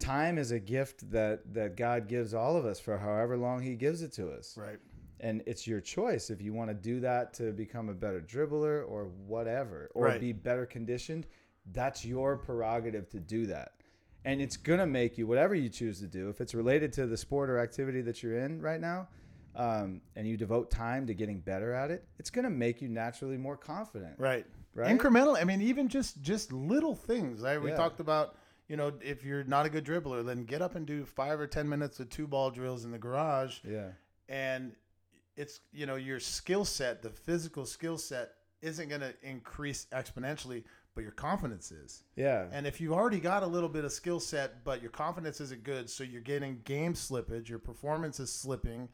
time 0.01 0.37
is 0.37 0.51
a 0.51 0.59
gift 0.59 1.09
that 1.13 1.55
that 1.55 1.77
God 1.77 2.09
gives 2.09 2.35
all 2.35 2.57
of 2.57 2.67
us 2.67 2.81
for 2.81 2.99
however 2.99 3.37
long 3.37 3.63
He 3.63 3.77
gives 3.77 4.03
it 4.03 4.13
to 4.15 4.31
us, 4.31 4.59
Right. 4.59 4.81
and 5.21 5.45
it's 5.47 5.65
your 5.69 5.81
choice 5.81 6.29
if 6.29 6.43
you 6.43 6.53
want 6.53 6.71
to 6.71 6.75
do 6.75 6.99
that 7.01 7.33
to 7.35 7.53
become 7.53 7.89
a 7.89 7.95
better 7.95 8.21
dribbler 8.21 8.85
or 8.91 9.05
whatever, 9.05 9.91
or 9.95 10.07
Right. 10.07 10.21
be 10.21 10.33
better 10.33 10.67
conditioned. 10.67 11.29
That's 11.73 12.05
your 12.05 12.37
prerogative 12.37 13.09
to 13.11 13.21
do 13.21 13.47
that. 13.47 13.75
And 14.27 14.41
it's 14.43 14.57
gonna 14.57 14.87
make 14.87 15.17
you 15.17 15.27
whatever 15.27 15.55
you 15.55 15.69
choose 15.69 16.01
to 16.01 16.07
do. 16.07 16.29
If 16.29 16.41
it's 16.41 16.53
related 16.53 16.93
to 16.95 17.07
the 17.07 17.17
sport 17.17 17.49
or 17.49 17.59
activity 17.61 18.01
that 18.03 18.23
you're 18.23 18.39
in 18.41 18.61
right 18.61 18.81
now, 18.81 19.09
um, 19.55 20.01
and 20.17 20.27
you 20.27 20.37
devote 20.37 20.71
time 20.71 21.07
to 21.07 21.15
getting 21.15 21.39
better 21.41 21.73
at 21.73 21.91
it, 21.91 22.05
it's 22.19 22.29
gonna 22.29 22.51
make 22.51 22.83
you 22.83 22.89
naturally 22.89 23.37
more 23.39 23.57
confident. 23.57 24.19
Right. 24.19 24.45
Right? 24.75 24.95
Incremental. 24.99 25.41
I 25.41 25.45
mean, 25.45 25.63
even 25.63 25.89
just 25.89 26.21
just 26.21 26.53
little 26.53 26.95
things. 26.95 27.41
Right. 27.41 27.63
We 27.63 27.71
Yeah. 27.71 27.77
talked 27.77 28.01
about. 28.01 28.37
You 28.69 28.77
know, 28.77 28.93
if 29.01 29.25
you're 29.25 29.45
not 29.45 29.65
a 29.65 29.71
good 29.71 29.85
dribbler, 29.85 30.27
then 30.27 30.45
get 30.45 30.61
up 30.61 30.75
and 30.75 30.85
do 30.85 31.05
five 31.05 31.39
or 31.39 31.47
ten 31.47 31.69
minutes 31.69 32.01
of 32.01 32.11
two 32.11 32.27
ball 32.27 32.51
drills 32.51 32.85
in 32.85 32.91
the 32.91 32.99
garage, 32.99 33.61
Yeah. 33.63 33.93
and 34.29 34.75
it's 35.37 35.61
you 35.73 35.87
know 35.87 35.95
your 35.95 36.19
skill 36.19 36.65
set, 36.65 37.01
the 37.01 37.11
physical 37.11 37.65
skill 37.65 37.97
set, 37.97 38.33
isn't 38.63 38.89
going 38.89 39.03
to 39.03 39.15
increase 39.23 39.87
exponentially, 39.93 40.65
but 40.97 41.03
your 41.03 41.13
confidence 41.13 41.71
is. 41.71 42.03
Yeah. 42.17 42.47
And 42.51 42.67
if 42.67 42.81
you've 42.81 42.95
already 42.95 43.21
got 43.21 43.43
a 43.45 43.47
little 43.47 43.69
bit 43.69 43.85
of 43.85 43.93
skill 43.93 44.19
set, 44.19 44.65
but 44.65 44.81
your 44.81 44.91
confidence 44.91 45.41
isn't 45.43 45.63
good, 45.63 45.89
so 45.89 46.03
you're 46.03 46.23
getting 46.23 46.63
game 46.65 46.95
slippage, 46.95 47.49
your 47.49 47.59
performance 47.59 48.19
is 48.19 48.33
slipping, 48.33 48.89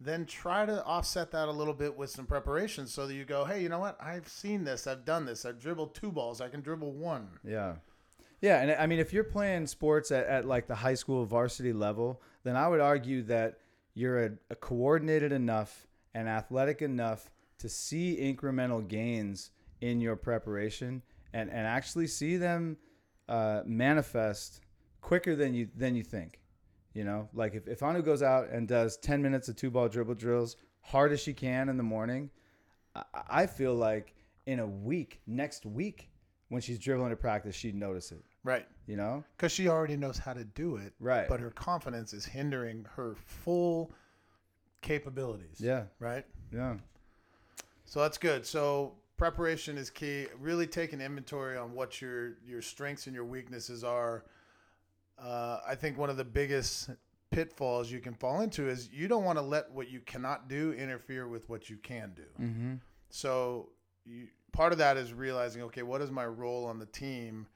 then 0.00 0.24
try 0.24 0.64
to 0.64 0.82
offset 0.84 1.30
that 1.32 1.46
a 1.46 1.52
little 1.52 1.74
bit 1.74 1.96
with 1.96 2.08
some 2.08 2.26
preparation 2.26 2.86
so 2.86 3.06
that 3.06 3.14
you 3.14 3.26
go, 3.26 3.44
hey, 3.44 3.62
you 3.62 3.68
know 3.68 3.78
what? 3.78 3.96
I've 4.02 4.26
seen 4.26 4.64
this. 4.64 4.86
I've 4.86 5.04
done 5.04 5.26
this. 5.26 5.44
I've 5.44 5.60
dribbled 5.60 5.94
two 5.94 6.10
balls. 6.10 6.40
I 6.40 6.48
can 6.48 6.62
dribble 6.62 6.92
one. 6.92 7.28
Yeah. 7.46 7.74
Yeah, 8.40 8.60
and 8.60 8.72
I 8.72 8.86
mean, 8.86 8.98
if 8.98 9.12
you're 9.12 9.22
playing 9.22 9.66
sports 9.66 10.10
at, 10.10 10.26
at 10.26 10.44
like 10.46 10.66
the 10.66 10.74
high 10.74 10.94
school 10.94 11.26
varsity 11.26 11.74
level, 11.74 12.22
then 12.42 12.56
I 12.56 12.68
would 12.68 12.80
argue 12.80 13.22
that 13.24 13.58
you're 13.92 14.24
a, 14.24 14.30
a 14.50 14.56
coordinated 14.56 15.30
enough 15.30 15.86
and 16.14 16.26
athletic 16.26 16.80
enough 16.80 17.30
to 17.58 17.68
see 17.68 18.16
incremental 18.16 18.86
gains 18.86 19.50
in 19.82 20.00
your 20.00 20.16
preparation 20.16 21.02
and, 21.34 21.50
and 21.50 21.66
actually 21.66 22.06
see 22.06 22.38
them 22.38 22.78
uh, 23.28 23.60
manifest 23.66 24.60
quicker 25.02 25.36
than 25.36 25.52
you 25.52 25.68
than 25.76 25.94
you 25.94 26.02
think. 26.02 26.40
You 26.94 27.04
know, 27.04 27.28
like 27.34 27.54
if, 27.54 27.66
if 27.66 27.82
Anu 27.82 28.02
goes 28.02 28.22
out 28.22 28.48
and 28.50 28.68
does 28.68 28.96
10 28.98 29.20
minutes 29.20 29.48
of 29.48 29.56
two 29.56 29.68
ball 29.70 29.88
dribble 29.88 30.14
drills 30.14 30.56
hard 30.80 31.12
as 31.12 31.20
she 31.20 31.34
can 31.34 31.68
in 31.68 31.76
the 31.76 31.82
morning, 31.82 32.30
I, 32.94 33.02
I 33.28 33.46
feel 33.46 33.74
like 33.74 34.14
in 34.46 34.60
a 34.60 34.66
week, 34.66 35.20
next 35.26 35.66
week, 35.66 36.08
when 36.50 36.62
she's 36.62 36.78
dribbling 36.78 37.10
at 37.10 37.18
practice, 37.18 37.56
she'd 37.56 37.74
notice 37.74 38.12
it. 38.12 38.22
Right. 38.44 38.66
You 38.86 38.96
know? 38.96 39.24
Because 39.36 39.50
she 39.50 39.66
already 39.68 39.96
knows 39.96 40.18
how 40.18 40.34
to 40.34 40.44
do 40.44 40.76
it. 40.76 40.92
Right. 41.00 41.26
But 41.28 41.40
her 41.40 41.50
confidence 41.50 42.12
is 42.12 42.24
hindering 42.24 42.86
her 42.94 43.16
full 43.16 43.90
capabilities. 44.82 45.56
Yeah. 45.58 45.84
Right. 45.98 46.24
Yeah. 46.52 46.74
So 47.86 48.00
that's 48.00 48.18
good. 48.18 48.46
So 48.46 48.92
preparation 49.16 49.78
is 49.78 49.90
key. 49.90 50.26
Really 50.38 50.66
taking 50.66 51.00
inventory 51.00 51.56
on 51.56 51.72
what 51.72 52.00
your 52.00 52.38
your 52.46 52.62
strengths 52.62 53.06
and 53.06 53.14
your 53.14 53.24
weaknesses 53.24 53.84
are. 53.84 54.24
Uh, 55.18 55.58
I 55.66 55.74
think 55.74 55.96
one 55.96 56.10
of 56.10 56.16
the 56.16 56.24
biggest 56.24 56.90
pitfalls 57.30 57.90
you 57.90 58.00
can 58.00 58.14
fall 58.14 58.40
into 58.40 58.68
is 58.68 58.88
you 58.92 59.08
don't 59.08 59.24
want 59.24 59.38
to 59.38 59.42
let 59.42 59.70
what 59.72 59.90
you 59.90 60.00
cannot 60.00 60.48
do 60.48 60.72
interfere 60.72 61.28
with 61.28 61.48
what 61.48 61.68
you 61.68 61.76
can 61.76 62.12
do. 62.14 62.44
Mm-hmm. 62.44 62.74
So 63.10 63.70
you, 64.04 64.28
part 64.52 64.72
of 64.72 64.78
that 64.78 64.96
is 64.96 65.12
realizing, 65.12 65.62
okay, 65.62 65.82
what 65.82 66.00
is 66.00 66.10
my 66.10 66.26
role 66.26 66.64
on 66.64 66.78
the 66.78 66.86
team? 66.86 67.46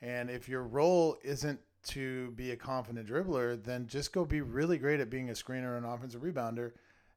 And 0.00 0.30
if 0.30 0.48
your 0.48 0.62
role 0.62 1.16
isn't 1.22 1.60
to 1.84 2.30
be 2.32 2.50
a 2.50 2.56
confident 2.56 3.08
dribbler, 3.08 3.62
then 3.62 3.86
just 3.86 4.12
go 4.12 4.24
be 4.24 4.40
really 4.40 4.78
great 4.78 5.00
at 5.00 5.10
being 5.10 5.30
a 5.30 5.32
screener 5.32 5.76
and 5.76 5.86
offensive 5.86 6.22
rebounder, 6.22 6.72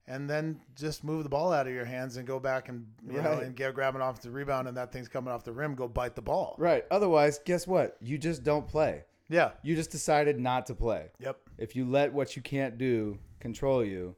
and 0.07 0.29
then 0.29 0.59
just 0.75 1.03
move 1.03 1.23
the 1.23 1.29
ball 1.29 1.53
out 1.53 1.67
of 1.67 1.73
your 1.73 1.85
hands 1.85 2.17
and 2.17 2.25
go 2.25 2.39
back 2.39 2.69
and 2.69 2.85
you 3.07 3.21
know 3.21 3.33
Right. 3.33 3.43
and 3.43 3.55
get 3.55 3.73
grab 3.75 3.95
an 3.95 4.01
offensive 4.01 4.33
rebound 4.33 4.67
and 4.67 4.75
that 4.77 4.91
thing's 4.91 5.07
coming 5.07 5.31
off 5.33 5.43
the 5.43 5.51
rim, 5.51 5.75
go 5.75 5.88
bite 5.88 6.15
the 6.15 6.21
ball. 6.21 6.55
Right. 6.57 6.85
Otherwise, 6.91 7.39
guess 7.45 7.67
what? 7.67 7.97
You 8.01 8.17
just 8.17 8.43
don't 8.43 8.67
play. 8.67 9.03
Yeah. 9.29 9.51
You 9.62 9.75
just 9.75 9.91
decided 9.91 10.39
not 10.39 10.65
to 10.67 10.75
play. 10.75 11.12
Yep. 11.19 11.38
If 11.57 11.75
you 11.75 11.85
let 11.85 12.12
what 12.12 12.35
you 12.35 12.41
can't 12.41 12.77
do 12.77 13.19
control 13.39 13.83
you, 13.85 14.15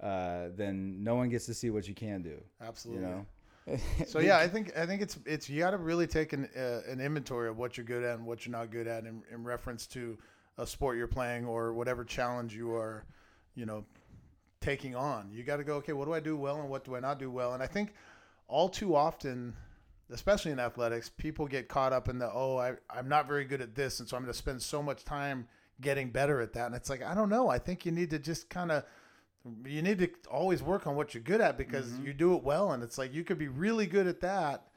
uh, 0.00 0.48
then 0.56 1.02
no 1.02 1.14
one 1.16 1.28
gets 1.28 1.46
to 1.46 1.54
see 1.54 1.70
what 1.70 1.88
you 1.88 1.94
can 1.94 2.22
do. 2.22 2.40
Absolutely. 2.60 3.02
You 3.02 3.08
know? 3.08 3.26
So 4.06 4.18
yeah, 4.18 4.38
I 4.38 4.48
think 4.48 4.76
I 4.76 4.86
think 4.86 5.02
it's 5.02 5.18
it's 5.24 5.48
you 5.48 5.60
got 5.60 5.70
to 5.70 5.78
really 5.78 6.06
take 6.08 6.32
an 6.32 6.48
uh, 6.56 6.80
an 6.90 7.00
inventory 7.00 7.48
of 7.48 7.58
what 7.58 7.76
you're 7.76 7.86
good 7.86 8.02
at 8.02 8.16
and 8.18 8.26
what 8.26 8.44
you're 8.44 8.50
not 8.52 8.70
good 8.72 8.88
at 8.88 9.04
in, 9.04 9.22
in 9.32 9.44
reference 9.44 9.86
to 9.88 10.18
a 10.58 10.66
sport 10.66 10.96
you're 10.96 11.06
playing 11.06 11.44
or 11.46 11.72
whatever 11.72 12.04
challenge 12.04 12.54
you 12.54 12.74
are, 12.74 13.04
you 13.54 13.64
know, 13.64 13.84
taking 14.62 14.96
on. 14.96 15.30
You 15.32 15.42
got 15.42 15.56
to 15.58 15.64
go, 15.64 15.74
okay, 15.76 15.92
what 15.92 16.06
do 16.06 16.14
I 16.14 16.20
do 16.20 16.36
well 16.36 16.60
and 16.60 16.70
what 16.70 16.84
do 16.84 16.96
I 16.96 17.00
not 17.00 17.18
do 17.18 17.30
well? 17.30 17.52
And 17.54 17.62
I 17.62 17.66
think 17.66 17.92
all 18.48 18.68
too 18.70 18.94
often, 18.96 19.54
especially 20.10 20.52
in 20.52 20.58
athletics, 20.60 21.10
people 21.10 21.46
get 21.46 21.68
caught 21.68 21.92
up 21.92 22.08
in 22.08 22.18
the 22.18 22.30
oh, 22.32 22.56
I 22.56 22.74
I'm 22.90 23.08
not 23.08 23.28
very 23.28 23.44
good 23.44 23.60
at 23.60 23.74
this, 23.74 24.00
and 24.00 24.08
so 24.08 24.16
I'm 24.16 24.22
going 24.22 24.32
to 24.32 24.38
spend 24.38 24.62
so 24.62 24.82
much 24.82 25.04
time 25.04 25.46
getting 25.80 26.10
better 26.10 26.40
at 26.40 26.52
that. 26.54 26.66
And 26.66 26.74
it's 26.74 26.88
like 26.88 27.02
I 27.02 27.14
don't 27.14 27.28
know. 27.28 27.48
I 27.48 27.58
think 27.58 27.84
you 27.84 27.92
need 27.92 28.10
to 28.10 28.18
just 28.18 28.48
kind 28.48 28.70
of 28.72 28.84
you 29.64 29.82
need 29.82 29.98
to 29.98 30.08
always 30.30 30.62
work 30.62 30.86
on 30.86 30.94
what 30.94 31.14
you're 31.14 31.22
good 31.22 31.40
at 31.40 31.58
because 31.58 31.86
Mm-hmm. 31.86 32.06
you 32.06 32.12
do 32.14 32.34
it 32.36 32.44
well 32.44 32.70
and 32.72 32.82
it's 32.82 32.96
like 32.96 33.12
you 33.12 33.24
could 33.24 33.38
be 33.38 33.48
really 33.48 33.86
good 33.86 34.06
at 34.06 34.20
that 34.20 34.68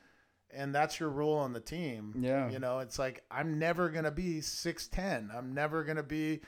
and 0.51 0.73
that's 0.73 0.99
your 0.99 1.09
role 1.09 1.37
on 1.37 1.53
the 1.53 1.59
team 1.59 2.15
Yeah. 2.17 2.49
you 2.49 2.57
know 2.57 2.79
it's 2.79 2.97
like 2.97 3.23
i'm 3.29 3.59
never 3.59 3.89
going 3.89 4.05
to 4.05 4.11
be 4.11 4.41
610 4.41 5.29
i'm 5.37 5.53
never 5.53 5.83
going 5.83 5.97
to 5.97 6.03
be 6.03 6.41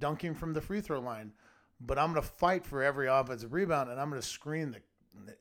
dunking 0.00 0.34
from 0.34 0.54
the 0.54 0.60
free 0.60 0.80
throw 0.80 0.98
line 0.98 1.30
but 1.86 1.98
i'm 1.98 2.12
going 2.12 2.22
to 2.22 2.28
fight 2.28 2.64
for 2.66 2.82
every 2.82 3.08
offensive 3.08 3.52
rebound 3.52 3.90
and 3.90 4.00
i'm 4.00 4.08
going 4.10 4.20
to 4.20 4.26
screen 4.26 4.70
the, 4.72 4.80
the 5.26 5.34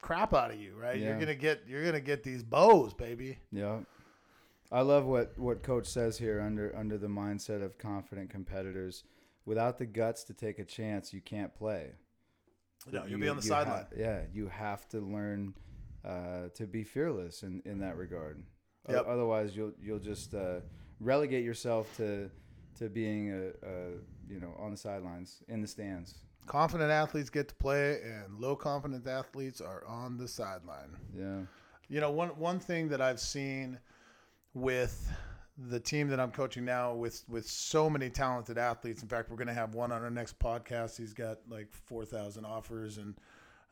crap 0.00 0.34
out 0.34 0.50
of 0.50 0.58
you 0.60 0.74
right 0.74 0.98
you're 0.98 1.14
going 1.14 1.26
to 1.26 1.34
get 1.34 1.62
you're 1.66 1.82
going 1.82 1.94
to 1.94 2.00
get 2.00 2.22
these 2.22 2.42
bows 2.42 2.92
baby 2.94 3.38
Yeah. 3.52 3.80
I 4.72 4.80
love 4.80 5.04
what, 5.04 5.38
what 5.38 5.62
coach 5.62 5.86
says 5.86 6.18
here 6.18 6.40
under 6.40 6.74
under 6.76 6.98
the 6.98 7.06
mindset 7.06 7.62
of 7.62 7.78
confident 7.78 8.30
competitors. 8.30 9.04
Without 9.46 9.78
the 9.78 9.86
guts 9.86 10.24
to 10.24 10.32
take 10.34 10.58
a 10.58 10.64
chance, 10.64 11.12
you 11.12 11.20
can't 11.20 11.54
play. 11.54 11.92
no, 12.90 13.02
you'll 13.02 13.10
You- 13.10 13.18
be 13.18 13.28
on 13.28 13.36
the 13.36 13.42
sideline 13.42 13.82
ha- 13.82 13.96
yeah, 13.96 14.22
you 14.32 14.48
have 14.48 14.88
to 14.88 15.00
learn 15.00 15.54
uh, 16.04 16.48
to 16.54 16.66
be 16.66 16.82
fearless 16.82 17.42
in, 17.44 17.62
in 17.66 17.78
that 17.80 17.96
regard. 17.96 18.42
O- 18.88 18.94
otherwise, 18.94 19.54
you'll 19.54 19.72
you'll 19.80 20.00
just 20.00 20.34
uh, 20.34 20.60
relegate 20.98 21.44
yourself 21.44 21.94
to 21.98 22.28
to 22.78 22.88
being 22.88 23.30
a, 23.32 23.48
a 23.68 23.90
you 24.28 24.40
know 24.40 24.54
on 24.58 24.70
the 24.70 24.76
sidelines 24.76 25.42
in 25.48 25.60
the 25.60 25.68
stands. 25.68 26.14
confident 26.46 26.90
athletes 26.90 27.30
get 27.30 27.48
to 27.48 27.54
play 27.54 28.00
and 28.02 28.38
low 28.38 28.54
confident 28.56 29.06
athletes 29.06 29.60
are 29.60 29.84
on 29.86 30.16
the 30.18 30.28
sideline 30.28 30.96
Yeah. 31.16 31.40
You 31.88 32.00
know, 32.00 32.10
one 32.10 32.30
one 32.30 32.58
thing 32.60 32.88
that 32.88 33.00
I've 33.02 33.20
seen 33.20 33.78
with 34.54 35.10
the 35.56 35.78
team 35.78 36.08
that 36.08 36.18
I'm 36.18 36.30
coaching 36.32 36.64
now, 36.64 36.94
with 36.94 37.22
with 37.28 37.46
so 37.46 37.88
many 37.90 38.08
talented 38.10 38.56
athletes. 38.58 39.02
In 39.02 39.08
fact, 39.08 39.30
we're 39.30 39.36
going 39.36 39.48
to 39.48 39.54
have 39.54 39.74
one 39.74 39.92
on 39.92 40.02
our 40.02 40.10
next 40.10 40.38
podcast. 40.38 40.96
He's 40.96 41.12
got 41.12 41.38
like 41.48 41.68
four 41.72 42.04
thousand 42.06 42.46
offers, 42.46 42.96
and 42.98 43.14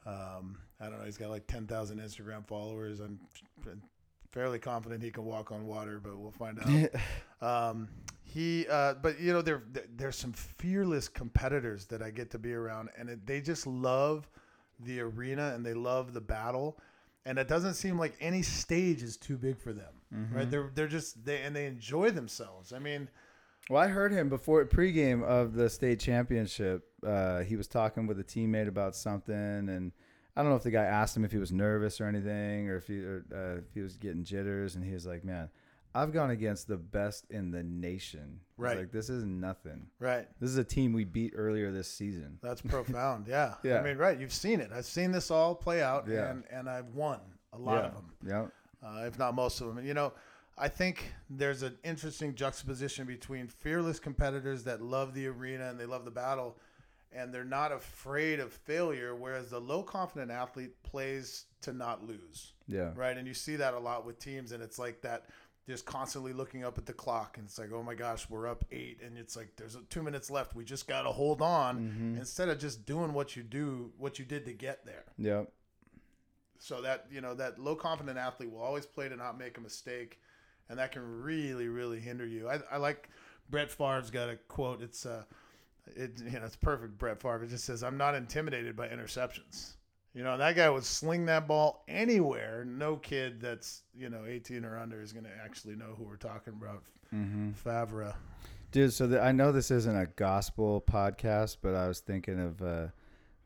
um, 0.07 0.59
I 0.79 0.85
don't 0.91 0.99
know. 0.99 1.05
He's 1.07 1.17
got 1.17 1.31
like 1.31 1.47
ten 1.47 1.67
thousand 1.67 2.01
Instagram 2.01 2.47
followers. 2.47 3.01
I'm 3.01 3.19
fairly 4.31 4.59
confident 4.59 5.03
he 5.03 5.11
can 5.11 5.25
walk 5.25 5.51
on 5.51 5.67
water, 5.67 5.99
but 6.03 6.19
we'll 6.19 6.31
find 6.31 6.59
out. 6.61 6.91
Um, 7.43 7.89
he, 8.33 8.67
uh, 8.69 8.95
but 8.95 9.21
you 9.21 9.33
know, 9.33 9.43
there 9.43 9.63
there's 9.95 10.17
some 10.17 10.33
fearless 10.33 11.09
competitors 11.09 11.85
that 11.87 12.01
I 12.01 12.11
get 12.11 12.31
to 12.31 12.39
be 12.39 12.55
around, 12.55 12.89
and 12.97 13.11
it, 13.11 13.27
they 13.27 13.41
just 13.43 13.67
love 13.67 14.31
the 14.81 15.01
arena 15.01 15.53
and 15.55 15.65
they 15.65 15.75
love 15.75 16.15
the 16.15 16.21
battle, 16.21 16.79
and 17.27 17.39
it 17.39 17.47
doesn't 17.47 17.75
seem 17.75 17.99
like 17.99 18.15
any 18.21 18.41
stage 18.43 19.03
is 19.03 19.17
too 19.19 19.37
big 19.37 19.59
for 19.61 19.73
them, 19.75 19.93
right? 20.33 20.51
They're 20.51 20.71
they're 20.75 20.89
just 20.89 21.25
they 21.25 21.43
and 21.43 21.55
they 21.55 21.67
enjoy 21.67 22.11
themselves. 22.11 22.73
I 22.73 22.79
mean, 22.79 23.09
Well, 23.69 23.83
I 23.83 23.89
heard 23.89 24.13
him 24.13 24.29
before 24.31 24.65
pregame 24.65 25.23
of 25.23 25.53
the 25.55 25.69
state 25.69 26.01
championship. 26.01 26.85
Uh, 27.07 27.41
he 27.41 27.57
was 27.57 27.69
talking 27.69 28.07
with 28.07 28.19
a 28.19 28.25
teammate 28.25 28.69
about 28.69 28.97
something, 28.97 29.35
and 29.35 29.93
I 30.35 30.41
don't 30.41 30.51
know 30.51 30.57
if 30.57 30.63
the 30.63 30.71
guy 30.71 30.85
asked 30.85 31.15
him 31.17 31.25
if 31.25 31.33
he 31.33 31.39
was 31.39 31.53
nervous 31.53 32.01
or 32.01 32.07
anything, 32.07 32.71
or 32.71 32.77
if 32.77 32.87
he 32.87 33.01
or, 33.05 33.25
uh, 33.35 33.59
if 33.59 33.75
he 33.75 33.81
was 33.81 33.97
getting 33.97 34.25
jitters, 34.25 34.75
and 34.75 34.85
he 34.85 34.93
was 34.93 35.07
like, 35.07 35.23
"Man, 35.23 35.51
I've 35.95 36.13
gone 36.13 36.31
against 36.31 36.69
the 36.69 36.77
best 36.77 37.27
in 37.31 37.51
the 37.51 37.63
nation. 37.63 38.41
Right. 38.57 38.79
Like 38.79 38.93
this 38.93 39.11
is 39.11 39.25
nothing. 39.25 39.87
Right. 39.99 40.27
This 40.41 40.51
is 40.51 40.57
a 40.57 40.65
team 40.65 40.93
we 40.93 41.05
beat 41.05 41.35
earlier 41.37 41.71
this 41.71 41.89
season. 41.89 42.39
That's 42.43 42.63
profound. 42.63 43.27
Yeah. 43.29 43.55
Yeah. 43.63 43.79
I 43.81 43.83
mean, 43.83 43.99
right. 43.99 44.19
You've 44.19 44.33
seen 44.33 44.61
it. 44.61 44.71
I've 44.75 44.87
seen 44.87 45.13
this 45.13 45.31
all 45.31 45.55
play 45.55 45.83
out, 45.83 46.07
Yeah. 46.09 46.31
and 46.31 46.45
and 46.51 46.69
I've 46.69 46.89
won 46.95 47.21
a 47.53 47.59
lot 47.59 47.75
yeah. 47.83 47.87
of 47.87 47.95
them, 47.95 48.51
Yeah. 48.83 48.89
uh, 48.89 49.05
if 49.07 49.19
not 49.19 49.35
most 49.35 49.61
of 49.61 49.67
them. 49.67 49.79
And 49.79 49.87
you 49.87 49.95
know, 49.95 50.13
I 50.57 50.69
think 50.69 51.13
there's 51.29 51.63
an 51.63 51.77
interesting 51.85 52.35
juxtaposition 52.35 53.07
between 53.07 53.47
fearless 53.49 53.99
competitors 54.01 54.65
that 54.65 54.81
love 54.83 55.13
the 55.15 55.27
arena 55.27 55.69
and 55.71 55.79
they 55.79 55.87
love 55.87 56.05
the 56.05 56.11
battle, 56.11 56.57
and 57.13 57.33
they're 57.33 57.45
not 57.45 57.73
afraid 57.73 58.41
of 58.41 58.53
failure, 58.53 59.15
whereas 59.15 59.51
the 59.51 59.61
low 59.61 59.83
confident 59.83 60.31
athlete 60.31 60.83
plays 60.83 61.45
to 61.63 61.73
not 61.73 62.07
lose. 62.07 62.53
Yeah. 62.69 62.93
right? 62.95 63.17
And 63.17 63.27
you 63.27 63.35
see 63.35 63.57
that 63.57 63.75
a 63.75 63.79
lot 63.79 64.07
with 64.07 64.19
teams, 64.19 64.53
and 64.53 64.63
it's 64.63 64.79
like 64.79 65.03
that, 65.03 65.27
just 65.67 65.87
constantly 65.87 66.33
looking 66.33 66.65
up 66.65 66.77
at 66.79 66.87
the 66.87 66.93
clock, 66.93 67.37
and 67.39 67.47
it's 67.47 67.59
like, 67.59 67.71
oh 67.73 67.83
my 67.83 67.95
gosh, 67.95 68.29
we're 68.29 68.49
up 68.49 68.65
eight, 68.73 69.01
and 69.05 69.17
it's 69.17 69.37
like 69.37 69.55
there's 69.57 69.77
two 69.91 70.03
minutes 70.03 70.31
left. 70.31 70.55
We 70.57 70.65
just 70.65 70.89
got 70.89 71.03
to 71.03 71.11
hold 71.11 71.41
on 71.41 71.79
Mm-hmm. 71.79 72.19
instead 72.19 72.49
of 72.49 72.59
just 72.59 72.85
doing 72.85 73.13
what 73.13 73.37
you 73.37 73.43
do, 73.43 73.93
what 73.97 74.19
you 74.19 74.25
did 74.25 74.45
to 74.47 74.53
get 74.53 74.85
there. 74.85 75.05
Yeah. 75.19 75.45
So 76.59 76.81
that 76.83 77.07
you 77.11 77.21
know 77.21 77.35
that 77.35 77.59
low 77.59 77.75
confident 77.75 78.19
athlete 78.19 78.51
will 78.53 78.61
always 78.63 78.87
play 78.87 79.09
to 79.09 79.17
not 79.17 79.39
make 79.39 79.59
a 79.59 79.61
mistake, 79.61 80.21
and 80.69 80.79
that 80.79 80.93
can 80.93 81.23
really, 81.23 81.69
really 81.69 81.99
hinder 82.01 82.27
you. 82.27 82.49
I, 82.49 82.61
I 82.71 82.77
like 82.77 83.09
Brett 83.51 83.71
Favre's 83.71 84.11
got 84.11 84.29
a 84.29 84.37
quote. 84.49 84.81
It's 84.83 85.05
uh, 85.05 85.25
it 85.97 86.21
you 86.25 86.39
know 86.39 86.47
it's 86.47 86.55
perfect. 86.57 86.99
Brett 86.99 87.21
Favre. 87.21 87.43
It 87.45 87.51
just 87.51 87.65
says, 87.65 87.83
"I'm 87.83 87.97
not 87.97 88.15
intimidated 88.15 88.77
by 88.77 88.89
interceptions." 88.89 89.73
You 90.15 90.23
know 90.23 90.37
that 90.37 90.57
guy 90.57 90.69
would 90.69 90.85
sling 90.85 91.27
that 91.27 91.49
ball 91.49 91.85
anywhere. 91.89 92.65
No 92.67 92.97
kid 92.97 93.41
that's 93.41 93.83
you 93.95 94.11
know 94.11 94.25
18 94.27 94.65
or 94.65 94.79
under 94.79 95.01
is 95.01 95.13
going 95.13 95.25
to 95.25 95.31
actually 95.45 95.75
know 95.77 95.95
who 95.97 96.05
we're 96.05 96.17
talking 96.17 96.53
about. 96.53 96.83
Mm-hmm. 97.15 97.53
Favre. 97.53 98.15
Dude, 98.71 98.93
so 98.93 99.07
the, 99.07 99.21
I 99.21 99.33
know 99.33 99.53
this 99.53 99.71
isn't 99.71 99.97
a 99.97 100.07
gospel 100.07 100.83
podcast, 100.87 101.59
but 101.63 101.75
I 101.75 101.87
was 101.89 102.01
thinking 102.01 102.41
of 102.41 102.63
uh, 102.63 102.87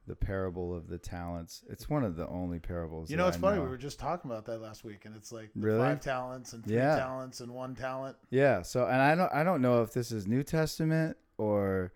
the 0.06 0.14
parable 0.14 0.72
of 0.74 0.86
the 0.88 0.98
talents. 0.98 1.64
It's 1.68 1.90
one 1.90 2.04
of 2.04 2.14
the 2.14 2.28
only 2.28 2.60
parables. 2.60 3.10
You 3.10 3.16
know, 3.16 3.26
it's 3.26 3.36
I 3.36 3.40
funny. 3.40 3.60
We 3.60 3.66
were 3.68 3.76
just 3.76 3.98
talking 3.98 4.30
about 4.30 4.44
that 4.46 4.60
last 4.60 4.84
week, 4.84 5.04
and 5.04 5.16
it's 5.16 5.32
like 5.32 5.50
Really? 5.56 5.80
five 5.80 6.00
talents 6.00 6.52
and 6.52 6.64
three 6.64 6.76
Yeah. 6.76 6.94
talents 6.96 7.40
and 7.40 7.52
one 7.52 7.74
talent. 7.74 8.16
Yeah. 8.30 8.62
So, 8.62 8.86
and 8.86 9.02
I 9.02 9.16
don't, 9.16 9.32
I 9.34 9.42
don't 9.42 9.60
know 9.62 9.82
if 9.82 9.92
this 9.92 10.12
is 10.12 10.28
New 10.28 10.44
Testament 10.44 11.16
or 11.38 11.92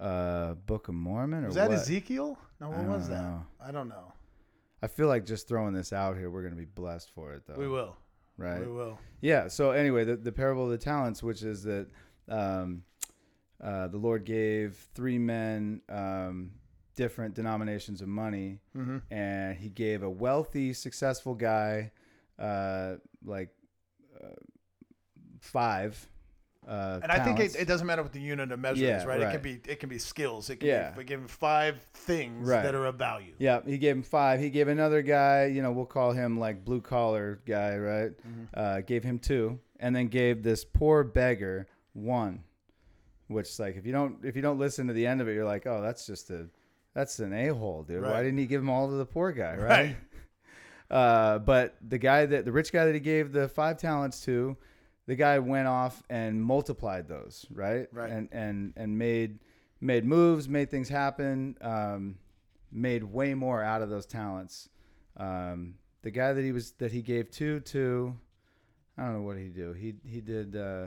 uh, 0.00 0.54
Book 0.54 0.88
of 0.88 0.94
Mormon 0.94 1.44
or 1.44 1.48
Was 1.48 1.54
that 1.56 1.68
what. 1.68 1.78
Ezekiel? 1.78 2.38
No, 2.60 2.72
I 2.72 2.78
what 2.78 2.88
was 2.98 3.08
don't 3.08 3.16
that? 3.16 3.22
know. 3.22 3.46
I 3.62 3.70
don't 3.70 3.88
know. 3.88 4.12
I 4.82 4.86
feel 4.86 5.08
like 5.08 5.26
just 5.26 5.46
throwing 5.46 5.74
this 5.74 5.92
out 5.92 6.16
here, 6.16 6.30
we're 6.30 6.42
gonna 6.42 6.56
be 6.56 6.64
blessed 6.64 7.10
for 7.14 7.34
it, 7.34 7.42
though. 7.46 7.54
We 7.58 7.68
will. 7.68 7.96
Right. 8.38 8.60
We 8.60 8.72
will. 8.72 8.98
Yeah. 9.20 9.48
So 9.48 9.72
anyway, 9.72 10.04
the, 10.04 10.16
the 10.16 10.32
parable 10.32 10.64
of 10.64 10.70
the 10.70 10.78
talents, 10.78 11.22
which 11.22 11.42
is 11.42 11.62
that 11.64 11.86
um, 12.28 12.82
uh, 13.62 13.88
the 13.88 13.98
Lord 13.98 14.24
gave 14.24 14.76
three 14.94 15.18
men 15.18 15.82
um, 15.90 16.52
different 16.96 17.34
denominations 17.34 18.00
of 18.00 18.08
money, 18.08 18.60
Mm-hmm. 18.74 18.98
and 19.12 19.58
He 19.58 19.68
gave 19.68 20.02
a 20.02 20.08
wealthy, 20.08 20.72
successful 20.72 21.34
guy 21.34 21.92
uh, 22.38 22.94
like 23.22 23.50
uh, 24.22 24.28
five. 25.40 26.08
Uh, 26.70 27.00
And 27.02 27.10
I 27.10 27.18
think 27.24 27.40
it, 27.40 27.56
it 27.56 27.66
doesn't 27.66 27.84
matter 27.86 28.00
what 28.02 28.12
the 28.12 28.20
unit 28.20 28.52
of 28.52 28.60
measure 28.60 28.84
Yeah, 28.84 29.00
is, 29.00 29.04
right? 29.04 29.20
It 29.20 29.32
can 29.32 29.42
be 29.42 29.60
it 29.68 29.80
can 29.80 29.88
be 29.88 29.98
skills. 29.98 30.48
It 30.50 30.56
can 30.60 30.68
Yeah. 30.68 30.90
be 30.92 30.98
we 30.98 31.04
give 31.04 31.18
him 31.20 31.26
five 31.26 31.82
things 31.94 32.48
Right. 32.48 32.62
that 32.62 32.76
are 32.76 32.86
of 32.86 32.94
value. 32.94 33.32
Yeah, 33.38 33.60
he 33.66 33.76
gave 33.76 33.96
him 33.96 34.04
five. 34.04 34.38
He 34.38 34.50
gave 34.50 34.68
another 34.68 35.02
guy, 35.02 35.46
you 35.46 35.62
know, 35.62 35.72
we'll 35.72 35.84
call 35.86 36.12
him 36.12 36.38
like 36.38 36.64
blue 36.64 36.80
collar 36.80 37.40
guy, 37.44 37.76
right? 37.76 38.12
Uh, 38.54 38.82
gave 38.82 39.02
him 39.02 39.18
two, 39.18 39.58
and 39.80 39.96
then 39.96 40.06
gave 40.06 40.44
this 40.44 40.64
poor 40.64 41.02
beggar 41.02 41.66
one. 41.92 42.44
Which, 43.26 43.58
like, 43.58 43.76
if 43.76 43.84
you 43.84 43.92
don't 43.92 44.24
if 44.24 44.36
you 44.36 44.42
don't 44.42 44.58
listen 44.60 44.86
to 44.86 44.92
the 44.92 45.06
end 45.08 45.20
of 45.20 45.26
it, 45.28 45.34
you're 45.34 45.44
like, 45.44 45.66
oh, 45.66 45.82
that's 45.82 46.06
just 46.06 46.30
a 46.30 46.46
that's 46.94 47.18
an 47.18 47.32
a 47.32 47.48
hole, 47.48 47.82
dude. 47.82 48.02
Why 48.04 48.22
didn't 48.22 48.38
he 48.38 48.46
give 48.46 48.60
them 48.60 48.70
all 48.70 48.88
to 48.88 48.94
the 48.94 49.06
poor 49.06 49.32
guy, 49.32 49.56
right? 49.56 49.68
Right. 49.68 49.96
Uh, 50.88 51.38
but 51.40 51.76
the 51.86 51.98
guy 51.98 52.26
that 52.26 52.44
the 52.44 52.52
rich 52.52 52.72
guy 52.72 52.84
that 52.84 52.94
he 52.94 53.00
gave 53.00 53.32
the 53.32 53.48
five 53.48 53.76
talents 53.76 54.20
to, 54.24 54.56
the 55.10 55.16
guy 55.16 55.40
went 55.40 55.66
off 55.66 56.04
and 56.08 56.40
multiplied 56.40 57.08
those, 57.08 57.44
right? 57.52 57.88
Right. 57.92 58.12
And 58.12 58.28
and 58.30 58.72
and 58.76 58.96
made 58.96 59.40
made 59.80 60.04
moves, 60.04 60.48
made 60.48 60.70
things 60.70 60.88
happen, 60.88 61.56
um, 61.62 62.14
made 62.70 63.02
way 63.02 63.34
more 63.34 63.60
out 63.60 63.82
of 63.82 63.90
those 63.90 64.06
talents. 64.06 64.68
Um, 65.16 65.74
the 66.02 66.12
guy 66.12 66.32
that 66.32 66.44
he 66.44 66.52
was 66.52 66.70
that 66.78 66.92
he 66.92 67.02
gave 67.02 67.28
two 67.28 67.58
to, 67.58 68.16
I 68.96 69.02
don't 69.02 69.14
know 69.14 69.22
what 69.22 69.36
he 69.36 69.48
do. 69.48 69.72
He 69.72 69.96
he 70.06 70.20
did 70.20 70.54
uh, 70.54 70.86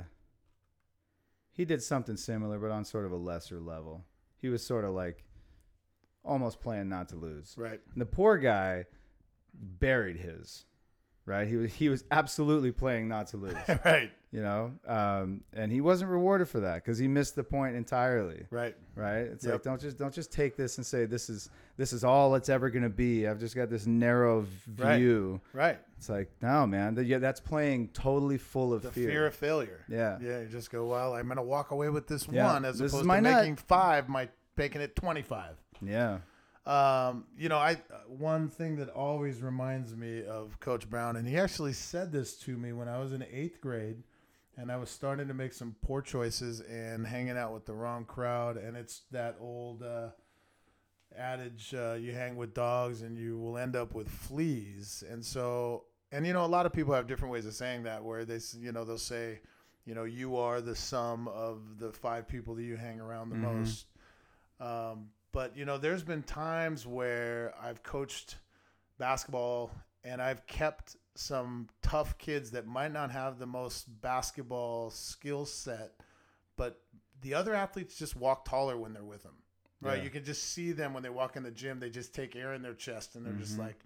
he 1.52 1.66
did 1.66 1.84
something 1.84 2.16
similar, 2.16 2.58
but 2.60 2.72
on 2.72 2.86
sort 2.86 3.06
of 3.06 3.12
a 3.12 3.18
lesser 3.18 3.60
level. 3.60 4.06
He 4.38 4.48
was 4.48 4.66
sort 4.66 4.86
of 4.86 4.92
like 4.92 5.26
almost 6.24 6.62
playing 6.62 6.88
not 6.88 7.10
to 7.10 7.18
lose. 7.18 7.56
Right. 7.58 7.82
And 7.92 8.00
the 8.00 8.06
poor 8.06 8.38
guy 8.38 8.86
buried 9.54 10.16
his, 10.16 10.64
right? 11.26 11.48
He 11.48 11.56
was 11.56 11.74
he 11.74 11.90
was 11.90 12.04
absolutely 12.12 12.72
playing 12.72 13.08
not 13.08 13.28
to 13.28 13.38
lose, 13.38 13.56
right. 13.86 14.12
you 14.32 14.42
know, 14.42 14.72
um, 14.88 15.42
and 15.54 15.72
he 15.72 15.80
wasn't 15.82 16.10
rewarded 16.12 16.48
for 16.50 16.60
that 16.62 16.76
because 16.84 16.98
he 16.98 17.08
missed 17.08 17.36
the 17.36 17.44
point 17.44 17.76
entirely, 17.76 18.46
Right. 18.50 18.76
right? 18.96 19.20
It's 19.20 19.46
Yep. 19.46 19.54
like 19.54 19.64
don't 19.64 19.82
just 19.82 19.98
don't 19.98 20.14
just 20.14 20.32
take 20.32 20.56
this 20.58 20.78
and 20.78 20.86
say 20.86 21.06
this 21.06 21.30
is 21.30 21.50
this 21.78 21.94
is 21.94 22.04
all 22.04 22.36
it's 22.36 22.50
ever 22.50 22.70
gonna 22.70 22.90
be. 22.90 23.28
I've 23.28 23.40
just 23.40 23.56
got 23.56 23.70
this 23.70 23.86
narrow 23.88 24.46
view. 24.68 25.42
Right. 25.54 25.66
right. 25.68 25.80
It's 25.98 26.10
like 26.10 26.30
no, 26.42 26.68
man, 26.68 26.96
that, 26.96 27.06
yeah, 27.06 27.20
that's 27.20 27.40
playing 27.40 27.90
totally 27.90 28.38
full 28.38 28.74
of 28.74 28.82
The 28.82 28.92
fear. 28.92 29.10
fear. 29.10 29.26
of 29.28 29.36
failure. 29.36 29.86
yeah, 29.88 30.18
Yeah. 30.22 30.42
You 30.42 30.48
just 30.48 30.72
go, 30.72 30.86
well, 30.86 31.14
I'm 31.16 31.28
gonna 31.28 31.42
walk 31.44 31.72
away 31.72 31.90
with 31.90 32.08
this 32.08 32.28
Yeah. 32.30 32.52
one 32.54 32.66
as 32.66 32.78
This 32.80 32.88
is 32.94 33.00
opposed 33.02 33.10
to 33.10 33.22
nut. 33.22 33.42
making 33.42 33.56
five, 33.58 34.10
my 34.10 34.28
making 34.58 34.82
it 34.82 34.96
twenty 34.96 35.22
five. 35.22 35.56
yeah, 35.82 36.20
Um, 36.66 37.26
you 37.38 37.50
know, 37.50 37.58
I 37.58 37.76
one 38.08 38.50
thing 38.50 38.78
that 38.78 38.90
always 38.90 39.42
reminds 39.42 39.96
me 39.96 40.24
of 40.26 40.60
Coach 40.62 40.90
Brown, 40.90 41.18
and 41.18 41.28
he 41.28 41.38
actually 41.38 41.74
said 41.74 42.12
this 42.12 42.38
to 42.40 42.58
me 42.58 42.72
when 42.72 42.88
I 42.88 43.00
was 43.00 43.12
in 43.12 43.24
eighth 43.32 43.60
grade, 43.60 44.04
and 44.56 44.72
I 44.72 44.78
was 44.78 44.90
starting 44.90 45.28
to 45.28 45.34
make 45.34 45.52
some 45.54 45.76
poor 45.82 46.02
choices 46.02 46.62
and 46.62 47.06
hanging 47.06 47.38
out 47.38 47.54
with 47.54 47.66
the 47.66 47.74
wrong 47.74 48.06
crowd, 48.06 48.56
and 48.56 48.78
it's 48.78 49.02
that 49.12 49.36
old 49.42 49.84
uh, 49.84 50.10
adage: 51.18 51.74
uh, 51.74 51.94
you 52.00 52.14
hang 52.14 52.36
with 52.38 52.54
dogs, 52.54 53.02
and 53.02 53.18
you 53.18 53.38
will 53.38 53.58
end 53.58 53.76
up 53.76 53.94
with 53.94 54.08
fleas. 54.08 55.04
And 55.10 55.24
so, 55.26 55.84
and 56.14 56.26
you 56.26 56.32
know, 56.34 56.46
a 56.46 56.48
lot 56.48 56.66
of 56.66 56.72
people 56.74 56.94
have 56.94 57.08
different 57.08 57.32
ways 57.34 57.46
of 57.46 57.54
saying 57.54 57.84
that, 57.84 58.04
where 58.04 58.24
they, 58.24 58.40
you 58.58 58.72
know, 58.72 58.86
they'll 58.86 58.98
say, 58.98 59.42
you 59.86 59.96
know, 59.96 60.06
you 60.06 60.38
are 60.38 60.62
the 60.62 60.76
sum 60.76 61.28
of 61.28 61.78
the 61.78 61.92
five 61.92 62.26
people 62.28 62.56
that 62.56 62.64
you 62.64 62.78
hang 62.78 63.02
around 63.02 63.30
the 63.30 63.36
Mhm. 63.36 63.40
most. 63.60 63.88
Um, 64.62 65.10
but 65.34 65.58
you 65.58 65.66
know, 65.66 65.78
there's 65.78 66.04
been 66.04 66.24
times 66.24 66.88
where 66.88 67.54
I've 67.62 67.84
coached 67.84 68.38
basketball 68.98 69.72
and 70.06 70.22
I've 70.22 70.46
kept 70.48 70.96
some 71.16 71.68
tough 71.82 72.18
kids 72.18 72.52
that 72.52 72.66
might 72.66 72.92
not 72.92 73.12
have 73.12 73.38
the 73.40 73.46
most 73.46 73.86
basketball 74.02 74.90
skill 74.90 75.46
set, 75.46 75.92
but 76.56 76.80
the 77.22 77.34
other 77.34 77.54
athletes 77.54 77.96
just 77.96 78.16
walk 78.16 78.46
taller 78.46 78.78
when 78.78 78.94
they're 78.94 79.04
with 79.04 79.24
them. 79.24 79.36
Right? 79.82 79.98
Yeah. 79.98 80.04
You 80.06 80.10
can 80.10 80.24
just 80.24 80.44
see 80.52 80.72
them 80.72 80.94
when 80.94 81.04
they 81.04 81.10
walk 81.10 81.36
in 81.36 81.44
the 81.44 81.52
gym, 81.52 81.80
they 81.80 81.90
just 81.90 82.14
take 82.14 82.36
air 82.36 82.54
in 82.54 82.62
their 82.62 82.74
chest 82.74 83.16
and 83.16 83.26
they're 83.26 83.34
just 83.34 83.56
Mhm. 83.58 83.60
like, 83.60 83.80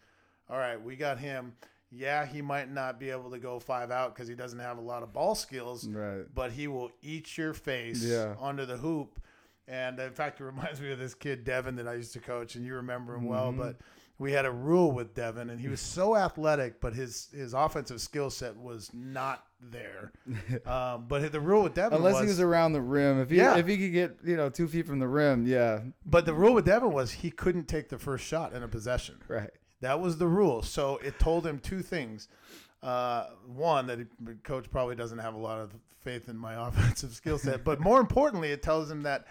"All 0.50 0.58
right, 0.58 0.80
we 0.82 0.96
got 0.96 1.18
him. 1.18 1.56
Yeah, 1.90 2.26
he 2.26 2.42
might 2.42 2.70
not 2.70 3.00
be 3.00 3.10
able 3.10 3.32
to 3.32 3.40
go 3.40 3.60
five 3.60 3.90
out 3.92 4.14
cuz 4.16 4.28
he 4.28 4.36
doesn't 4.36 4.60
have 4.60 4.78
a 4.78 4.82
lot 4.82 5.02
of 5.04 5.12
ball 5.14 5.34
skills, 5.36 5.88
right. 5.88 6.26
but 6.34 6.52
he 6.52 6.68
will 6.68 6.92
eat 7.02 7.38
your 7.38 7.54
face 7.54 8.04
Yeah. 8.04 8.36
under 8.40 8.66
the 8.66 8.78
hoop. 8.78 9.20
And 9.68 10.00
in 10.00 10.12
fact, 10.12 10.40
it 10.40 10.44
reminds 10.46 10.80
me 10.82 10.92
of 10.92 11.00
this 11.00 11.14
kid 11.14 11.44
Devin 11.44 11.76
that 11.78 11.88
I 11.88 11.96
used 11.96 12.14
to 12.14 12.20
coach, 12.20 12.56
and 12.56 12.66
you 12.66 12.76
remember 12.76 13.16
him 13.16 13.26
well. 13.26 13.52
Mhm. 13.52 13.58
But 13.58 13.78
we 14.20 14.32
had 14.32 14.46
a 14.46 14.52
rule 14.52 14.92
with 14.92 15.14
Devin, 15.14 15.50
and 15.50 15.60
he 15.60 15.68
was 15.68 15.80
so 15.82 16.16
athletic, 16.16 16.80
but 16.82 16.94
his 16.94 17.28
his 17.34 17.54
offensive 17.54 18.02
skill 18.02 18.30
set 18.30 18.56
was 18.58 18.90
not 18.94 19.44
there. 19.60 20.12
Um, 20.66 21.06
but 21.08 21.32
the 21.32 21.40
rule 21.40 21.64
with 21.64 21.74
Devin 21.74 21.98
Unless 21.98 22.14
was, 22.16 22.22
he 22.22 22.28
was 22.28 22.40
around 22.40 22.74
the 22.74 22.82
rim, 22.82 23.20
if 23.22 23.30
he 23.30 23.38
Yeah. 23.38 23.58
if 23.58 23.68
he 23.68 23.78
could 23.78 23.92
get 23.94 24.18
you 24.24 24.36
know 24.38 24.50
two 24.50 24.68
feet 24.68 24.86
from 24.88 25.00
the 25.00 25.08
rim, 25.08 25.46
yeah, 25.46 25.82
but 26.06 26.26
the 26.26 26.34
rule 26.34 26.54
with 26.54 26.66
Devin 26.66 26.92
was 26.92 27.12
he 27.12 27.30
couldn't 27.32 27.68
take 27.68 27.90
the 27.90 27.98
first 28.00 28.26
shot 28.26 28.54
in 28.54 28.64
a 28.64 28.68
possession. 28.68 29.16
right. 29.28 29.50
That 29.82 30.00
was 30.02 30.18
the 30.18 30.26
rule. 30.28 30.64
So 30.64 30.98
it 30.98 31.20
told 31.20 31.46
him 31.46 31.60
two 31.60 31.84
things. 31.84 32.28
Uh, 32.82 33.26
one, 33.46 33.86
that 33.88 34.00
he, 34.00 34.06
coach 34.44 34.70
probably 34.72 34.96
doesn't 34.96 35.20
have 35.20 35.36
a 35.36 35.38
lot 35.38 35.60
of 35.60 35.72
faith 36.02 36.30
in 36.30 36.38
my 36.38 36.56
offensive 36.68 37.12
skill 37.14 37.38
set. 37.38 37.64
But 37.64 37.80
more 37.80 38.00
importantly, 38.00 38.52
it 38.52 38.64
tells 38.64 38.90
him 38.90 39.04
that 39.04 39.28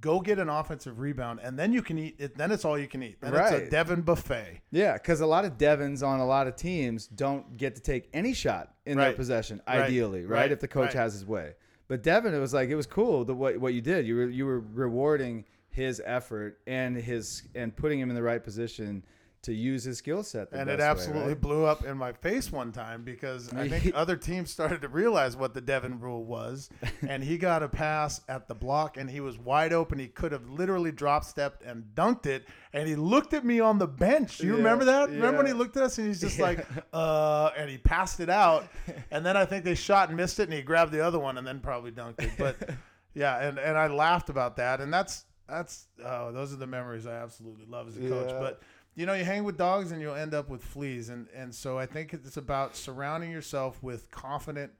go 0.00 0.20
get 0.20 0.38
an 0.38 0.48
offensive 0.48 0.98
rebound 0.98 1.40
and 1.42 1.58
then 1.58 1.72
you 1.72 1.82
can 1.82 1.98
eat 1.98 2.16
it. 2.18 2.36
Then 2.36 2.50
it's 2.52 2.64
all 2.64 2.78
you 2.78 2.86
can 2.88 3.02
eat. 3.02 3.20
Then 3.20 3.34
it's 3.34 3.50
a 3.52 3.54
Right. 3.58 3.70
Devin 3.70 4.02
buffet. 4.02 4.60
Yeah, 4.70 4.94
because 4.94 5.20
a 5.20 5.26
lot 5.26 5.44
of 5.44 5.58
Devins 5.58 6.02
on 6.02 6.20
a 6.20 6.26
lot 6.26 6.46
of 6.46 6.56
teams 6.56 7.06
don't 7.06 7.56
get 7.56 7.74
to 7.76 7.82
take 7.82 8.08
any 8.12 8.32
shot 8.32 8.74
in 8.86 8.98
their 8.98 9.12
possession, 9.12 9.60
Right. 9.68 9.82
ideally, 9.82 10.24
right? 10.26 10.40
Right. 10.42 10.52
If 10.52 10.60
the 10.60 10.68
coach 10.68 10.86
Right. 10.88 10.94
has 10.94 11.12
his 11.12 11.26
way. 11.26 11.54
But 11.88 12.02
Devin, 12.02 12.34
it 12.34 12.38
was 12.38 12.54
like 12.54 12.68
it 12.70 12.76
was 12.76 12.86
cool 12.86 13.24
the 13.24 13.34
what 13.34 13.58
what 13.58 13.74
you 13.74 13.80
did. 13.80 14.06
You 14.06 14.16
were 14.16 14.28
you 14.28 14.46
were 14.46 14.60
rewarding 14.60 15.44
his 15.70 16.00
effort 16.04 16.58
and 16.66 16.96
his 16.96 17.42
and 17.54 17.74
putting 17.76 17.98
him 18.00 18.10
in 18.10 18.16
the 18.16 18.22
right 18.22 18.42
position 18.42 19.04
to 19.42 19.54
use 19.54 19.84
his 19.84 19.96
skill 19.96 20.22
set. 20.22 20.48
and 20.52 20.68
it 20.68 20.76
best 20.76 20.80
way, 20.80 20.84
absolutely 20.86 21.32
right? 21.32 21.40
blew 21.40 21.64
up 21.64 21.82
in 21.84 21.96
my 21.96 22.12
face 22.12 22.52
one 22.52 22.72
time 22.72 23.02
because 23.04 23.50
I 23.54 23.68
think 23.68 23.90
other 23.96 24.14
teams 24.16 24.50
started 24.50 24.82
to 24.82 24.88
realize 24.88 25.34
what 25.34 25.54
the 25.54 25.62
Devin 25.62 25.98
rule 25.98 26.24
was, 26.24 26.68
and 27.08 27.24
he 27.24 27.38
got 27.38 27.62
a 27.62 27.68
pass 27.68 28.20
at 28.28 28.48
the 28.48 28.54
block, 28.54 28.98
and 28.98 29.08
he 29.10 29.20
was 29.20 29.38
wide 29.38 29.72
open. 29.72 29.98
He 29.98 30.08
could 30.08 30.32
have 30.32 30.48
literally 30.50 30.92
drop 30.92 31.24
stepped 31.24 31.62
and 31.62 31.84
dunked 31.94 32.26
it, 32.26 32.46
and 32.74 32.86
he 32.86 32.96
looked 32.96 33.32
at 33.32 33.44
me 33.44 33.60
on 33.60 33.78
the 33.78 33.86
bench. 33.88 34.40
You 34.40 34.50
Yeah, 34.50 34.56
remember 34.58 34.84
that? 34.84 35.08
Remember 35.08 35.38
when 35.38 35.46
he 35.46 35.54
looked 35.54 35.76
at 35.78 35.84
us 35.84 35.96
and 35.96 36.06
he's 36.06 36.20
just 36.20 36.38
like, 36.38 36.66
uh, 36.92 37.50
and 37.56 37.70
he 37.70 37.78
passed 37.78 38.20
it 38.20 38.28
out, 38.28 38.68
and 39.10 39.24
then 39.24 39.36
I 39.38 39.46
think 39.46 39.64
they 39.64 39.74
shot 39.74 40.08
and 40.08 40.16
missed 40.18 40.38
it, 40.38 40.44
and 40.44 40.52
he 40.52 40.60
grabbed 40.60 40.92
the 40.92 41.00
other 41.04 41.18
one 41.18 41.38
and 41.38 41.46
then 41.46 41.60
probably 41.60 41.92
dunked 41.92 42.22
it. 42.22 42.32
But 42.36 42.56
yeah, 43.14 43.38
and 43.48 43.58
and 43.58 43.78
I 43.78 43.86
laughed 43.86 44.28
about 44.28 44.56
that, 44.56 44.82
and 44.82 44.92
that's 44.92 45.24
that's 45.48 45.86
oh, 46.04 46.30
those 46.30 46.52
are 46.52 46.56
the 46.56 46.66
memories 46.66 47.06
I 47.06 47.14
absolutely 47.16 47.64
love 47.66 47.88
as 47.88 47.96
a 47.96 48.00
coach, 48.00 48.30
Yeah. 48.30 48.38
but 48.38 48.60
you 48.94 49.06
know, 49.06 49.14
you 49.14 49.24
hang 49.24 49.44
with 49.44 49.56
dogs 49.56 49.92
and 49.92 50.00
you'll 50.00 50.14
end 50.14 50.34
up 50.34 50.48
with 50.48 50.62
fleas. 50.62 51.08
And, 51.08 51.28
and 51.34 51.54
so 51.54 51.78
I 51.78 51.86
think 51.86 52.12
it's 52.12 52.36
about 52.36 52.76
surrounding 52.76 53.30
yourself 53.30 53.82
with 53.82 54.10
confident 54.10 54.72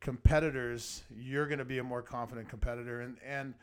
competitors. 0.00 1.02
You're 1.16 1.46
going 1.46 1.58
to 1.58 1.64
be 1.64 1.78
a 1.78 1.84
more 1.84 2.02
confident 2.02 2.48
competitor. 2.48 3.00
And, 3.00 3.16
and 3.26 3.54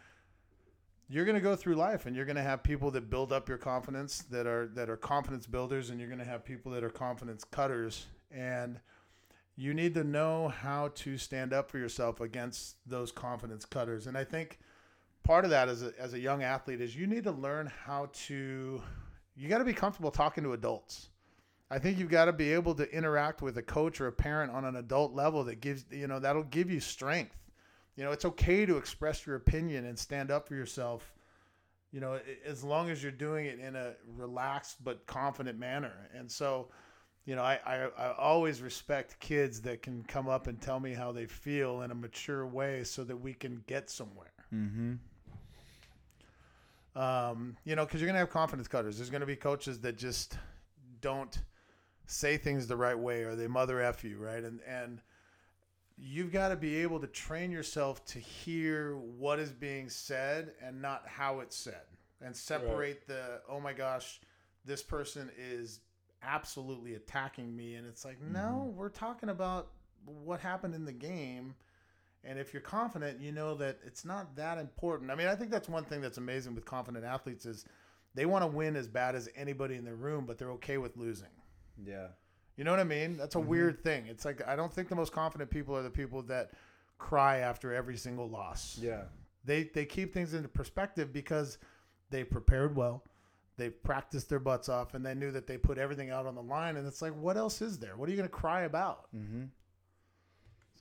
you're 1.09 1.25
going 1.25 1.35
to 1.35 1.41
go 1.41 1.55
through 1.55 1.75
life 1.75 2.05
and 2.05 2.15
you're 2.15 2.25
going 2.25 2.37
to 2.37 2.43
have 2.43 2.63
people 2.63 2.91
that 2.91 3.09
build 3.09 3.33
up 3.33 3.49
your 3.49 3.57
confidence 3.57 4.23
that 4.31 4.47
are, 4.47 4.67
that 4.73 4.89
are 4.89 4.97
confidence 4.97 5.45
builders. 5.45 5.89
And 5.89 5.99
you're 5.99 6.09
going 6.09 6.19
to 6.19 6.25
have 6.25 6.45
people 6.45 6.71
that 6.71 6.83
are 6.83 6.89
confidence 6.89 7.43
cutters. 7.43 8.07
And 8.31 8.79
you 9.55 9.73
need 9.73 9.93
to 9.93 10.03
know 10.03 10.47
how 10.47 10.89
to 10.95 11.17
stand 11.17 11.53
up 11.53 11.69
for 11.69 11.77
yourself 11.77 12.21
against 12.21 12.77
those 12.87 13.11
confidence 13.11 13.65
cutters. 13.65 14.07
And 14.07 14.17
I 14.17 14.23
think 14.23 14.59
part 15.23 15.43
of 15.43 15.51
that 15.51 15.69
as 15.69 15.83
a, 15.83 15.93
as 15.99 16.13
a 16.13 16.19
young 16.19 16.41
athlete 16.41 16.81
is 16.81 16.95
you 16.95 17.05
need 17.05 17.25
to 17.25 17.31
learn 17.31 17.71
how 17.85 18.09
to 18.13 18.81
you 19.35 19.49
got 19.49 19.59
to 19.59 19.65
be 19.65 19.73
comfortable 19.73 20.11
talking 20.11 20.43
to 20.43 20.53
adults. 20.53 21.09
I 21.71 21.79
think 21.79 21.97
you've 21.97 22.09
got 22.09 22.25
to 22.25 22.33
be 22.33 22.53
able 22.53 22.75
to 22.75 22.89
interact 22.95 23.41
with 23.41 23.57
a 23.57 23.63
coach 23.63 23.99
or 23.99 24.07
a 24.07 24.11
parent 24.11 24.51
on 24.51 24.63
an 24.65 24.75
adult 24.75 25.13
level 25.13 25.43
that 25.45 25.59
gives, 25.59 25.85
you 25.89 26.07
know, 26.07 26.19
that'll 26.19 26.43
give 26.43 26.69
you 26.69 26.79
strength. 26.79 27.35
You 27.95 28.03
know, 28.03 28.11
it's 28.11 28.25
okay 28.25 28.65
to 28.65 28.77
express 28.77 29.25
your 29.25 29.35
opinion 29.35 29.85
and 29.85 29.97
stand 29.97 30.29
up 30.29 30.47
for 30.47 30.55
yourself, 30.55 31.13
you 31.91 31.99
know, 31.99 32.19
as 32.45 32.63
long 32.63 32.89
as 32.89 33.01
you're 33.01 33.11
doing 33.11 33.45
it 33.45 33.59
in 33.59 33.75
a 33.75 33.93
relaxed 34.15 34.83
but 34.83 35.05
confident 35.07 35.57
manner. 35.57 36.09
And 36.15 36.31
so, 36.31 36.69
you 37.25 37.35
know, 37.35 37.43
I, 37.43 37.59
I, 37.65 37.75
I 37.97 38.15
always 38.17 38.61
respect 38.61 39.19
kids 39.19 39.61
that 39.61 39.81
can 39.81 40.03
come 40.03 40.27
up 40.27 40.47
and 40.47 40.61
tell 40.61 40.79
me 40.79 40.93
how 40.93 41.11
they 41.11 41.25
feel 41.25 41.81
in 41.81 41.91
a 41.91 41.95
mature 41.95 42.45
way 42.45 42.83
so 42.83 43.03
that 43.03 43.17
we 43.17 43.33
can 43.33 43.63
get 43.67 43.89
somewhere. 43.89 44.33
Mm-hmm. 44.53 44.93
Um, 46.95 47.57
you 47.63 47.75
know, 47.75 47.85
because 47.85 48.01
you're 48.01 48.07
gonna 48.07 48.19
have 48.19 48.29
confidence 48.29 48.67
cutters. 48.67 48.97
There's 48.97 49.09
gonna 49.09 49.25
be 49.25 49.35
coaches 49.35 49.79
that 49.79 49.97
just 49.97 50.37
don't 51.01 51.37
say 52.05 52.37
things 52.37 52.67
the 52.67 52.75
right 52.75 52.97
way, 52.97 53.23
or 53.23 53.35
they 53.35 53.47
mother 53.47 53.81
f 53.81 54.03
you, 54.03 54.17
right? 54.17 54.43
And 54.43 54.59
and 54.67 55.01
you've 55.97 56.31
got 56.31 56.49
to 56.49 56.55
be 56.55 56.77
able 56.77 56.99
to 56.99 57.07
train 57.07 57.51
yourself 57.51 58.03
to 58.05 58.19
hear 58.19 58.97
what 58.97 59.39
is 59.39 59.51
being 59.51 59.89
said 59.89 60.53
and 60.61 60.81
not 60.81 61.03
how 61.07 61.39
it's 61.39 61.55
said, 61.55 61.83
and 62.21 62.35
separate 62.35 63.07
the 63.07 63.41
oh 63.49 63.59
my 63.59 63.73
gosh, 63.73 64.19
this 64.65 64.81
person 64.83 65.29
is 65.37 65.79
absolutely 66.21 66.95
attacking 66.95 67.55
me, 67.55 67.75
and 67.75 67.87
it's 67.87 68.05
like 68.05 68.21
no, 68.21 68.73
we're 68.75 68.89
talking 68.89 69.29
about 69.29 69.69
what 70.05 70.39
happened 70.39 70.75
in 70.75 70.85
the 70.85 70.93
game. 70.93 71.55
And 72.23 72.39
if 72.39 72.53
you're 72.53 72.61
confident, 72.61 73.19
you 73.19 73.31
know 73.31 73.53
that 73.55 73.79
it's 73.85 74.05
not 74.05 74.35
that 74.37 74.57
important. 74.57 75.11
I 75.11 75.15
mean, 75.15 75.27
I 75.27 75.35
think 75.35 75.51
that's 75.51 75.67
one 75.67 75.83
thing 75.83 75.99
that's 75.99 76.17
amazing 76.17 76.55
with 76.55 76.63
confident 76.63 77.03
athletes 77.03 77.45
is 77.45 77.65
they 78.15 78.25
want 78.25 78.43
to 78.43 78.47
win 78.47 78.75
as 78.75 78.87
bad 78.87 79.15
as 79.15 79.27
anybody 79.35 79.75
in 79.75 79.83
the 79.83 79.93
room, 79.93 80.25
but 80.25 80.37
they're 80.37 80.51
okay 80.51 80.77
with 80.77 80.95
losing. 80.95 81.27
Yeah. 81.85 82.07
You 82.55 82.63
know 82.63 82.71
what 82.71 82.79
I 82.79 82.85
mean? 82.85 83.17
That's 83.17 83.35
a 83.35 83.39
weird 83.39 83.83
thing. 83.83 84.05
It's 84.07 84.25
like 84.25 84.47
I 84.47 84.55
don't 84.55 84.71
think 84.71 84.87
the 84.87 84.95
most 84.95 85.11
confident 85.11 85.49
people 85.49 85.75
are 85.75 85.81
the 85.81 85.89
people 85.89 86.21
that 86.23 86.51
cry 86.97 87.37
after 87.39 87.73
every 87.73 87.97
single 87.97 88.29
loss. 88.29 88.77
Yeah. 88.79 89.03
They 89.43 89.63
they 89.63 89.85
keep 89.85 90.13
things 90.13 90.33
into 90.33 90.47
perspective 90.47 91.11
because 91.11 91.57
they 92.09 92.23
prepared 92.23 92.75
well. 92.75 93.03
They 93.57 93.69
practiced 93.69 94.29
their 94.29 94.39
butts 94.39 94.69
off 94.69 94.93
and 94.93 95.05
they 95.05 95.13
knew 95.13 95.31
that 95.31 95.47
they 95.47 95.57
put 95.57 95.77
everything 95.77 96.09
out 96.09 96.25
on 96.25 96.35
the 96.35 96.41
line 96.41 96.77
and 96.77 96.87
it's 96.87 97.01
like 97.01 97.15
what 97.15 97.37
else 97.37 97.61
is 97.61 97.79
there? 97.79 97.97
What 97.97 98.07
are 98.07 98.11
you 98.11 98.17
going 98.17 98.29
to 98.29 98.35
cry 98.35 98.61
about? 98.61 99.07
Mm-hmm. 99.15 99.45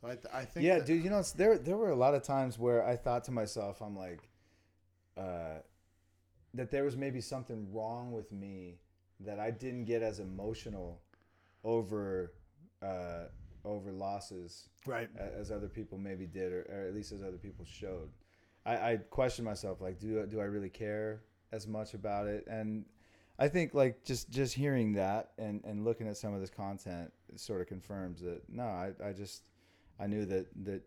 So 0.02 0.08
I, 0.08 0.40
I 0.40 0.44
think 0.44 0.66
Yeah, 0.66 0.78
that- 0.78 0.86
dude. 0.86 1.04
You 1.04 1.10
know, 1.10 1.20
it's, 1.20 1.32
there 1.32 1.56
there 1.58 1.76
were 1.76 1.90
a 1.90 1.96
lot 1.96 2.14
of 2.14 2.22
times 2.22 2.58
where 2.58 2.84
I 2.84 2.96
thought 2.96 3.24
to 3.24 3.30
myself, 3.30 3.80
I'm 3.80 3.96
like, 3.96 4.28
uh, 5.16 5.60
that 6.54 6.70
there 6.70 6.84
was 6.84 6.96
maybe 6.96 7.20
something 7.20 7.72
wrong 7.72 8.12
with 8.12 8.30
me 8.32 8.78
that 9.20 9.38
I 9.38 9.50
didn't 9.50 9.84
get 9.84 10.02
as 10.02 10.18
emotional 10.18 11.00
over 11.64 12.32
uh, 12.82 13.26
over 13.64 13.92
losses 13.92 14.68
right. 14.86 15.08
as 15.16 15.52
other 15.52 15.68
people 15.68 15.96
maybe 15.96 16.26
did, 16.26 16.52
or, 16.52 16.66
or 16.68 16.86
at 16.88 16.94
least 16.94 17.12
as 17.12 17.22
other 17.22 17.36
people 17.38 17.64
showed. 17.64 18.10
I, 18.66 18.92
I 18.92 18.96
questioned 18.96 19.46
myself, 19.46 19.80
like, 19.80 19.98
do 20.00 20.26
do 20.26 20.40
I 20.40 20.44
really 20.44 20.68
care 20.70 21.22
as 21.52 21.68
much 21.68 21.94
about 21.94 22.26
it? 22.26 22.44
And 22.48 22.84
I 23.38 23.48
think 23.48 23.72
like 23.72 24.04
just 24.04 24.30
just 24.30 24.54
hearing 24.54 24.94
that 24.94 25.30
and 25.38 25.62
and 25.64 25.84
looking 25.84 26.08
at 26.08 26.16
some 26.16 26.34
of 26.34 26.40
this 26.40 26.50
content 26.50 27.12
sort 27.36 27.60
of 27.60 27.68
confirms 27.68 28.20
that 28.20 28.42
no, 28.48 28.64
I 28.64 28.92
I 29.04 29.12
just 29.12 29.42
I 30.00 30.06
knew 30.06 30.24
that 30.26 30.46
that 30.64 30.82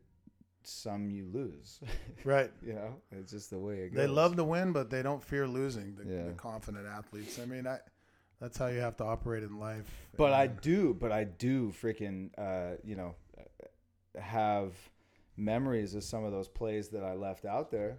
some 0.63 1.09
you 1.11 1.27
lose, 1.31 1.79
Right. 2.23 2.51
you 2.65 2.73
know, 2.73 2.95
it's 3.11 3.31
just 3.31 3.49
the 3.51 3.59
way 3.59 3.81
it 3.81 3.89
goes. 3.93 3.97
They 3.97 4.07
love 4.07 4.35
to 4.37 4.43
win, 4.43 4.71
but 4.71 4.89
they 4.89 5.03
don't 5.03 5.23
fear 5.23 5.47
losing. 5.47 5.95
The, 5.95 6.03
Yeah. 6.11 6.23
the 6.25 6.31
confident 6.33 6.87
athletes. 6.87 7.39
I 7.39 7.45
mean, 7.45 7.67
I 7.67 7.77
that's 8.41 8.57
how 8.57 8.67
you 8.67 8.79
have 8.79 8.97
to 8.97 9.03
operate 9.03 9.43
in 9.43 9.59
life. 9.59 9.85
But 10.17 10.33
I 10.33 10.47
do, 10.47 10.93
but 10.93 11.11
I 11.11 11.23
do 11.23 11.71
freaking, 11.71 12.31
uh, 12.37 12.77
you 12.83 12.95
know, 12.95 13.15
have 14.19 14.73
memories 15.37 15.95
of 15.95 16.03
some 16.03 16.23
of 16.23 16.31
those 16.31 16.47
plays 16.47 16.89
that 16.89 17.03
I 17.03 17.13
left 17.13 17.45
out 17.45 17.71
there. 17.71 17.97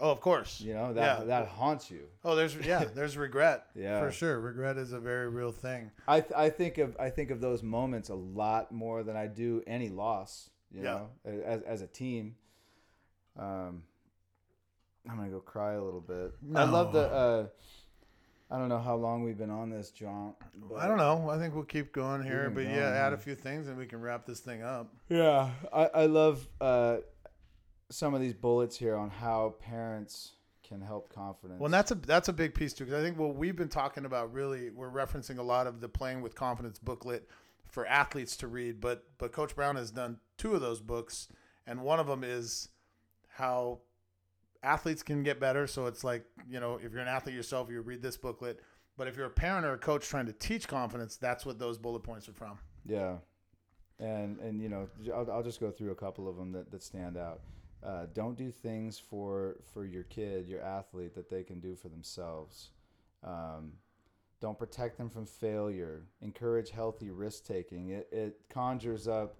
Oh, 0.00 0.10
of 0.10 0.20
course. 0.20 0.60
You 0.60 0.74
know, 0.74 0.92
that 0.94 1.20
Yeah. 1.20 1.24
that 1.26 1.48
haunts 1.48 1.90
you. 1.90 2.04
Oh, 2.24 2.34
there's 2.34 2.54
yeah, 2.56 2.84
there's 2.94 3.16
regret. 3.16 3.66
Yeah. 3.74 4.00
for 4.00 4.10
sure. 4.12 4.40
Regret 4.40 4.76
is 4.76 4.92
a 4.92 5.00
very 5.00 5.28
real 5.28 5.52
thing. 5.52 5.90
I 6.08 6.20
th- 6.20 6.32
I 6.36 6.50
think 6.50 6.78
of 6.78 6.96
I 6.98 7.10
think 7.10 7.30
of 7.30 7.40
those 7.40 7.62
moments 7.62 8.08
a 8.08 8.14
lot 8.14 8.72
more 8.72 9.02
than 9.02 9.16
I 9.16 9.26
do 9.26 9.62
any 9.66 9.88
loss. 9.88 10.50
You 10.70 10.82
Yeah. 10.84 11.00
know, 11.24 11.40
as 11.44 11.62
as 11.62 11.82
a 11.82 11.86
team. 11.86 12.36
Um, 13.38 13.82
I'm 15.08 15.16
gonna 15.16 15.30
go 15.30 15.40
cry 15.40 15.72
a 15.72 15.82
little 15.82 16.00
bit. 16.00 16.32
I 16.54 16.64
love 16.64 16.92
the. 16.92 17.00
Uh, 17.08 17.46
I 18.50 18.58
don't 18.58 18.68
know 18.68 18.78
how 18.80 18.96
long 18.96 19.24
we've 19.24 19.38
been 19.38 19.48
on 19.50 19.70
this, 19.70 19.90
John. 19.90 20.34
I 20.78 20.86
don't 20.86 20.98
know. 20.98 21.30
I 21.30 21.38
think 21.38 21.54
we'll 21.54 21.64
keep 21.64 21.90
going 21.92 22.22
here, 22.22 22.50
but 22.50 22.64
go, 22.64 22.70
yeah, 22.70 22.90
add 22.90 23.14
a 23.14 23.16
few 23.16 23.34
things 23.34 23.66
and 23.66 23.78
we 23.78 23.86
can 23.86 24.02
wrap 24.02 24.26
this 24.26 24.40
thing 24.40 24.62
up. 24.62 24.92
Yeah, 25.08 25.48
I, 25.72 25.86
I 25.86 26.06
love 26.06 26.46
uh, 26.60 26.98
some 27.92 28.14
of 28.14 28.20
these 28.20 28.34
bullets 28.34 28.76
here 28.76 28.96
on 28.96 29.10
how 29.10 29.54
parents 29.60 30.32
can 30.66 30.80
help 30.80 31.12
confidence. 31.12 31.60
Well, 31.60 31.70
that's 31.70 31.90
a 31.90 31.94
that's 31.94 32.28
a 32.28 32.32
big 32.32 32.54
piece 32.54 32.72
too, 32.72 32.84
because 32.84 32.98
I 32.98 33.04
think 33.04 33.18
what 33.18 33.36
we've 33.36 33.56
been 33.56 33.68
talking 33.68 34.04
about 34.04 34.32
really, 34.32 34.70
we're 34.70 34.90
referencing 34.90 35.38
a 35.38 35.42
lot 35.42 35.66
of 35.66 35.80
the 35.80 35.88
playing 35.88 36.22
with 36.22 36.34
confidence 36.34 36.78
booklet 36.78 37.28
for 37.68 37.86
athletes 37.86 38.36
to 38.38 38.48
read, 38.48 38.80
but 38.80 39.04
but 39.18 39.32
Coach 39.32 39.54
Brown 39.54 39.76
has 39.76 39.90
done 39.90 40.18
two 40.38 40.54
of 40.54 40.60
those 40.60 40.80
books, 40.80 41.28
and 41.66 41.82
one 41.82 42.00
of 42.00 42.06
them 42.06 42.24
is 42.24 42.68
how 43.28 43.80
athletes 44.62 45.02
can 45.02 45.22
get 45.22 45.40
better. 45.40 45.66
So 45.66 45.86
it's 45.86 46.04
like 46.04 46.24
you 46.48 46.60
know, 46.60 46.78
if 46.82 46.92
you're 46.92 47.02
an 47.02 47.08
athlete 47.08 47.34
yourself, 47.34 47.70
you 47.70 47.80
read 47.82 48.02
this 48.02 48.16
booklet. 48.16 48.60
But 48.96 49.08
if 49.08 49.16
you're 49.16 49.26
a 49.26 49.30
parent 49.30 49.64
or 49.64 49.72
a 49.72 49.78
coach 49.78 50.06
trying 50.06 50.26
to 50.26 50.34
teach 50.34 50.68
confidence, 50.68 51.16
that's 51.16 51.46
what 51.46 51.58
those 51.58 51.78
bullet 51.78 52.02
points 52.02 52.28
are 52.28 52.34
from. 52.34 52.58
Yeah, 52.86 53.16
and 53.98 54.38
and 54.40 54.60
you 54.60 54.68
know 54.68 54.88
I'll, 55.14 55.30
I'll 55.30 55.42
just 55.42 55.60
go 55.60 55.70
through 55.70 55.92
a 55.92 55.96
couple 55.96 56.28
of 56.28 56.36
them 56.36 56.52
that, 56.52 56.70
that 56.70 56.82
stand 56.82 57.16
out. 57.16 57.40
Uh, 57.84 58.06
don't 58.14 58.36
do 58.36 58.50
things 58.50 58.98
for 58.98 59.56
for 59.72 59.84
your 59.84 60.04
kid, 60.04 60.46
your 60.46 60.60
athlete, 60.62 61.14
that 61.14 61.28
they 61.28 61.42
can 61.42 61.58
do 61.60 61.74
for 61.74 61.88
themselves. 61.88 62.70
Um, 63.24 63.72
don't 64.40 64.58
protect 64.58 64.98
them 64.98 65.08
from 65.08 65.26
failure. 65.26 66.02
Encourage 66.20 66.70
healthy 66.70 67.10
risk 67.10 67.44
taking. 67.44 67.90
It 67.90 68.08
it 68.12 68.40
conjures 68.48 69.08
up 69.08 69.36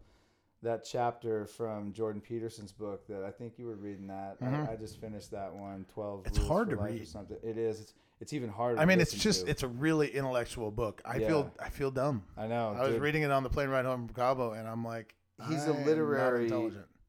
that 0.63 0.85
chapter 0.89 1.45
from 1.45 1.93
Jordan 1.93 2.21
Peterson's 2.21 2.71
book 2.73 3.07
that 3.09 3.25
I 3.25 3.31
think 3.33 3.59
you 3.59 3.67
were 3.67 3.75
reading 3.75 4.07
that. 4.09 4.41
Mhm. 4.41 4.69
I, 4.69 4.73
I 4.73 4.77
just 4.77 5.01
finished 5.01 5.31
that 5.33 5.53
one. 5.55 5.85
Twelve. 5.93 6.27
It's 6.27 6.39
Rules 6.39 6.49
hard 6.49 6.69
for 6.71 6.77
to 6.77 6.81
Life 6.83 6.91
or 6.91 6.95
read. 6.95 7.09
something. 7.09 7.37
It 7.43 7.59
is. 7.59 7.81
It's 7.81 7.95
it's 8.21 8.33
even 8.33 8.49
harder. 8.49 8.79
I 8.81 8.85
mean, 8.85 9.01
it's 9.01 9.13
just 9.13 9.45
to. 9.45 9.51
it's 9.51 9.65
a 9.65 9.69
really 9.69 10.09
intellectual 10.09 10.71
book. 10.71 11.03
I 11.05 11.17
Yeah. 11.17 11.27
feel 11.29 11.55
I 11.61 11.69
feel 11.71 11.91
dumb. 11.91 12.25
I 12.37 12.47
know. 12.47 12.75
I 12.77 12.89
was 12.89 12.99
reading 12.99 13.23
it 13.23 13.31
on 13.33 13.43
the 13.43 13.51
plane 13.51 13.69
ride 13.69 13.85
home 13.85 14.07
from 14.07 14.15
Cabo, 14.15 14.53
and 14.53 14.69
I'm 14.69 14.85
like, 14.85 15.17
He's 15.49 15.63
I 15.65 15.71
a 15.71 15.85
literary. 15.85 16.49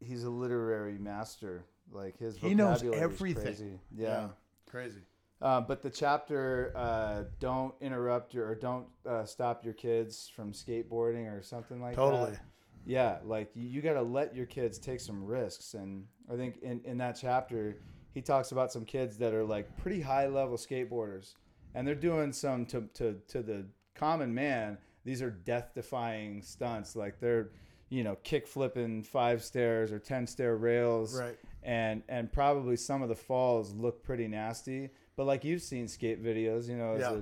Intelligent. 0.04 0.20
He's 0.20 0.24
a 0.24 0.30
literary 0.30 0.97
master. 0.97 1.66
Like 1.91 2.18
his 2.18 2.38
He 2.38 2.54
knows 2.56 2.82
vocabulary 2.82 2.97
is 2.97 3.04
everything. 3.04 3.43
crazy. 3.43 3.80
Yeah. 3.95 4.28
crazy. 4.70 5.01
Uh, 5.41 5.60
but 5.62 5.82
the 5.82 5.89
chapter, 5.89 6.72
uh, 6.76 7.24
don't 7.39 7.76
interrupt 7.82 8.34
your 8.34 8.47
or 8.47 8.56
don't 8.56 8.88
uh, 9.06 9.26
stop 9.26 9.66
your 9.66 9.74
kids 9.74 10.32
from 10.34 10.54
skateboarding 10.54 11.28
or 11.32 11.41
something 11.41 11.82
like 11.82 11.95
Totally. 11.95 12.20
that. 12.22 12.26
Totally. 12.28 12.39
Yeah, 12.86 13.18
like 13.26 13.49
you, 13.54 13.68
you 13.68 13.82
got 13.82 13.93
to 13.93 14.01
let 14.01 14.36
your 14.36 14.45
kids 14.45 14.78
take 14.78 14.99
some 14.99 15.24
risks. 15.24 15.74
And 15.74 16.06
I 16.32 16.36
think 16.36 16.62
in, 16.62 16.82
in 16.86 16.97
that 16.99 17.18
chapter, 17.20 17.78
he 18.14 18.22
talks 18.22 18.51
about 18.51 18.72
some 18.72 18.86
kids 18.86 19.18
that 19.18 19.34
are 19.34 19.43
like 19.43 19.76
pretty 19.78 20.01
high 20.01 20.28
level 20.28 20.58
skateboarders 20.58 21.34
and 21.76 21.88
they're 21.88 21.95
doing 21.95 22.32
some 22.32 22.66
to 22.68 22.82
to 22.93 23.16
to 23.28 23.41
the 23.41 23.66
common 23.95 24.34
man. 24.34 24.78
These 25.06 25.22
are 25.22 25.30
death-defying 25.32 26.41
stunts. 26.43 26.95
Like 26.95 27.20
they're, 27.20 27.49
you 27.93 28.03
know, 28.03 28.17
kick 28.23 28.47
flipping 28.47 29.03
five 29.03 29.43
stairs 29.43 29.91
or 29.91 29.99
ten 29.99 30.25
stair 30.25 30.55
rails, 30.57 31.19
Right. 31.19 31.37
and 31.61 32.01
and 32.09 32.31
probably 32.31 32.75
some 32.75 33.01
of 33.03 33.09
the 33.09 33.15
falls 33.15 33.73
look 33.73 34.03
pretty 34.03 34.27
nasty. 34.27 34.89
But 35.15 35.25
like 35.25 35.43
you've 35.43 35.61
seen 35.61 35.87
skate 35.87 36.23
videos, 36.23 36.67
you 36.67 36.75
know, 36.75 36.93
as 36.93 37.01
Yeah. 37.01 37.21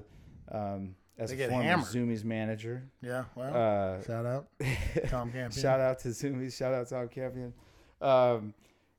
a 0.52 0.58
um, 0.58 0.96
as 1.18 1.30
They 1.32 1.44
a 1.44 1.50
former 1.50 1.64
hammered. 1.64 1.88
Zumiez 1.88 2.24
manager. 2.24 2.84
Yeah. 3.02 3.26
Well, 3.36 3.54
Uh, 3.54 4.02
shout 4.04 4.26
out 4.26 4.48
Tom 5.10 5.32
Campion. 5.32 5.52
Shout 5.52 5.80
out 5.82 6.00
to 6.00 6.08
Zumiez. 6.10 6.56
Shout 6.58 6.74
out 6.74 6.88
to 6.88 6.96
Tom 6.96 7.08
Campion. 7.10 7.54
Um, 8.02 8.54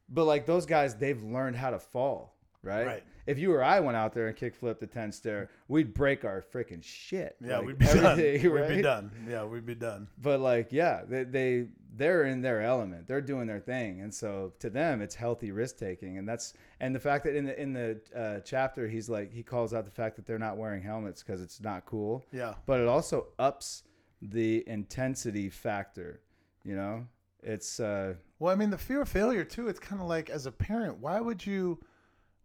but 0.08 0.24
like 0.26 0.44
those 0.46 0.66
guys, 0.66 0.94
they've 0.94 1.22
learned 1.22 1.56
how 1.56 1.70
to 1.70 1.78
fall, 1.78 2.36
right? 2.62 2.86
Right. 2.86 3.02
If 3.26 3.38
you 3.38 3.52
or 3.52 3.62
I 3.62 3.80
went 3.80 3.96
out 3.96 4.12
there 4.12 4.26
and 4.28 4.36
kick 4.36 4.54
flipped 4.54 4.80
the 4.80 4.86
10 4.86 5.12
stair, 5.12 5.48
we'd 5.68 5.94
break 5.94 6.24
our 6.24 6.42
freaking 6.52 6.82
shit. 6.82 7.36
Yeah, 7.40 7.58
Like, 7.58 7.66
we'd 7.66 7.78
be 7.78 7.86
done. 7.86 7.96
everything, 8.20 8.52
We'd 8.52 8.68
be 8.68 8.82
done. 8.82 9.10
Yeah, 9.28 9.44
we'd 9.44 9.66
be 9.66 9.74
done. 9.74 10.08
But 10.20 10.40
like, 10.40 10.68
yeah, 10.72 11.02
they, 11.08 11.24
they 11.24 11.66
they're 11.94 12.24
in 12.24 12.40
their 12.40 12.62
element. 12.62 13.06
They're 13.06 13.20
doing 13.20 13.46
their 13.46 13.60
thing, 13.60 14.00
and 14.00 14.12
so 14.14 14.54
to 14.60 14.70
them, 14.70 15.02
it's 15.02 15.14
healthy 15.14 15.52
risk 15.52 15.76
taking, 15.78 16.16
and 16.16 16.26
that's 16.26 16.54
and 16.80 16.94
the 16.94 16.98
fact 17.00 17.24
that 17.24 17.36
in 17.36 17.44
the 17.44 17.60
in 17.60 17.72
the 17.74 18.00
uh, 18.16 18.40
chapter, 18.40 18.88
he's 18.88 19.10
like 19.10 19.30
he 19.32 19.42
calls 19.42 19.74
out 19.74 19.84
the 19.84 19.90
fact 19.90 20.16
that 20.16 20.24
they're 20.26 20.38
not 20.38 20.56
wearing 20.56 20.82
helmets 20.82 21.22
because 21.22 21.42
it's 21.42 21.60
not 21.60 21.84
cool 21.84 22.24
Yeah. 22.32 22.54
but 22.64 22.80
it 22.80 22.88
also 22.88 23.26
ups 23.38 23.82
the 24.22 24.64
intensity 24.66 25.48
factor. 25.50 26.20
You 26.64 26.76
know, 26.76 27.06
it's 27.42 27.78
uh, 27.80 28.14
Well, 28.38 28.52
I 28.52 28.56
mean, 28.56 28.70
the 28.70 28.78
fear 28.78 29.02
of 29.02 29.08
failure 29.08 29.44
too. 29.44 29.68
It's 29.68 29.80
kind 29.80 30.00
of 30.00 30.08
like 30.08 30.30
as 30.30 30.46
a 30.46 30.52
parent, 30.52 30.98
why 30.98 31.20
would 31.20 31.44
you, 31.44 31.78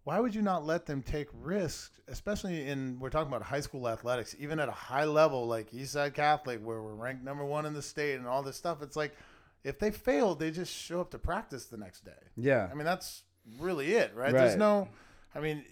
why 0.07 0.21
would 0.21 0.33
you 0.33 0.41
not 0.41 0.65
let 0.65 0.85
them 0.85 1.01
take 1.01 1.27
risks, 1.33 1.99
especially 2.07 2.65
in 2.65 2.97
we're 2.97 3.09
talking 3.09 3.27
about 3.27 3.41
high 3.41 3.59
school 3.59 3.89
athletics, 3.89 4.33
even 4.39 4.57
at 4.57 4.69
a 4.69 4.71
high 4.71 5.03
level 5.03 5.45
like 5.45 5.69
Eastside 5.71 6.13
Catholic, 6.13 6.65
where 6.65 6.81
we're 6.81 6.93
ranked 6.93 7.25
number 7.25 7.43
one 7.43 7.65
in 7.65 7.73
the 7.73 7.81
state 7.81 8.15
and 8.15 8.25
all 8.25 8.41
this 8.41 8.55
stuff. 8.55 8.81
It's 8.81 8.95
like 8.95 9.13
if 9.65 9.79
they 9.79 9.91
fail, 9.91 10.33
they 10.33 10.49
just 10.49 10.73
show 10.73 11.01
up 11.01 11.11
to 11.11 11.19
practice 11.19 11.65
the 11.65 11.75
next 11.75 12.05
day. 12.05 12.23
yeah, 12.37 12.69
I 12.71 12.73
mean, 12.73 12.85
that's 12.85 13.23
really 13.59 13.95
it, 13.95 14.13
right? 14.15 14.31
There's 14.31 14.55
no, 14.55 14.87
I 15.35 15.41
mean, 15.41 15.65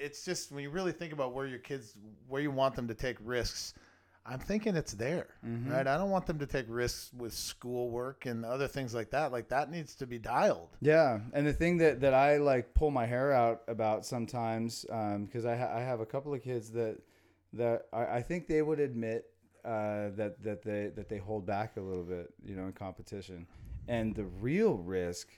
it's 0.00 0.24
just 0.24 0.50
when 0.50 0.64
you 0.64 0.70
really 0.70 0.90
think 0.90 1.12
about 1.12 1.32
where 1.32 1.46
your 1.46 1.60
kids, 1.60 1.94
where 2.26 2.42
you 2.42 2.50
want 2.50 2.74
them 2.74 2.88
to 2.88 2.94
take 2.94 3.18
risks. 3.22 3.74
I'm 4.30 4.38
thinking 4.38 4.76
it's 4.76 4.92
there, 4.94 5.28
Mm-hmm. 5.46 5.72
right? 5.72 5.86
I 5.86 5.96
don't 5.98 6.10
want 6.10 6.26
them 6.26 6.38
to 6.38 6.46
take 6.46 6.66
risks 6.68 7.10
with 7.16 7.32
schoolwork 7.32 8.26
and 8.26 8.44
other 8.44 8.68
things 8.68 8.94
like 8.94 9.10
that. 9.10 9.32
Like 9.32 9.48
that 9.48 9.70
needs 9.70 9.94
to 9.96 10.06
be 10.06 10.18
dialed. 10.18 10.68
yeah. 10.80 11.20
And 11.32 11.46
the 11.46 11.52
thing 11.52 11.78
that 11.78 12.00
that 12.00 12.14
I 12.14 12.36
like 12.38 12.72
pull 12.74 12.90
my 12.90 13.06
hair 13.06 13.32
out 13.32 13.62
about 13.68 14.06
sometimes, 14.06 14.82
because 15.26 15.44
I 15.46 15.56
ha- 15.56 15.72
I 15.74 15.80
have 15.80 16.00
a 16.00 16.06
couple 16.06 16.32
of 16.34 16.42
kids 16.42 16.70
that 16.72 16.98
that 17.54 17.86
I, 17.92 18.18
I 18.18 18.22
think 18.22 18.46
they 18.46 18.62
would 18.62 18.78
admit 18.80 19.26
uh, 19.64 20.10
that 20.16 20.36
that 20.42 20.62
they 20.62 20.90
that 20.94 21.08
they 21.08 21.18
hold 21.18 21.44
back 21.46 21.76
a 21.76 21.80
little 21.80 22.04
bit, 22.04 22.32
you 22.44 22.54
know, 22.56 22.66
in 22.66 22.72
competition. 22.72 23.46
And 23.88 24.14
the 24.14 24.24
real 24.24 24.74
risk 24.76 25.28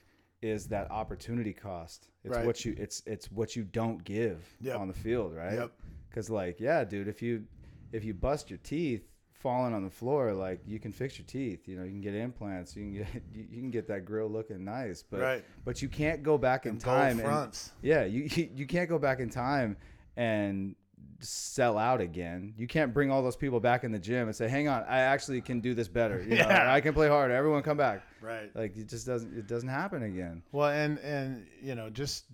is 0.41 0.67
that 0.67 0.91
opportunity 0.91 1.53
cost. 1.53 2.09
It's 2.23 2.35
Right. 2.35 2.45
what 2.45 2.63
you 2.65 2.75
it's 2.77 3.01
it's 3.05 3.31
what 3.31 3.55
you 3.55 3.63
don't 3.63 4.03
give 4.03 4.45
Yep. 4.61 4.77
on 4.79 4.87
the 4.87 4.93
field, 4.93 5.33
right? 5.35 5.53
Yep. 5.53 5.71
Because 6.09 6.29
like, 6.29 6.59
yeah, 6.59 6.83
dude, 6.83 7.07
if 7.07 7.21
you 7.21 7.45
if 7.93 8.03
you 8.03 8.13
bust 8.13 8.49
your 8.49 8.59
teeth 8.63 9.03
falling 9.31 9.73
on 9.73 9.83
the 9.83 9.89
floor, 9.89 10.33
like 10.33 10.61
you 10.65 10.79
can 10.79 10.91
fix 10.91 11.17
your 11.17 11.25
teeth. 11.25 11.67
You 11.67 11.77
know, 11.77 11.83
you 11.83 11.91
can 11.91 12.01
get 12.01 12.15
implants. 12.15 12.75
You 12.75 12.83
can 12.83 12.93
get 12.93 13.07
you, 13.33 13.61
can 13.61 13.71
get 13.71 13.87
that 13.87 14.03
grill 14.05 14.29
looking 14.29 14.65
nice, 14.65 15.03
but 15.03 15.21
Right. 15.21 15.45
but 15.63 15.81
you 15.81 15.87
can't 15.89 16.21
go 16.23 16.37
back 16.37 16.65
in 16.65 16.71
And 16.73 16.81
time. 16.81 17.11
and- 17.19 17.21
fronts. 17.21 17.71
yeah, 17.81 18.03
you 18.03 18.23
you 18.55 18.65
can't 18.67 18.89
go 18.89 18.99
back 18.99 19.19
in 19.21 19.29
time 19.29 19.77
and 20.17 20.75
sell 21.19 21.77
out 21.77 22.01
again. 22.01 22.53
You 22.57 22.67
can't 22.67 22.93
bring 22.93 23.09
all 23.11 23.23
those 23.23 23.35
people 23.35 23.59
back 23.59 23.83
in 23.83 23.91
the 23.91 23.99
gym 23.99 24.27
and 24.27 24.35
say, 24.35 24.47
"Hang 24.49 24.67
on, 24.67 24.83
I 24.83 24.99
actually 24.99 25.41
can 25.41 25.59
do 25.61 25.73
this 25.73 25.87
better. 25.87 26.21
You 26.21 26.29
know, 26.37 26.47
Yeah. 26.47 26.73
I 26.73 26.81
can 26.81 26.93
play 26.93 27.07
harder. 27.07 27.33
Everyone 27.33 27.61
come 27.63 27.77
back." 27.77 28.01
Right. 28.21 28.53
Like 28.55 28.75
it 28.77 28.87
just 28.89 29.05
doesn't 29.05 29.37
it 29.37 29.47
doesn't 29.47 29.69
happen 29.69 30.03
again. 30.03 30.43
Well, 30.51 30.69
and 30.69 30.99
and 30.99 31.45
you 31.61 31.75
know, 31.75 31.89
just 31.89 32.25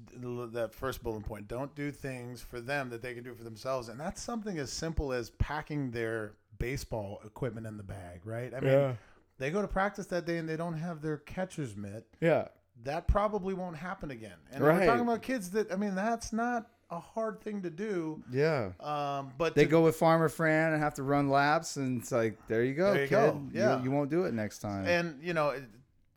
that 0.54 0.74
first 0.74 1.04
bullet 1.04 1.24
point: 1.24 1.48
don't 1.48 1.74
do 1.76 1.92
things 1.92 2.42
for 2.42 2.60
them 2.60 2.90
that 2.90 3.02
they 3.02 3.14
can 3.14 3.24
do 3.24 3.34
for 3.34 3.44
themselves, 3.44 3.90
and 3.90 4.00
that's 4.00 4.22
something 4.22 4.58
as 4.58 4.72
simple 4.72 5.14
as 5.14 5.30
packing 5.32 5.92
their 5.92 6.34
baseball 6.58 7.22
equipment 7.26 7.66
in 7.68 7.78
the 7.78 7.84
bag, 7.84 8.22
right? 8.26 8.54
I 8.54 8.60
mean, 8.60 8.72
Yeah. 8.74 8.94
they 9.38 9.50
go 9.50 9.62
to 9.62 9.68
practice 9.68 10.08
that 10.08 10.26
day 10.26 10.38
and 10.38 10.50
they 10.50 10.58
don't 10.58 10.74
have 10.78 11.02
their 11.02 11.18
catcher's 11.18 11.76
mitt. 11.78 12.06
Yeah. 12.20 12.50
That 12.84 13.08
probably 13.08 13.54
won't 13.54 13.78
happen 13.78 14.12
again. 14.12 14.38
And 14.52 14.62
Right. 14.64 14.80
we're 14.80 14.86
talking 14.86 15.04
about 15.04 15.22
kids 15.22 15.52
that 15.52 15.72
I 15.72 15.76
mean, 15.78 15.96
that's 15.96 16.34
not 16.34 16.70
a 16.92 17.00
hard 17.00 17.42
thing 17.42 17.62
to 17.62 17.70
do. 17.70 18.24
Yeah. 18.32 18.72
Um, 18.80 19.32
but 19.38 19.54
They 19.56 19.66
to- 19.66 19.70
go 19.70 19.84
with 19.84 19.96
Farmer 19.96 20.30
Fran 20.30 20.74
and 20.74 20.82
have 20.82 20.96
to 20.96 21.04
run 21.04 21.30
laps, 21.30 21.76
and 21.78 22.02
it's 22.02 22.12
like, 22.12 22.38
there 22.48 22.64
you 22.64 22.74
go, 22.74 22.94
There 22.94 23.04
you 23.04 23.08
kid. 23.08 23.16
go. 23.16 23.44
Yeah. 23.54 23.78
you, 23.78 23.86
you 23.86 23.92
won't 23.92 24.10
do 24.10 24.26
it 24.26 24.34
next 24.34 24.60
time. 24.60 24.86
and 24.88 25.22
you 25.24 25.34
know, 25.34 25.50
it- 25.50 25.64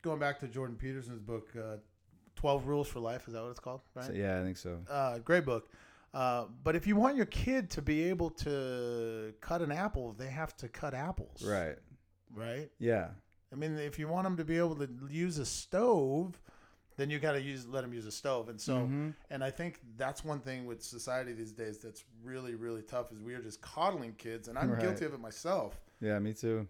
going 0.03 0.18
back 0.18 0.41
to 0.41 0.49
Jordan 0.49 0.77
Peterson's 0.77 1.20
book, 1.20 1.49
uh, 1.57 1.77
Twelve 2.35 2.66
Rules 2.66 2.89
for 2.89 2.99
Life, 3.01 3.29
is 3.29 3.35
that 3.35 3.43
what 3.43 3.51
it's 3.51 3.61
called? 3.61 3.83
Right. 3.95 4.07
So, 4.07 4.12
yeah, 4.12 4.41
I 4.41 4.43
think 4.43 4.57
so. 4.57 4.79
uh, 4.91 5.18
great 5.18 5.45
book. 5.45 5.68
Uh, 6.14 6.47
but 6.64 6.75
if 6.77 6.87
you 6.87 6.97
want 6.97 7.16
your 7.16 7.27
kid 7.27 7.70
to 7.70 7.81
be 7.83 8.05
able 8.05 8.31
to 8.31 9.33
cut 9.41 9.62
an 9.62 9.70
apple, 9.73 10.12
they 10.18 10.27
have 10.29 10.57
to 10.59 10.68
cut 10.68 10.93
apples. 10.93 11.43
Right. 11.47 11.77
Right. 12.35 12.70
Yeah. 12.79 13.09
I 13.53 13.57
mean, 13.57 13.77
if 13.79 13.99
you 13.99 14.09
want 14.09 14.25
them 14.25 14.37
to 14.39 14.45
be 14.45 14.59
able 14.59 14.75
to 14.77 14.89
use 15.09 15.39
a 15.39 15.47
stove, 15.47 16.41
then 16.97 17.11
you 17.11 17.18
got 17.18 17.32
to 17.32 17.40
use 17.40 17.66
let 17.66 17.82
them 17.82 17.93
use 17.93 18.07
a 18.07 18.12
stove. 18.12 18.49
And 18.49 18.61
so, 18.61 18.78
Mhm. 18.86 19.14
and 19.30 19.43
I 19.43 19.51
think 19.51 19.80
that's 19.97 20.24
one 20.24 20.40
thing 20.40 20.66
with 20.66 20.82
society 20.82 21.32
these 21.32 21.53
days 21.53 21.78
that's 21.78 22.05
really 22.22 22.55
really 22.55 22.82
tough 22.82 23.12
is 23.12 23.20
we 23.20 23.34
are 23.34 23.43
just 23.43 23.61
coddling 23.61 24.14
kids, 24.14 24.49
and 24.49 24.59
I'm 24.59 24.70
Right. 24.72 24.80
guilty 24.80 25.05
of 25.05 25.14
it 25.14 25.20
myself. 25.20 25.80
Yeah, 26.01 26.18
me 26.18 26.32
too. 26.34 26.68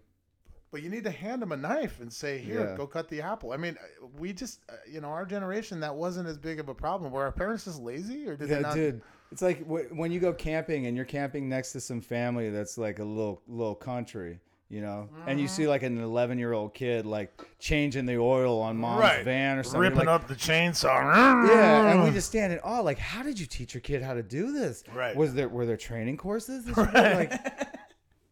But 0.71 0.81
you 0.81 0.89
need 0.89 1.03
to 1.03 1.11
hand 1.11 1.39
them 1.41 1.51
a 1.51 1.57
knife 1.57 1.99
and 1.99 2.11
say, 2.11 2.39
"Here, 2.39 2.61
Yeah. 2.61 2.75
go 2.75 2.87
cut 2.87 3.07
the 3.07 3.21
apple." 3.21 3.51
I 3.51 3.57
mean, 3.57 3.77
we 4.17 4.33
just, 4.33 4.59
uh, 4.69 4.73
you 4.87 5.01
know, 5.01 5.09
our 5.09 5.23
generation 5.25 5.79
that 5.81 5.95
wasn't 5.95 6.27
as 6.27 6.37
big 6.39 6.59
of 6.59 6.67
a 6.67 6.73
problem. 6.73 7.11
Were 7.11 7.21
our 7.23 7.31
parents 7.31 7.65
just 7.65 7.79
lazy, 7.79 8.27
or 8.27 8.35
did 8.35 8.49
they 8.49 8.59
not? 8.61 8.73
dude. 8.73 9.01
It's 9.31 9.41
like 9.43 9.59
w- 9.59 9.87
when 9.93 10.11
you 10.11 10.19
go 10.19 10.33
camping 10.33 10.87
and 10.87 10.95
you're 10.95 11.05
camping 11.05 11.47
next 11.49 11.73
to 11.73 11.79
some 11.81 12.01
family 12.01 12.49
that's 12.49 12.77
like 12.77 12.97
a 12.99 13.03
little 13.03 13.41
little 13.47 13.75
country, 13.75 14.39
you 14.73 14.81
know, 14.81 15.07
and 15.27 15.39
you 15.39 15.45
Mm-hmm. 15.45 15.53
see 15.55 15.67
like 15.67 15.83
an 15.83 15.99
11 16.01 16.39
year 16.39 16.51
old 16.53 16.73
kid 16.73 17.05
like 17.05 17.29
changing 17.59 18.07
the 18.07 18.17
oil 18.17 18.59
on 18.59 18.75
mom's 18.77 19.01
right, 19.01 19.23
van 19.23 19.59
or 19.59 19.63
something. 19.63 19.81
ripping 19.81 19.99
like, 19.99 20.07
up 20.07 20.27
the 20.27 20.33
chainsaw. 20.33 21.47
Yeah, 21.47 21.91
and 21.91 22.03
we 22.03 22.09
just 22.09 22.27
stand 22.29 22.51
in 22.53 22.59
awe. 22.59 22.79
Like, 22.79 22.97
how 22.97 23.21
did 23.21 23.39
you 23.39 23.45
teach 23.45 23.75
your 23.75 23.81
kid 23.81 24.01
how 24.01 24.15
to 24.15 24.23
do 24.23 24.51
this? 24.51 24.83
Right. 24.91 25.15
Was 25.15 25.35
there 25.35 25.47
were 25.47 25.65
there 25.67 25.77
training 25.77 26.17
courses? 26.17 26.65
This 26.73 26.75
like, 26.77 27.31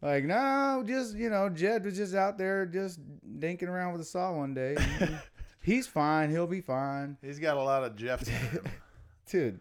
like 0.02 0.24
no, 0.26 0.84
just 0.88 1.16
you 1.16 1.30
know, 1.30 1.48
Jed 1.48 1.86
was 1.86 1.96
just 1.96 2.16
out 2.16 2.40
there 2.40 2.66
just 2.66 3.00
dinking 3.40 3.68
around 3.68 3.92
with 3.92 4.02
a 4.02 4.06
saw 4.06 4.34
one 4.36 4.56
day. 4.56 4.76
He's 5.62 5.86
fine. 5.86 6.32
He'll 6.32 6.48
be 6.48 6.62
fine, 6.62 7.18
He's 7.22 7.38
got 7.38 7.56
a 7.56 7.62
lot 7.62 7.84
of 7.84 7.96
Jeff. 7.96 8.28
in 8.28 8.34
him. 8.34 8.64
dude. 9.30 9.60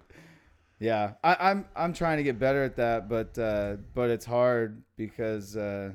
Yeah, 0.78 1.12
I, 1.22 1.36
I'm 1.50 1.66
I'm 1.76 1.92
trying 1.92 2.16
to 2.16 2.22
get 2.22 2.38
better 2.38 2.64
at 2.64 2.76
that, 2.76 3.06
but 3.06 3.38
uh, 3.38 3.76
but 3.94 4.08
it's 4.08 4.24
hard 4.24 4.82
because 4.96 5.54
uh, 5.58 5.90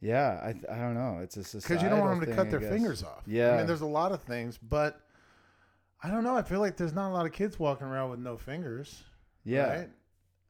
yeah, 0.00 0.40
I 0.42 0.48
I 0.72 0.78
don't 0.78 0.94
know. 0.94 1.20
It's 1.22 1.36
a 1.36 1.44
society 1.44 1.74
because 1.74 1.82
you 1.82 1.88
don't 1.88 2.00
want 2.00 2.20
them 2.20 2.28
to 2.28 2.34
cut 2.36 2.50
their 2.50 2.60
fingers 2.60 3.02
off. 3.02 3.22
Yeah, 3.26 3.54
I 3.54 3.56
mean, 3.58 3.66
there's 3.66 3.80
a 3.80 3.86
lot 3.86 4.12
of 4.12 4.22
things, 4.22 4.58
but 4.58 5.00
I 6.02 6.10
don't 6.10 6.22
know. 6.24 6.36
I 6.36 6.42
feel 6.42 6.60
like 6.60 6.76
there's 6.76 6.92
not 6.94 7.10
a 7.10 7.14
lot 7.14 7.26
of 7.26 7.32
kids 7.32 7.58
walking 7.58 7.86
around 7.86 8.10
with 8.10 8.20
no 8.20 8.36
fingers. 8.36 9.02
Yeah, 9.44 9.78
Right? 9.78 9.90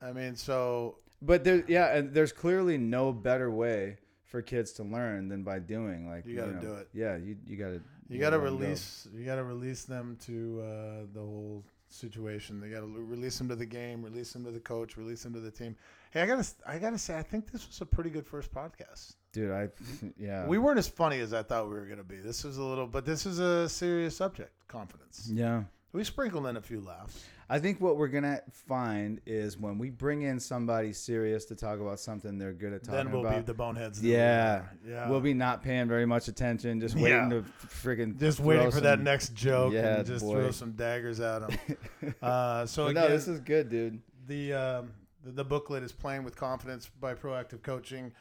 I 0.03 0.13
mean, 0.13 0.35
so 0.37 0.99
But 1.23 1.45
there, 1.45 1.65
yeah, 1.69 1.95
and 1.97 2.13
there's 2.13 2.33
clearly 2.33 2.79
no 2.79 3.13
better 3.13 3.51
way 3.51 3.99
for 4.25 4.43
kids 4.43 4.73
to 4.73 4.83
learn 4.83 5.29
than 5.29 5.43
by 5.45 5.59
doing. 5.61 6.09
Like 6.09 6.27
You 6.27 6.37
gotta 6.37 6.53
know, 6.55 6.61
do 6.61 6.75
it. 6.75 6.89
Yeah, 6.93 7.17
you 7.17 7.37
you 7.47 7.57
gotta. 7.57 7.81
you 8.09 8.19
got 8.21 8.31
to 8.31 8.37
'em 8.37 8.43
go. 8.43 8.45
release. 8.51 9.09
You 9.15 9.25
got 9.25 9.37
to 9.37 9.45
release 9.45 9.85
them 9.85 10.17
to 10.27 10.61
uh, 10.63 11.07
the 11.15 11.21
whole 11.21 11.65
situation. 11.89 12.61
They 12.61 12.69
got 12.69 12.81
to 12.81 12.87
release 12.87 13.39
them 13.39 13.49
to 13.49 13.57
the 13.57 13.67
game, 13.67 14.03
release 14.05 14.33
them 14.33 14.45
to 14.45 14.51
the 14.51 14.61
coach, 14.61 14.97
release 14.99 15.23
them 15.23 15.33
to 15.33 15.41
the 15.41 15.51
team. 15.51 15.75
Hey, 16.11 16.23
I 16.23 16.27
gotta, 16.27 16.47
I 16.67 16.79
gotta 16.79 16.99
say, 16.99 17.19
I 17.19 17.23
think 17.23 17.51
this 17.53 17.67
was 17.67 17.81
a 17.81 17.87
pretty 17.87 18.11
good 18.11 18.27
first 18.27 18.53
podcast. 18.53 19.15
dude. 19.33 19.51
I 19.51 19.69
yeah. 20.19 20.47
We 20.47 20.59
weren't 20.59 20.79
as 20.79 20.89
funny 20.89 21.21
as 21.21 21.33
I 21.35 21.43
thought 21.43 21.69
we 21.69 21.75
were 21.75 21.87
gonna 21.87 22.03
be. 22.05 22.17
This 22.17 22.45
was 22.45 22.57
a 22.59 22.63
little, 22.63 22.87
but 22.87 23.05
this 23.05 23.27
is 23.27 23.39
a 23.39 23.69
serious 23.69 24.17
subject. 24.17 24.53
Confidence. 24.69 25.29
yeah. 25.33 25.65
We 25.93 26.05
sprinkled 26.05 26.47
in 26.47 26.59
a 26.59 26.61
few 26.61 26.83
laughs. 26.83 27.25
I 27.49 27.59
think 27.59 27.81
what 27.81 27.97
we're 27.97 28.09
gonna 28.09 28.43
find 28.53 29.23
is 29.25 29.57
when 29.59 29.79
we 29.79 29.89
bring 29.89 30.21
in 30.21 30.39
somebody 30.39 30.93
serious 30.93 31.47
to 31.47 31.55
talk 31.55 31.81
about 31.81 31.99
something 31.99 32.37
they're 32.37 32.53
good 32.53 32.75
at 32.75 32.85
talking 32.85 33.05
Then 33.05 33.11
we'll 33.13 33.23
about. 33.27 33.37
be 33.37 33.43
the 33.47 33.55
boneheads. 33.55 34.01
that 34.03 34.07
we 34.07 34.13
yeah, 34.13 34.65
yeah. 34.87 35.09
We'll 35.09 35.23
be 35.23 35.33
not 35.33 35.63
paying 35.63 35.89
very 35.89 36.05
much 36.05 36.29
attention, 36.29 36.79
just 36.81 36.95
Yeah. 36.95 37.03
waiting 37.05 37.31
to 37.31 37.45
freaking 37.69 38.19
just 38.21 38.39
waiting 38.39 38.71
for 38.71 38.81
that 38.83 39.01
next 39.01 39.35
joke 39.35 39.73
Yeah, 39.73 39.97
and 39.99 40.07
just 40.07 40.25
boy. 40.27 40.35
throw 40.35 40.51
some 40.51 40.73
daggers 40.73 41.21
at 41.21 41.49
them. 41.49 42.15
uh, 42.23 42.67
so 42.67 42.89
again, 42.89 43.05
no, 43.05 43.09
this 43.09 43.27
is 43.29 43.41
good, 43.41 43.71
dude. 43.71 44.01
the, 44.27 44.53
um, 44.53 44.91
the 45.25 45.33
the 45.33 45.45
booklet 45.45 45.83
is 45.83 45.93
playing 45.93 46.25
with 46.25 46.37
confidence 46.37 46.91
by 47.01 47.15
proactive 47.15 47.63
coaching, 47.63 48.13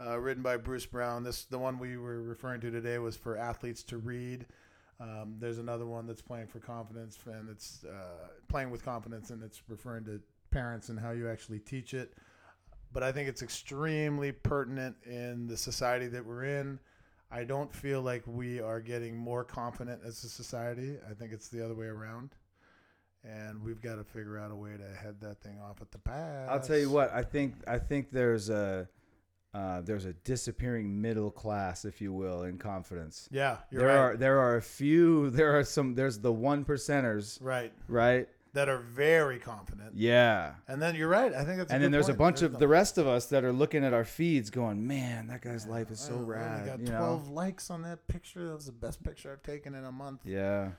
uh, 0.00 0.18
written 0.18 0.42
by 0.42 0.56
Bruce 0.56 0.86
Brown. 0.86 1.22
This 1.22 1.44
the 1.44 1.58
one 1.58 1.78
we 1.78 1.96
were 1.96 2.22
referring 2.22 2.60
to 2.62 2.70
today 2.70 2.98
was 2.98 3.16
for 3.16 3.36
athletes 3.36 3.82
to 3.84 3.98
read. 3.98 4.46
Um, 4.98 5.36
there's 5.38 5.58
another 5.58 5.86
one 5.86 6.06
that's 6.06 6.22
playing 6.22 6.46
for 6.46 6.58
confidence 6.58 7.18
and 7.26 7.50
it's 7.50 7.84
uh, 7.84 8.28
playing 8.48 8.70
with 8.70 8.82
confidence 8.82 9.30
and 9.30 9.42
it's 9.42 9.62
referring 9.68 10.04
to 10.06 10.20
parents 10.50 10.88
and 10.88 10.98
how 10.98 11.10
you 11.10 11.28
actually 11.28 11.58
teach 11.58 11.92
it. 11.92 12.14
But 12.92 13.02
I 13.02 13.12
think 13.12 13.28
it's 13.28 13.42
extremely 13.42 14.32
pertinent 14.32 14.96
in 15.04 15.46
the 15.48 15.56
society 15.56 16.06
that 16.06 16.24
we're 16.24 16.44
in. 16.44 16.78
I 17.30 17.44
don't 17.44 17.74
feel 17.74 18.00
like 18.00 18.22
we 18.26 18.60
are 18.60 18.80
getting 18.80 19.16
more 19.16 19.44
confident 19.44 20.00
as 20.04 20.22
a 20.24 20.28
society. 20.28 20.96
I 21.10 21.12
think 21.12 21.32
it's 21.32 21.48
the 21.48 21.62
other 21.62 21.74
way 21.74 21.86
around. 21.86 22.30
And 23.26 23.62
we've 23.62 23.80
got 23.80 23.96
to 23.96 24.04
figure 24.04 24.38
out 24.38 24.52
a 24.52 24.54
way 24.54 24.76
to 24.76 24.96
head 24.96 25.20
that 25.20 25.40
thing 25.40 25.58
off 25.60 25.80
at 25.80 25.90
the 25.90 25.98
pass. 25.98 26.48
I'll 26.48 26.60
tell 26.60 26.78
you 26.78 26.90
what. 26.90 27.12
I 27.12 27.22
think 27.22 27.54
I 27.66 27.78
think 27.78 28.10
there's 28.12 28.50
a 28.50 28.88
uh, 29.56 29.80
there's 29.80 30.04
a 30.04 30.12
disappearing 30.12 31.00
middle 31.00 31.30
class, 31.30 31.86
if 31.86 32.02
you 32.02 32.12
will, 32.12 32.42
in 32.42 32.58
confidence. 32.58 33.26
Yeah, 33.32 33.56
you're 33.70 33.80
there 33.80 33.88
right. 33.88 33.96
are 33.96 34.16
there 34.16 34.38
are 34.38 34.56
a 34.56 34.62
few. 34.62 35.30
There 35.30 35.58
are 35.58 35.64
some. 35.64 35.94
There's 35.94 36.18
the 36.18 36.32
one 36.32 36.64
percenters, 36.64 37.38
right. 37.40 37.72
right? 37.88 38.28
That 38.52 38.68
are 38.68 38.78
very 38.78 39.38
confident. 39.38 39.92
Yeah. 39.94 40.54
And 40.68 40.80
then 40.80 40.94
you're 40.94 41.08
right. 41.08 41.32
I 41.32 41.44
think 41.44 41.58
that's. 41.58 41.72
and 41.72 41.82
then 41.82 41.90
there's 41.90 42.10
a 42.10 42.14
bunch 42.14 42.42
of 42.42 42.58
the 42.58 42.68
rest 42.68 42.98
of 42.98 43.06
us 43.06 43.26
that 43.26 43.44
are 43.44 43.52
looking 43.52 43.82
at 43.82 43.94
our 43.94 44.04
feeds, 44.04 44.50
going, 44.50 44.86
"Man, 44.86 45.28
that 45.28 45.40
guy's 45.40 45.66
life 45.66 45.90
is 45.90 46.00
so 46.00 46.16
I 46.16 46.20
rad." 46.20 46.66
got 46.66 46.80
you 46.80 46.86
know? 46.86 46.98
12 46.98 47.30
likes 47.30 47.70
on 47.70 47.80
that 47.82 48.06
picture. 48.08 48.46
That 48.46 48.54
was 48.54 48.66
the 48.66 48.72
best 48.72 49.02
picture 49.02 49.32
I've 49.32 49.42
taken 49.42 49.74
in 49.74 49.84
a 49.84 49.92
month. 49.92 50.20
Yeah. 50.24 50.72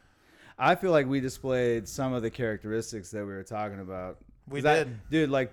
I 0.59 0.75
feel 0.75 0.91
like 0.91 1.07
we 1.07 1.19
displayed 1.19 1.87
some 1.87 2.13
of 2.13 2.21
the 2.23 2.31
characteristics 2.31 3.11
that 3.11 3.19
we 3.25 3.31
were 3.33 3.43
talking 3.43 3.79
about. 3.79 4.17
We 4.49 4.61
'Cause 4.61 4.65
I- 4.65 4.83
did. 4.85 5.09
dude. 5.09 5.29
Like 5.29 5.51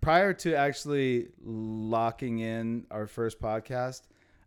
prior 0.00 0.32
to 0.34 0.54
actually 0.54 1.28
locking 1.44 2.38
in 2.38 2.86
our 2.90 3.06
first 3.06 3.40
podcast, 3.40 4.02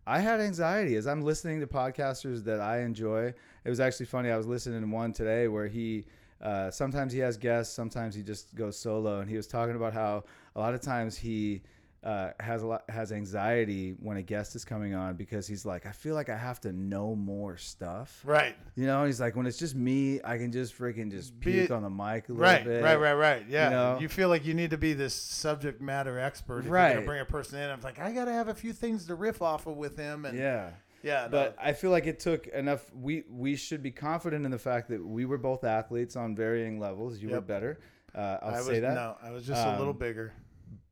I 0.08 0.20
had 0.20 0.40
anxiety 0.40 0.96
as 0.96 1.06
I'm 1.08 1.22
listening 1.22 1.60
to 1.60 1.68
podcasters 1.68 2.44
that 2.46 2.60
I 2.60 2.80
enjoy. 2.82 3.34
It 3.64 3.70
was 3.70 3.80
actually 3.80 4.08
funny. 4.08 4.32
I 4.32 4.38
was 4.38 4.48
listening 4.48 4.82
to 4.82 4.88
one 4.88 5.14
today 5.14 5.48
where 5.48 5.68
he 5.68 6.06
uh, 6.42 6.72
sometimes 6.72 7.14
he 7.14 7.20
has 7.20 7.38
guests, 7.38 7.72
sometimes 7.72 8.16
he 8.16 8.24
just 8.24 8.56
goes 8.56 8.76
solo, 8.76 9.20
and 9.20 9.30
he 9.30 9.36
was 9.38 9.46
talking 9.46 9.76
about 9.76 9.94
how 9.94 10.24
a 10.56 10.60
lot 10.60 10.74
of 10.74 10.82
times 10.82 11.16
he 11.16 11.62
uh, 12.04 12.32
has 12.40 12.64
a 12.64 12.68
lot 12.68 12.84
has 12.90 13.12
anxiety 13.12 13.96
when 14.00 14.18
a 14.18 14.24
guest 14.24 14.56
is 14.56 14.66
coming 14.66 14.96
on 14.96 15.16
because 15.16 15.46
he's 15.46 15.66
like, 15.66 15.86
I 15.86 15.92
feel 15.92 16.16
like 16.16 16.30
I 16.30 16.36
have 16.36 16.60
to 16.62 16.72
know 16.74 17.14
more 17.16 17.58
stuff. 17.58 18.22
Right. 18.26 18.56
You 18.76 18.88
know, 18.88 19.06
he's 19.06 19.20
like, 19.22 19.36
when 19.36 19.46
it's 19.46 19.60
just 19.60 19.76
me, 19.76 20.20
I 20.24 20.38
can 20.40 20.52
just 20.52 20.76
freaking 20.78 21.12
just 21.12 21.40
Be 21.40 21.52
puke 21.52 21.66
it- 21.66 21.72
on 21.72 21.84
the 21.84 21.90
mic 21.92 22.28
a 22.28 22.32
little 22.32 22.38
Right, 22.38 22.64
bit. 22.66 22.84
right, 22.84 23.00
right, 23.00 23.14
right. 23.14 23.46
Yeah. 23.48 23.66
You, 24.00 24.02
know? 24.02 24.08
feel 24.10 24.30
like 24.30 24.46
you 24.46 24.56
need 24.56 24.72
to 24.72 24.78
be 24.80 24.94
this 24.94 25.14
subject 25.14 25.80
matter 25.80 26.18
expert. 26.18 26.60
If 26.60 26.66
you're 26.66 26.74
Right. 26.74 26.94
going 26.94 27.02
to 27.02 27.08
bring 27.08 27.22
a 27.22 27.26
person 27.26 27.60
in. 27.60 27.70
I'm 27.70 27.82
like, 27.82 28.00
I 28.00 28.12
got 28.12 28.26
to 28.26 28.34
have 28.34 28.48
a 28.48 28.56
few 28.56 28.74
things 28.74 29.06
to 29.06 29.14
riff 29.16 29.42
off 29.44 29.68
of 29.68 29.78
with 29.78 29.96
him. 29.96 30.26
And 30.26 30.36
Yeah. 30.36 30.72
yeah. 31.04 31.28
But 31.28 31.56
I 31.62 31.74
feel 31.74 31.92
like 31.92 32.08
it 32.08 32.20
took 32.20 32.48
enough. 32.48 32.84
We 32.96 33.26
we 33.30 33.56
should 33.56 33.84
be 33.84 33.92
confident 33.92 34.44
in 34.46 34.50
the 34.50 34.58
fact 34.58 34.90
that 34.90 35.06
we 35.06 35.26
were 35.26 35.38
both 35.38 35.64
athletes 35.64 36.16
on 36.16 36.36
varying 36.36 36.80
levels. 36.80 37.20
You 37.20 37.30
were 37.30 37.42
better. 37.42 37.80
Uh, 38.16 38.38
I'll 38.42 38.50
I 38.56 38.58
was, 38.58 38.66
say 38.66 38.80
that. 38.80 38.96
No, 38.96 39.16
I 39.22 39.30
was 39.30 39.46
just 39.46 39.64
a 39.64 39.72
little 39.78 39.94
Um, 39.94 40.00
bigger. 40.00 40.34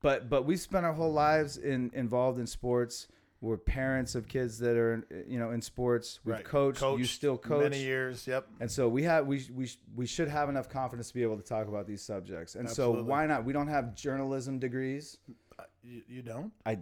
But 0.02 0.30
but 0.30 0.46
we 0.46 0.56
spent 0.58 0.86
our 0.86 0.94
whole 0.94 1.12
lives 1.12 1.58
in 1.58 1.92
involved 1.94 2.40
in 2.40 2.48
sports. 2.48 3.08
We're 3.42 3.56
parents 3.56 4.16
of 4.16 4.28
kids 4.28 4.60
that 4.60 4.76
are 4.76 5.06
you 5.28 5.40
know 5.40 5.52
in 5.52 5.62
sports. 5.62 6.20
We've 6.26 6.36
Right. 6.36 6.44
coached. 6.46 6.82
You 6.82 7.06
still 7.06 7.38
coach. 7.38 7.64
Many 7.64 7.82
years. 7.84 8.28
Yep. 8.28 8.48
And 8.60 8.70
so 8.70 8.90
we 8.90 9.04
have 9.04 9.28
we 9.28 9.46
we 9.54 9.70
we 9.96 10.06
should 10.06 10.28
have 10.28 10.50
enough 10.50 10.68
confidence 10.70 11.08
to 11.10 11.14
be 11.14 11.24
able 11.24 11.38
to 11.38 11.44
talk 11.44 11.68
about 11.68 11.88
these 11.88 12.02
subjects. 12.02 12.56
And 12.56 12.68
Absolutely. 12.68 13.02
so 13.04 13.04
why 13.06 13.26
not? 13.28 13.46
We 13.46 13.54
don't 13.54 13.68
have 13.70 13.96
journalism 13.96 14.60
degrees. 14.60 15.18
You, 15.84 16.02
you 16.08 16.22
don't? 16.22 16.52
I 16.66 16.80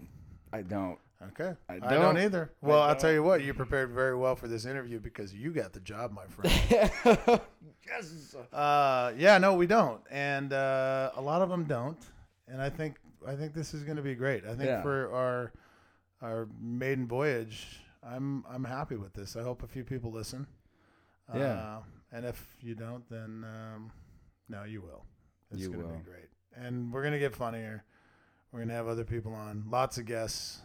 I 0.51 0.63
don't. 0.63 0.97
Okay. 1.29 1.53
I 1.69 1.75
I 1.75 1.79
don't, 1.79 2.01
don't. 2.01 2.17
either. 2.19 2.51
Well, 2.61 2.81
I'll 2.81 2.89
don't. 2.89 2.99
tell 3.01 3.11
you 3.11 3.23
what, 3.23 3.43
you 3.43 3.53
prepared 3.53 3.91
very 3.91 4.15
well 4.15 4.35
for 4.35 4.47
this 4.47 4.65
interview 4.65 4.99
because 4.99 5.33
you 5.33 5.51
got 5.51 5.73
the 5.73 5.79
job, 5.79 6.11
my 6.11 6.25
friend. 6.27 6.91
yes. 7.87 8.35
uh, 8.53 9.13
yeah, 9.17 9.37
no, 9.39 9.55
we 9.55 9.65
don't. 9.67 10.01
And 10.11 10.53
uh, 10.53 11.11
a 11.15 11.21
lot 11.21 11.41
of 11.41 11.49
them 11.49 11.63
don't. 11.65 11.97
And 12.47 12.61
I 12.61 12.69
think 12.69 12.95
I 13.27 13.35
think 13.35 13.53
this 13.53 13.73
is 13.73 13.83
going 13.83 13.97
to 13.97 14.03
be 14.03 14.15
great. 14.15 14.43
I 14.45 14.49
think 14.49 14.65
Yeah. 14.69 14.81
for 14.81 15.11
our 15.13 15.51
our 16.21 16.47
maiden 16.59 17.07
voyage, 17.07 17.81
I'm 18.03 18.45
I'm 18.49 18.63
happy 18.63 18.95
with 18.95 19.13
this. 19.13 19.35
I 19.35 19.43
hope 19.43 19.63
a 19.63 19.67
few 19.67 19.83
people 19.83 20.11
listen. 20.11 20.47
Yeah. 21.35 21.43
Uh, 21.43 21.79
and 22.11 22.25
if 22.25 22.55
you 22.61 22.73
don't, 22.75 23.07
then 23.09 23.43
um, 23.45 23.91
no, 24.47 24.63
you 24.63 24.81
will. 24.81 25.05
It's 25.51 25.61
You 25.61 25.67
going 25.69 25.81
to 25.81 25.87
will. 25.87 25.95
be 25.97 26.03
great. 26.03 26.29
And 26.55 26.91
we're 26.91 27.01
going 27.01 27.13
to 27.13 27.19
get 27.19 27.35
funnier. 27.35 27.83
We're 28.51 28.59
going 28.59 28.69
to 28.69 28.75
have 28.75 28.87
other 28.87 29.03
people 29.03 29.33
on, 29.33 29.65
lots 29.69 29.97
of 29.97 30.05
guests. 30.05 30.61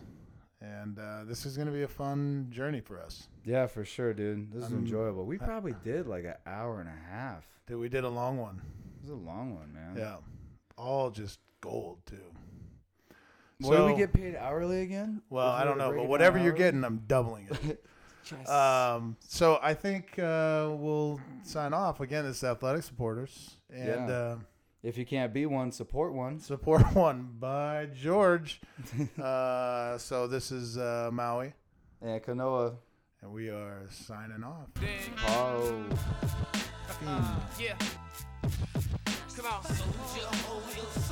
And 0.61 0.97
uh, 1.01 1.25
this 1.25 1.45
is 1.45 1.57
going 1.57 1.67
to 1.67 1.73
be 1.75 1.83
a 1.83 1.89
fun 1.89 2.47
journey 2.51 2.81
for 2.81 3.01
us. 3.01 3.27
Yeah, 3.45 3.67
for 3.67 3.85
sure, 3.85 4.15
dude. 4.15 4.53
This 4.53 4.65
is 4.67 4.73
enjoyable. 4.73 5.27
We 5.27 5.37
probably 5.37 5.75
did 5.83 6.07
like 6.07 6.25
an 6.25 6.35
hour 6.47 6.79
and 6.81 6.89
a 6.89 7.11
half. 7.13 7.45
That 7.67 7.77
we 7.79 7.89
did 7.89 8.05
a 8.05 8.09
long 8.09 8.39
one. 8.39 8.63
It 8.99 9.03
was 9.03 9.11
a 9.11 9.21
long 9.21 9.57
one, 9.57 9.73
man. 9.75 9.97
Yeah. 9.99 10.17
All 10.77 11.11
just 11.11 11.39
gold, 11.61 11.99
too. 12.07 12.17
What 13.61 13.77
do 13.77 13.85
we 13.87 13.95
get 13.97 14.13
paid 14.13 14.35
hourly 14.35 14.83
again? 14.83 15.23
Well, 15.31 15.47
I 15.49 15.63
don't 15.65 15.79
know, 15.79 15.93
but 15.93 16.09
whatever 16.09 16.37
you're 16.39 16.49
hourly? 16.49 16.59
getting, 16.59 16.85
I'm 16.85 16.99
doubling 17.07 17.49
it. 17.63 17.85
Yes. 18.31 18.49
um, 18.49 19.17
so 19.27 19.59
I 19.61 19.75
think 19.75 20.17
uh, 20.17 20.69
we'll 20.71 21.21
sign 21.43 21.75
off 21.75 21.99
again. 22.01 22.25
This 22.25 22.45
Athletic 22.45 22.85
Supporters, 22.85 23.57
and 23.69 24.09
Yeah. 24.09 24.15
uh, 24.15 24.39
if 24.85 24.97
you 24.97 25.05
can't 25.05 25.33
be 25.35 25.45
one, 25.45 25.73
support 25.73 26.13
one. 26.15 26.39
support 26.39 26.83
one 26.95 27.31
by 27.41 27.87
George. 27.93 28.61
uh, 29.21 29.99
so 29.99 30.29
this 30.29 30.53
is 30.53 30.79
uh, 30.79 31.11
Maui, 31.13 31.53
And 32.01 32.23
Kanoa. 32.23 32.77
and 33.23 33.33
we 33.33 33.49
are 33.51 33.87
signing 33.91 34.45
off. 34.45 34.69
Oh. 35.27 35.85
Yeah. 37.61 37.75
Come 39.43 39.55
on. 39.55 41.12